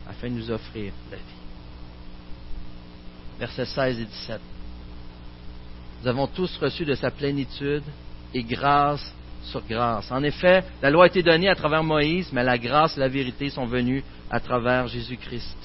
afin 0.07 0.29
de 0.29 0.33
nous 0.33 0.51
offrir 0.51 0.91
la 1.11 1.17
vie. 1.17 1.23
Versets 3.39 3.65
16 3.65 3.99
et 3.99 4.05
17. 4.05 4.41
Nous 6.01 6.07
avons 6.07 6.27
tous 6.27 6.57
reçu 6.57 6.85
de 6.85 6.95
sa 6.95 7.11
plénitude 7.11 7.83
et 8.33 8.43
grâce 8.43 9.13
sur 9.43 9.61
grâce. 9.61 10.11
En 10.11 10.23
effet, 10.23 10.63
la 10.81 10.89
loi 10.89 11.05
a 11.05 11.07
été 11.07 11.21
donnée 11.21 11.49
à 11.49 11.55
travers 11.55 11.83
Moïse, 11.83 12.29
mais 12.33 12.43
la 12.43 12.57
grâce 12.57 12.97
et 12.97 12.99
la 12.99 13.07
vérité 13.07 13.49
sont 13.49 13.65
venues 13.65 14.03
à 14.29 14.39
travers 14.39 14.87
Jésus-Christ. 14.87 15.57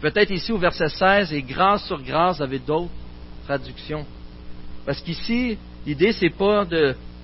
Peut-être 0.00 0.30
ici 0.30 0.50
au 0.50 0.58
verset 0.58 0.88
16, 0.88 1.32
et 1.32 1.42
grâce 1.42 1.86
sur 1.86 2.02
grâce, 2.02 2.40
vous 2.40 2.58
d'autres 2.58 2.90
traductions. 3.44 4.04
Parce 4.84 5.00
qu'ici, 5.00 5.58
l'idée, 5.86 6.12
c'est 6.12 6.30
pas 6.30 6.64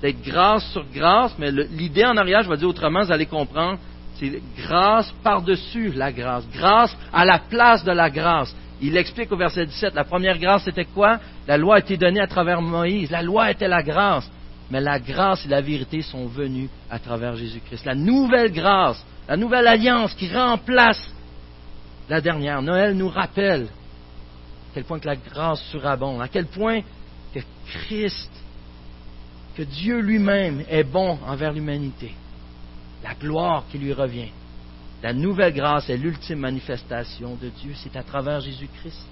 d'être 0.03 0.22
grâce 0.22 0.64
sur 0.72 0.84
grâce, 0.94 1.34
mais 1.38 1.51
l'idée 1.51 2.05
en 2.05 2.16
arrière, 2.16 2.42
je 2.42 2.51
vais 2.51 2.57
dire 2.57 2.68
autrement, 2.68 3.05
vous 3.05 3.12
allez 3.12 3.26
comprendre, 3.26 3.78
c'est 4.18 4.40
grâce 4.57 5.12
par-dessus 5.22 5.92
la 5.94 6.12
grâce, 6.12 6.44
grâce 6.53 6.96
à 7.12 7.24
la 7.24 7.38
place 7.38 7.84
de 7.84 7.92
la 7.92 8.11
grâce. 8.11 8.55
Il 8.80 8.96
explique 8.96 9.32
au 9.32 9.36
verset 9.36 9.66
17, 9.66 9.94
la 9.94 10.05
première 10.05 10.38
grâce, 10.38 10.64
c'était 10.64 10.84
quoi? 10.84 11.18
La 11.46 11.57
loi 11.57 11.76
a 11.76 11.78
été 11.80 11.96
donnée 11.96 12.20
à 12.20 12.28
travers 12.28 12.62
Moïse. 12.62 13.11
La 13.11 13.22
loi 13.22 13.51
était 13.51 13.66
la 13.66 13.82
grâce 13.82 14.30
mais 14.70 14.80
la 14.80 14.99
grâce 14.99 15.44
et 15.44 15.49
la 15.49 15.61
vérité 15.61 16.03
sont 16.03 16.26
venues 16.26 16.68
à 16.90 16.99
travers 16.99 17.36
Jésus-Christ. 17.36 17.84
La 17.86 17.94
nouvelle 17.94 18.53
grâce, 18.53 19.03
la 19.28 19.36
nouvelle 19.36 19.66
alliance 19.66 20.14
qui 20.14 20.32
remplace 20.32 21.11
la 22.09 22.20
dernière. 22.20 22.62
Noël 22.62 22.94
nous 22.94 23.09
rappelle 23.09 23.64
à 23.64 24.74
quel 24.74 24.84
point 24.84 24.99
que 24.99 25.07
la 25.07 25.16
grâce 25.16 25.62
surabonde, 25.70 26.20
à 26.20 26.28
quel 26.28 26.46
point 26.46 26.80
que 27.34 27.40
Christ, 27.66 28.30
que 29.59 29.64
Dieu 29.64 29.98
lui-même 29.98 30.62
est 30.68 30.84
bon 30.84 31.18
envers 31.26 31.52
l'humanité. 31.52 32.12
La 33.02 33.14
gloire 33.14 33.64
qui 33.68 33.78
lui 33.78 33.92
revient. 33.92 34.30
La 35.02 35.12
nouvelle 35.12 35.52
grâce 35.52 35.90
est 35.90 35.96
l'ultime 35.96 36.38
manifestation 36.38 37.34
de 37.34 37.48
Dieu, 37.48 37.72
c'est 37.74 37.96
à 37.96 38.04
travers 38.04 38.40
Jésus-Christ. 38.40 39.04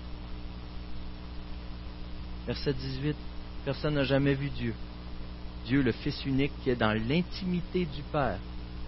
Verset 2.46 2.74
18, 2.74 3.16
personne 3.64 3.94
n'a 3.94 4.04
jamais 4.04 4.34
vu 4.34 4.48
Dieu. 4.50 4.72
Dieu, 5.66 5.82
le 5.82 5.90
Fils 5.90 6.24
unique 6.24 6.52
qui 6.62 6.70
est 6.70 6.76
dans 6.76 6.92
l'intimité 6.92 7.84
du 7.84 8.02
Père, 8.12 8.38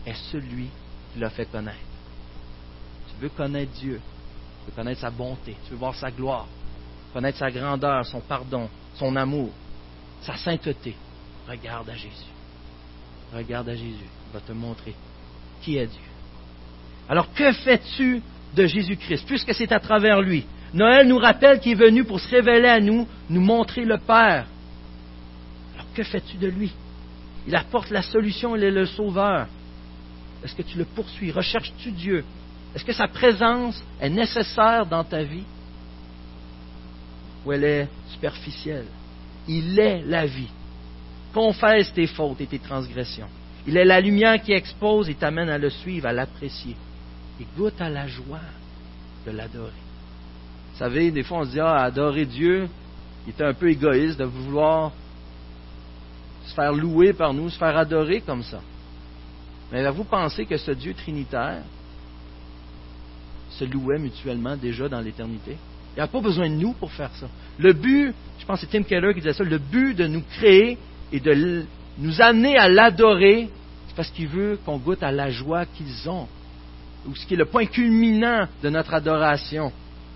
est 0.07 0.31
celui 0.31 0.69
qui 1.13 1.19
l'a 1.19 1.31
fait 1.31 1.47
connaître. 1.47 1.77
Tu 3.09 3.21
veux 3.21 3.31
connaître 3.31 3.73
Dieu, 3.73 4.01
tu 4.61 4.71
veux 4.71 4.77
connaître 4.77 5.01
sa 5.01 5.11
bonté, 5.11 5.57
tu 5.65 5.73
veux 5.73 5.79
voir 5.79 5.97
sa 5.97 6.13
gloire, 6.13 6.47
connaître 7.13 7.39
sa 7.39 7.51
grandeur, 7.51 8.07
son 8.07 8.21
pardon, 8.21 8.69
son 8.95 9.17
amour, 9.17 9.51
sa 10.23 10.37
sainteté. 10.37 10.95
Regarde 11.49 11.89
à 11.91 11.95
Jésus. 11.95 12.31
Regarde 13.35 13.69
à 13.69 13.75
Jésus. 13.75 14.05
Il 14.05 14.33
va 14.35 14.41
te 14.41 14.53
montrer 14.53 14.95
qui 15.63 15.77
est 15.77 15.87
Dieu. 15.87 16.01
Alors 17.09 17.33
que 17.33 17.53
fais-tu 17.53 18.23
de 18.55 18.67
Jésus-Christ, 18.67 19.25
puisque 19.27 19.55
c'est 19.55 19.73
à 19.73 19.81
travers 19.81 20.21
lui? 20.21 20.45
Noël 20.75 21.09
nous 21.09 21.19
rappelle 21.19 21.61
qu'il 21.61 21.73
est 21.73 21.87
venu 21.87 22.05
pour 22.05 22.21
se 22.21 22.29
révéler 22.29 22.69
à 22.69 22.81
nous, 22.81 23.09
nous 23.31 23.41
montrer 23.41 23.85
le 23.85 23.99
Père, 23.99 24.47
que 25.99 26.05
fais-tu 26.05 26.37
de 26.37 26.47
lui? 26.47 26.71
Il 27.47 27.57
apporte 27.57 27.91
la 27.91 28.03
solution, 28.03 28.55
il 28.55 28.63
est 28.63 28.71
le 28.71 28.87
sauveur. 28.87 29.49
Est-ce 30.45 30.55
que 30.55 30.63
tu 30.63 30.79
le 30.79 30.85
poursuis? 30.85 31.33
Recherches-tu 31.33 31.91
Dieu? 31.91 32.25
Est-ce 32.73 32.85
que 32.85 32.93
sa 32.93 33.09
présence 33.09 33.83
est 34.01 34.11
nécessaire 34.11 34.87
dans 34.87 35.03
ta 35.03 35.25
vie? 35.25 35.45
Ou 37.45 37.53
elle 37.53 37.65
est 37.65 37.89
superficielle? 38.13 38.87
Il 39.49 39.77
est 39.81 40.03
la 40.03 40.27
vie. 40.27 40.51
Confesse 41.33 41.93
tes 41.93 42.07
fautes 42.07 42.41
et 42.41 42.47
tes 42.47 42.59
transgressions. 42.59 43.29
Il 43.67 43.77
est 43.77 43.85
la 43.85 44.01
lumière 44.01 44.41
qui 44.41 44.53
expose 44.53 45.11
et 45.11 45.15
t'amène 45.15 45.51
à 45.51 45.59
le 45.59 45.71
suivre, 45.71 46.07
à 46.07 46.13
l'apprécier. 46.13 46.75
Et 47.41 47.47
goûte 47.57 47.81
à 47.81 47.91
la 47.91 48.07
joie 48.07 48.41
de 49.27 49.31
l'adorer. 49.31 49.73
Vous 50.73 50.79
savez, 50.79 51.11
des 51.11 51.23
fois 51.23 51.39
on 51.39 51.45
se 51.45 51.51
dit, 51.51 51.61
ah, 51.61 51.83
adorer 51.83 52.25
Dieu, 52.25 52.69
il 53.27 53.31
est 53.31 53.45
un 53.45 53.53
peu 53.53 53.71
égoïste 53.71 54.19
de 54.19 54.25
vouloir 54.25 54.93
se 56.47 56.55
faire 56.55 56.73
louer 56.73 57.13
par 57.13 57.35
nous, 57.35 57.51
se 57.51 57.59
faire 57.59 57.77
adorer 57.77 58.23
comme 58.23 58.43
ça. 58.43 58.61
Mais 59.71 59.89
vous 59.91 60.05
pensez 60.05 60.47
que 60.47 60.57
ce 60.57 60.71
Dieu 60.71 60.95
trinitaire 60.95 61.63
se 63.51 63.65
louait 63.65 63.99
mutuellement 63.99 64.57
déjà 64.57 64.89
dans 64.89 65.01
l'éternité? 65.01 65.57
Il 65.93 65.97
n'y 65.97 66.03
a 66.03 66.07
pas 66.07 66.21
besoin 66.21 66.49
de 66.49 66.55
nous 66.55 66.73
pour 66.73 66.91
faire 66.93 67.11
ça. 67.15 67.27
Le 67.59 67.73
but, 67.73 68.15
je 68.39 68.47
pense 68.47 68.61
que 68.61 68.67
c'est 68.67 68.79
Tim 68.79 68.85
Keller 68.85 69.13
qui 69.13 69.21
disait 69.21 69.33
ça, 69.33 69.45
le 69.45 69.59
but 69.59 69.95
de 69.95 70.07
nous 70.07 70.23
créer 70.23 70.79
et 71.13 71.21
de 71.21 71.65
nous 71.99 72.21
amener 72.21 72.57
à 72.57 72.69
l'adorer, 72.69 73.49
c'est 73.89 73.97
parce 73.97 74.11
qu'il 74.11 74.29
veut 74.29 74.59
qu'on 74.65 74.79
goûte 74.79 75.03
à 75.03 75.11
la 75.11 75.31
joie 75.31 75.67
qu'ils 75.67 76.09
ont. 76.09 76.27
Ou 77.07 77.15
ce 77.15 77.27
qui 77.27 77.35
est 77.35 77.39
le 77.39 77.47
point 77.47 77.67
culminant 77.67 78.47
de 78.63 78.69
notre 78.69 78.95
adoration, 78.95 79.73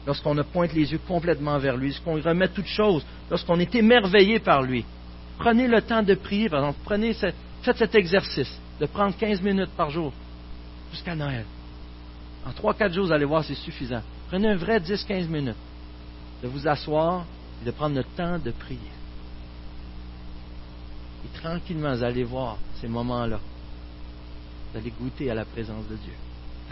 lorsqu'on 0.06 0.36
pointe 0.44 0.72
les 0.74 0.92
yeux 0.92 1.00
complètement 1.06 1.58
vers 1.58 1.76
lui, 1.76 1.88
lorsqu'on 1.88 2.20
remet 2.20 2.48
toutes 2.48 2.66
choses, 2.66 3.04
lorsqu'on 3.30 3.58
est 3.58 3.74
émerveillé 3.74 4.38
par 4.38 4.62
lui. 4.62 4.84
Prenez 5.38 5.66
le 5.66 5.80
temps 5.80 6.02
de 6.02 6.14
prier, 6.14 6.48
par 6.48 6.60
exemple. 6.60 6.78
Prenez 6.84 7.14
faites 7.14 7.76
cet 7.76 7.94
exercice 7.94 8.60
de 8.80 8.86
prendre 8.86 9.16
15 9.16 9.40
minutes 9.42 9.70
par 9.76 9.90
jour 9.90 10.12
jusqu'à 10.90 11.14
Noël. 11.14 11.44
En 12.44 12.50
3-4 12.50 12.92
jours, 12.92 13.06
vous 13.06 13.12
allez 13.12 13.24
voir, 13.24 13.44
c'est 13.44 13.54
suffisant. 13.54 14.02
Prenez 14.28 14.48
un 14.48 14.56
vrai 14.56 14.78
10-15 14.78 15.28
minutes 15.28 15.56
de 16.42 16.48
vous 16.48 16.66
asseoir 16.66 17.24
et 17.62 17.66
de 17.66 17.70
prendre 17.70 17.96
le 17.96 18.04
temps 18.04 18.38
de 18.38 18.50
prier. 18.50 18.78
Tranquillement, 21.34 21.94
vous 21.94 22.02
allez 22.02 22.24
voir 22.24 22.58
ces 22.80 22.88
moments-là. 22.88 23.38
Vous 24.72 24.78
allez 24.78 24.90
goûter 24.90 25.30
à 25.30 25.34
la 25.34 25.44
présence 25.44 25.86
de 25.88 25.96
Dieu. 25.96 26.12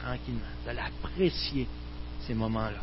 Tranquillement. 0.02 0.40
Vous 0.62 0.70
allez 0.70 0.80
apprécier 0.80 1.66
ces 2.26 2.34
moments-là. 2.34 2.80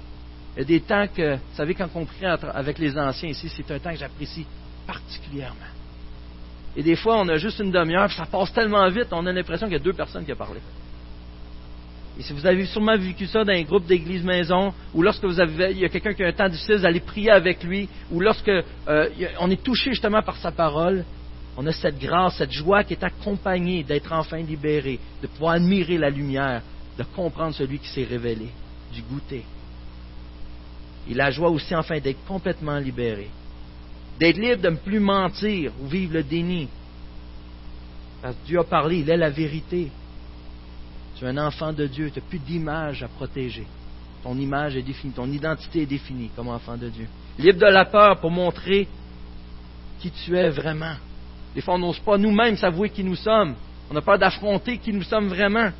Il 0.55 0.59
y 0.59 0.63
a 0.63 0.65
des 0.65 0.81
temps 0.81 1.05
que, 1.07 1.35
vous 1.35 1.55
savez, 1.55 1.75
quand 1.75 1.89
on 1.95 2.05
prie 2.05 2.25
avec 2.25 2.79
les 2.79 2.97
anciens 2.97 3.29
ici, 3.29 3.49
c'est 3.55 3.71
un 3.71 3.79
temps 3.79 3.91
que 3.91 3.97
j'apprécie 3.97 4.45
particulièrement. 4.85 5.71
Et 6.75 6.83
des 6.83 6.95
fois, 6.95 7.19
on 7.19 7.27
a 7.27 7.37
juste 7.37 7.59
une 7.59 7.71
demi-heure, 7.71 8.11
ça 8.11 8.25
passe 8.25 8.53
tellement 8.53 8.87
vite, 8.89 9.07
on 9.11 9.25
a 9.25 9.31
l'impression 9.31 9.67
qu'il 9.67 9.77
y 9.77 9.79
a 9.79 9.83
deux 9.83 9.93
personnes 9.93 10.25
qui 10.25 10.33
ont 10.33 10.37
parlé. 10.37 10.59
Et 12.19 12.23
si 12.23 12.33
vous 12.33 12.45
avez 12.45 12.65
sûrement 12.65 12.97
vécu 12.97 13.27
ça 13.27 13.43
dans 13.43 13.53
un 13.53 13.61
groupe 13.61 13.85
d'église 13.85 14.23
maison, 14.23 14.73
ou 14.93 15.03
lorsque 15.03 15.23
vous 15.23 15.39
avez, 15.39 15.71
il 15.71 15.79
y 15.79 15.85
a 15.85 15.89
quelqu'un 15.89 16.13
qui 16.13 16.23
a 16.23 16.27
un 16.27 16.31
temps 16.31 16.49
difficile, 16.49 16.77
vous 16.77 16.85
allez 16.85 16.99
prier 16.99 17.29
avec 17.29 17.63
lui, 17.63 17.87
ou 18.11 18.19
lorsque 18.19 18.49
euh, 18.49 19.09
on 19.39 19.51
est 19.51 19.63
touché 19.63 19.91
justement 19.91 20.23
par 20.23 20.37
sa 20.37 20.51
parole, 20.51 21.05
on 21.57 21.65
a 21.65 21.73
cette 21.73 21.99
grâce, 21.99 22.37
cette 22.37 22.51
joie 22.51 22.83
qui 22.83 22.93
est 22.93 23.03
accompagnée 23.03 23.83
d'être 23.83 24.13
enfin 24.13 24.37
libéré, 24.37 24.99
de 25.21 25.27
pouvoir 25.27 25.53
admirer 25.53 25.97
la 25.97 26.09
lumière, 26.09 26.61
de 26.97 27.03
comprendre 27.03 27.55
celui 27.55 27.79
qui 27.79 27.89
s'est 27.89 28.03
révélé, 28.03 28.47
du 28.93 29.01
goûter. 29.01 29.43
Et 31.09 31.13
la 31.13 31.31
joie 31.31 31.49
aussi 31.49 31.75
enfin 31.75 31.99
d'être 31.99 32.23
complètement 32.25 32.77
libéré 32.77 33.29
d'être 34.19 34.37
libre 34.37 34.61
de 34.61 34.69
ne 34.69 34.75
plus 34.75 34.99
mentir 34.99 35.71
ou 35.81 35.87
vivre 35.87 36.13
le 36.13 36.23
déni. 36.23 36.67
Parce 38.21 38.35
que 38.35 38.45
Dieu 38.45 38.59
a 38.59 38.63
parlé, 38.63 38.99
il 38.99 39.09
est 39.09 39.17
la 39.17 39.29
vérité. 39.29 39.91
Tu 41.15 41.25
es 41.25 41.27
un 41.27 41.37
enfant 41.37 41.73
de 41.73 41.87
Dieu, 41.87 42.11
tu 42.11 42.19
n'as 42.19 42.25
plus 42.25 42.39
d'image 42.39 43.03
à 43.03 43.07
protéger. 43.07 43.65
Ton 44.23 44.37
image 44.37 44.75
est 44.75 44.81
définie, 44.81 45.13
ton 45.13 45.31
identité 45.31 45.83
est 45.83 45.87
définie 45.87 46.29
comme 46.35 46.47
enfant 46.47 46.77
de 46.77 46.89
Dieu. 46.89 47.07
Libre 47.37 47.59
de 47.59 47.71
la 47.71 47.85
peur 47.85 48.19
pour 48.19 48.31
montrer 48.31 48.87
qui 49.99 50.11
tu 50.11 50.35
es 50.35 50.49
vraiment. 50.49 50.95
Des 51.55 51.61
fois, 51.61 51.75
on 51.75 51.79
n'ose 51.79 51.99
pas 51.99 52.17
nous-mêmes 52.17 52.57
s'avouer 52.57 52.89
qui 52.89 53.03
nous 53.03 53.15
sommes. 53.15 53.55
On 53.89 53.95
a 53.95 54.01
peur 54.01 54.19
d'affronter 54.19 54.77
qui 54.77 54.93
nous 54.93 55.03
sommes 55.03 55.29
vraiment. 55.29 55.71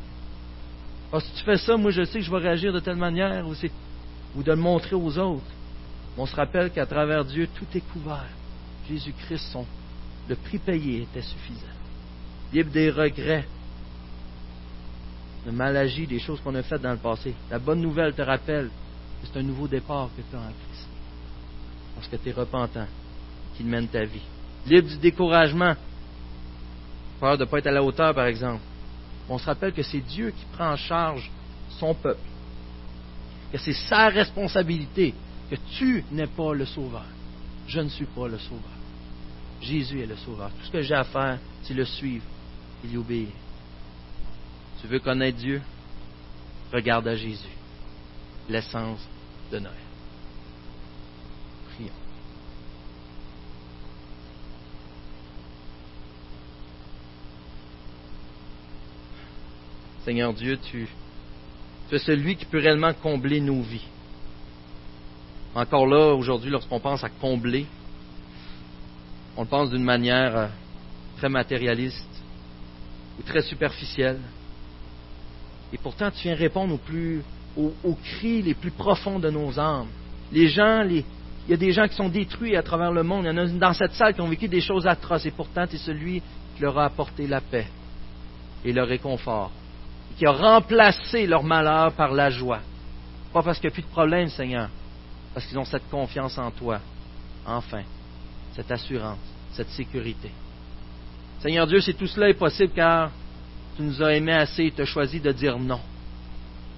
Que 1.12 1.20
si 1.20 1.32
tu 1.34 1.44
fais 1.44 1.58
ça, 1.58 1.78
moi 1.78 1.92
je 1.92 2.04
sais 2.06 2.20
que 2.20 2.26
je 2.26 2.32
vais 2.32 2.38
réagir 2.38 2.74
de 2.74 2.80
telle 2.80 2.96
manière 2.96 3.46
ou, 3.48 4.44
de 4.44 4.52
le 4.52 4.58
montrer 4.58 4.96
aux 4.96 5.18
autres. 5.18 5.44
On 6.18 6.26
se 6.26 6.36
rappelle 6.36 6.72
qu'à 6.72 6.86
travers 6.86 7.24
Dieu, 7.26 7.48
tout 7.54 7.66
est 7.76 7.82
couvert. 7.92 8.30
Jésus-Christ, 8.90 9.58
le 10.28 10.36
prix 10.36 10.58
payé 10.58 11.04
était 11.04 11.22
suffisant. 11.22 11.62
Libre 12.54 12.72
des 12.72 12.90
regrets, 12.90 13.46
de 15.46 15.52
malagie, 15.52 16.08
des 16.08 16.20
choses 16.20 16.42
qu'on 16.42 16.56
a 16.56 16.64
faites 16.64 16.82
dans 16.82 16.92
le 16.92 16.98
passé. 16.98 17.34
La 17.50 17.60
bonne 17.60 17.82
nouvelle 17.82 18.14
te 18.14 18.22
rappelle 18.22 18.68
que 19.22 19.28
c'est 19.28 19.40
un 19.40 19.44
nouveau 19.44 19.68
départ 19.68 20.10
que 20.16 20.22
tu 20.22 20.36
as 20.36 20.40
en 20.40 20.52
Christ. 20.52 20.88
Parce 21.96 22.08
que 22.08 22.16
tu 22.18 22.30
es 22.30 22.32
repentant, 22.32 22.88
qu'il 23.56 23.66
mène 23.66 23.88
ta 23.88 24.04
vie. 24.04 24.22
Libre 24.68 24.90
du 24.90 24.98
découragement, 24.98 25.76
peur 27.20 27.38
de 27.38 27.46
ne 27.46 27.50
pas 27.50 27.60
être 27.60 27.68
à 27.68 27.72
la 27.72 27.84
hauteur, 27.84 28.14
par 28.14 28.26
exemple. 28.26 28.62
On 29.30 29.38
se 29.38 29.46
rappelle 29.46 29.74
que 29.74 29.84
c'est 29.84 30.02
Dieu 30.02 30.32
qui 30.32 30.46
prend 30.54 30.72
en 30.72 30.78
charge 30.78 31.30
son 31.80 31.94
peuple, 31.94 32.20
que 33.52 33.58
c'est 33.58 33.74
sa 33.74 34.10
responsabilité 34.10 35.14
que 35.50 35.56
tu 35.78 36.04
n'es 36.12 36.28
pas 36.28 36.54
le 36.54 36.66
sauveur. 36.66 37.06
Je 37.68 37.80
ne 37.80 37.90
suis 37.90 38.06
pas 38.06 38.28
le 38.28 38.38
sauveur. 38.38 38.78
Jésus 39.62 40.02
est 40.02 40.06
le 40.06 40.18
sauveur. 40.18 40.50
Tout 40.50 40.66
ce 40.66 40.72
que 40.72 40.82
j'ai 40.82 40.94
à 40.96 41.04
faire, 41.04 41.40
c'est 41.64 41.74
le 41.74 41.86
suivre 41.86 42.26
et 42.84 42.88
lui 42.88 42.98
obéir. 42.98 43.30
Tu 44.82 44.88
veux 44.88 45.00
connaître 45.00 45.38
Dieu? 45.38 45.62
Regarde 46.72 47.08
à 47.08 47.16
Jésus, 47.16 47.48
l'essence 48.50 49.00
de 49.52 49.60
Noël. 49.60 49.74
Prions. 51.74 51.92
Seigneur 60.08 60.34
Dieu, 60.34 60.58
tu, 60.72 60.88
es 61.92 62.00
celui 62.00 62.38
qui 62.38 62.46
peut 62.46 62.60
réellement 62.60 62.94
combler 62.94 63.42
nos 63.42 63.62
vies. 63.62 63.84
Encore 65.54 65.86
là, 65.86 66.14
aujourd'hui, 66.14 66.50
lorsqu'on 66.50 66.80
pense 66.80 67.04
à 67.04 67.10
combler, 67.10 67.66
on 69.36 69.42
le 69.42 69.50
pense 69.50 69.70
d'une 69.70 69.84
manière 69.84 70.38
euh, 70.38 70.48
très 71.18 71.28
matérialiste 71.28 72.24
ou 73.20 73.24
très 73.24 73.42
superficielle. 73.42 74.22
Et 75.74 75.78
pourtant, 75.78 76.10
tu 76.10 76.24
viens 76.24 76.36
répondre 76.36 76.80
aux, 77.58 77.98
cris 78.02 78.42
les 78.42 78.54
plus 78.54 78.72
profonds 78.72 79.20
de 79.20 79.30
nos 79.30 79.60
âmes. 79.60 79.90
Les 80.32 80.48
gens, 80.48 80.88
il 80.90 81.04
y 81.50 81.54
a 81.54 81.58
des 81.58 81.74
gens 81.74 81.86
qui 81.86 81.96
sont 81.96 82.08
détruits 82.08 82.56
à 82.56 82.64
travers 82.64 82.94
le 82.94 83.04
monde. 83.04 83.26
Il 83.26 83.28
y 83.28 83.32
en 83.32 83.38
a 83.40 83.46
dans 83.46 83.74
cette 83.74 83.92
salle 83.92 84.14
qui 84.14 84.22
ont 84.22 84.30
vécu 84.30 84.48
des 84.48 84.62
choses 84.62 84.88
atroces. 84.88 85.26
Et 85.26 85.32
pourtant, 85.32 85.68
tu 85.68 85.76
es 85.76 85.80
celui 85.80 86.22
qui 86.56 86.62
leur 86.62 86.80
a 86.80 86.86
apporté 86.86 87.28
la 87.28 87.42
paix 87.42 87.68
et 88.64 88.72
le 88.72 88.84
réconfort. 88.84 89.52
Qui 90.18 90.26
a 90.26 90.32
remplacé 90.32 91.28
leur 91.28 91.44
malheur 91.44 91.94
par 91.94 92.12
la 92.12 92.30
joie. 92.30 92.60
Pas 93.32 93.44
parce 93.44 93.60
qu'il 93.60 93.68
n'y 93.68 93.74
a 93.74 93.76
plus 93.76 93.84
de 93.84 93.88
problème, 93.88 94.30
Seigneur. 94.30 94.70
Parce 95.34 95.46
qu'ils 95.46 95.60
ont 95.60 95.66
cette 95.66 95.90
confiance 95.90 96.38
en 96.38 96.50
toi. 96.50 96.80
Enfin, 97.46 97.84
cette 98.56 98.72
assurance, 98.72 99.20
cette 99.54 99.70
sécurité. 99.70 100.32
Seigneur 101.40 101.68
Dieu, 101.68 101.80
si 101.80 101.94
tout 101.94 102.08
cela 102.08 102.30
est 102.30 102.34
possible 102.34 102.74
car 102.76 103.12
tu 103.76 103.84
nous 103.84 104.02
as 104.02 104.16
aimés 104.16 104.34
assez 104.34 104.66
et 104.66 104.72
tu 104.72 104.82
as 104.82 104.86
choisi 104.86 105.20
de 105.20 105.32
dire 105.32 105.60
non. 105.60 105.80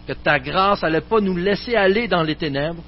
Que 0.06 0.14
ta 0.14 0.38
grâce 0.38 0.82
n'allait 0.82 1.02
pas 1.02 1.22
nous 1.22 1.38
laisser 1.38 1.76
aller 1.76 2.10
dans 2.10 2.24
les 2.24 2.36
ténèbres, 2.36 2.84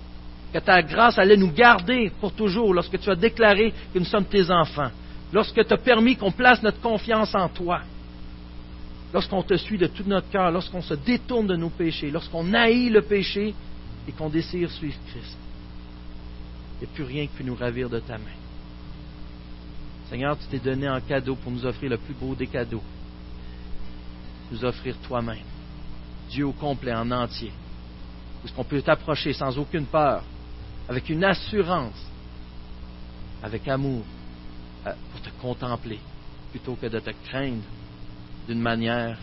que 0.53 0.59
ta 0.59 0.81
grâce 0.81 1.17
allait 1.17 1.37
nous 1.37 1.51
garder 1.51 2.11
pour 2.19 2.33
toujours 2.33 2.73
lorsque 2.73 2.99
tu 2.99 3.09
as 3.09 3.15
déclaré 3.15 3.73
que 3.93 3.99
nous 3.99 4.05
sommes 4.05 4.25
tes 4.25 4.51
enfants, 4.51 4.91
lorsque 5.31 5.65
tu 5.65 5.73
as 5.73 5.77
permis 5.77 6.17
qu'on 6.17 6.31
place 6.31 6.61
notre 6.61 6.81
confiance 6.81 7.33
en 7.33 7.47
toi, 7.47 7.81
lorsqu'on 9.13 9.43
te 9.43 9.55
suit 9.57 9.77
de 9.77 9.87
tout 9.87 10.03
notre 10.05 10.29
cœur, 10.29 10.51
lorsqu'on 10.51 10.81
se 10.81 10.93
détourne 10.93 11.47
de 11.47 11.55
nos 11.55 11.69
péchés, 11.69 12.11
lorsqu'on 12.11 12.53
haït 12.53 12.89
le 12.89 13.01
péché 13.01 13.53
et 14.07 14.11
qu'on 14.11 14.29
désire 14.29 14.71
suivre 14.71 14.97
Christ. 15.07 15.37
Il 16.79 16.85
n'y 16.85 16.91
a 16.91 16.95
plus 16.95 17.03
rien 17.03 17.27
qui 17.27 17.33
peut 17.37 17.43
nous 17.43 17.55
ravir 17.55 17.89
de 17.89 17.99
ta 17.99 18.17
main. 18.17 18.37
Seigneur, 20.09 20.37
tu 20.37 20.45
t'es 20.47 20.59
donné 20.59 20.89
en 20.89 20.99
cadeau 20.99 21.35
pour 21.35 21.51
nous 21.51 21.65
offrir 21.65 21.89
le 21.89 21.97
plus 21.97 22.13
beau 22.13 22.35
des 22.35 22.47
cadeaux. 22.47 22.83
Nous 24.51 24.65
offrir 24.65 24.95
toi-même. 25.07 25.45
Dieu 26.29 26.45
au 26.45 26.51
complet, 26.51 26.93
en 26.93 27.09
entier. 27.11 27.51
Où 28.43 28.47
ce 28.47 28.53
qu'on 28.53 28.63
peut 28.63 28.81
t'approcher 28.81 29.33
sans 29.33 29.57
aucune 29.57 29.85
peur, 29.85 30.23
avec 30.89 31.07
une 31.09 31.23
assurance, 31.23 32.05
avec 33.43 33.67
amour, 33.67 34.03
euh, 34.87 34.93
pour 35.11 35.21
te 35.21 35.29
contempler, 35.41 35.99
plutôt 36.51 36.75
que 36.75 36.87
de 36.87 36.99
te 36.99 37.11
craindre? 37.27 37.63
D'une 38.47 38.61
manière 38.61 39.17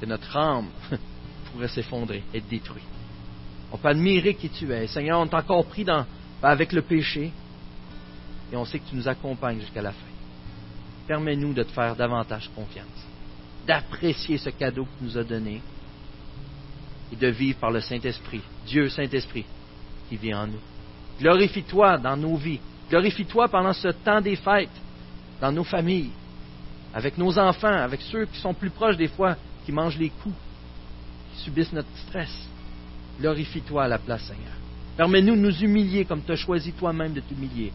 que 0.00 0.06
notre 0.06 0.36
âme 0.36 0.68
pourrait 1.52 1.68
s'effondrer, 1.68 2.22
être 2.34 2.48
détruite. 2.48 2.84
On 3.72 3.76
peut 3.76 3.88
admirer 3.88 4.34
qui 4.34 4.48
tu 4.48 4.72
es. 4.72 4.86
Seigneur, 4.86 5.20
on 5.20 5.26
est 5.26 5.34
encore 5.34 5.66
pris 5.66 5.86
avec 6.42 6.72
le 6.72 6.82
péché, 6.82 7.32
et 8.52 8.56
on 8.56 8.64
sait 8.64 8.78
que 8.78 8.88
tu 8.88 8.96
nous 8.96 9.08
accompagnes 9.08 9.60
jusqu'à 9.60 9.82
la 9.82 9.92
fin. 9.92 10.06
Permets-nous 11.06 11.52
de 11.52 11.62
te 11.62 11.72
faire 11.72 11.94
davantage 11.94 12.50
confiance, 12.54 12.86
d'apprécier 13.66 14.38
ce 14.38 14.50
cadeau 14.50 14.84
que 14.84 14.98
tu 14.98 15.04
nous 15.04 15.18
as 15.18 15.24
donné 15.24 15.60
et 17.12 17.16
de 17.16 17.26
vivre 17.28 17.58
par 17.58 17.70
le 17.70 17.80
Saint-Esprit, 17.80 18.40
Dieu 18.66 18.88
Saint-Esprit, 18.88 19.44
qui 20.08 20.16
vit 20.16 20.34
en 20.34 20.46
nous. 20.46 20.60
Glorifie-toi 21.20 21.98
dans 21.98 22.16
nos 22.16 22.36
vies. 22.36 22.60
Glorifie-toi 22.88 23.48
pendant 23.48 23.72
ce 23.72 23.88
temps 23.88 24.20
des 24.20 24.36
fêtes, 24.36 24.68
dans 25.40 25.52
nos 25.52 25.64
familles, 25.64 26.10
avec 26.94 27.18
nos 27.18 27.38
enfants, 27.38 27.68
avec 27.68 28.00
ceux 28.02 28.26
qui 28.26 28.40
sont 28.40 28.54
plus 28.54 28.70
proches 28.70 28.96
des 28.96 29.08
fois, 29.08 29.36
qui 29.64 29.72
mangent 29.72 29.98
les 29.98 30.10
coups, 30.10 30.34
qui 31.34 31.42
subissent 31.42 31.72
notre 31.72 31.94
stress. 32.06 32.48
Glorifie-toi 33.20 33.84
à 33.84 33.88
la 33.88 33.98
place, 33.98 34.22
Seigneur. 34.22 34.54
Permets-nous 34.96 35.36
de 35.36 35.40
nous 35.40 35.62
humilier 35.62 36.04
comme 36.04 36.22
tu 36.22 36.32
as 36.32 36.36
choisi 36.36 36.72
toi-même 36.72 37.12
de 37.12 37.20
t'humilier 37.20 37.72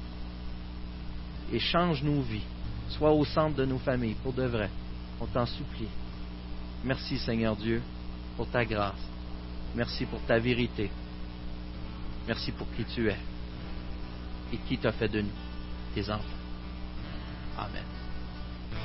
et 1.52 1.60
change 1.60 2.04
nos 2.04 2.22
vies. 2.22 2.44
Sois 2.90 3.12
au 3.12 3.26
centre 3.26 3.56
de 3.56 3.66
nos 3.66 3.80
familles, 3.80 4.16
pour 4.22 4.34
de 4.34 4.44
vrai. 4.44 4.70
On 5.20 5.26
t'en 5.26 5.46
supplie. 5.46 5.88
Merci 6.84 7.18
Seigneur 7.18 7.56
Dieu 7.56 7.82
pour 8.38 8.48
ta 8.48 8.64
grâce. 8.66 9.02
Merci 9.76 10.06
pour 10.06 10.22
ta 10.22 10.38
vérité. 10.38 10.90
Merci 12.28 12.52
pour 12.52 12.68
qui 12.76 12.84
tu 12.86 13.10
es 13.10 13.18
et 14.54 14.58
qui 14.68 14.78
t'a 14.78 14.92
fait 14.92 15.10
de 15.10 15.22
nous, 15.22 15.30
tes 15.94 16.10
enfants. 16.10 16.24
Amen. 17.58 17.95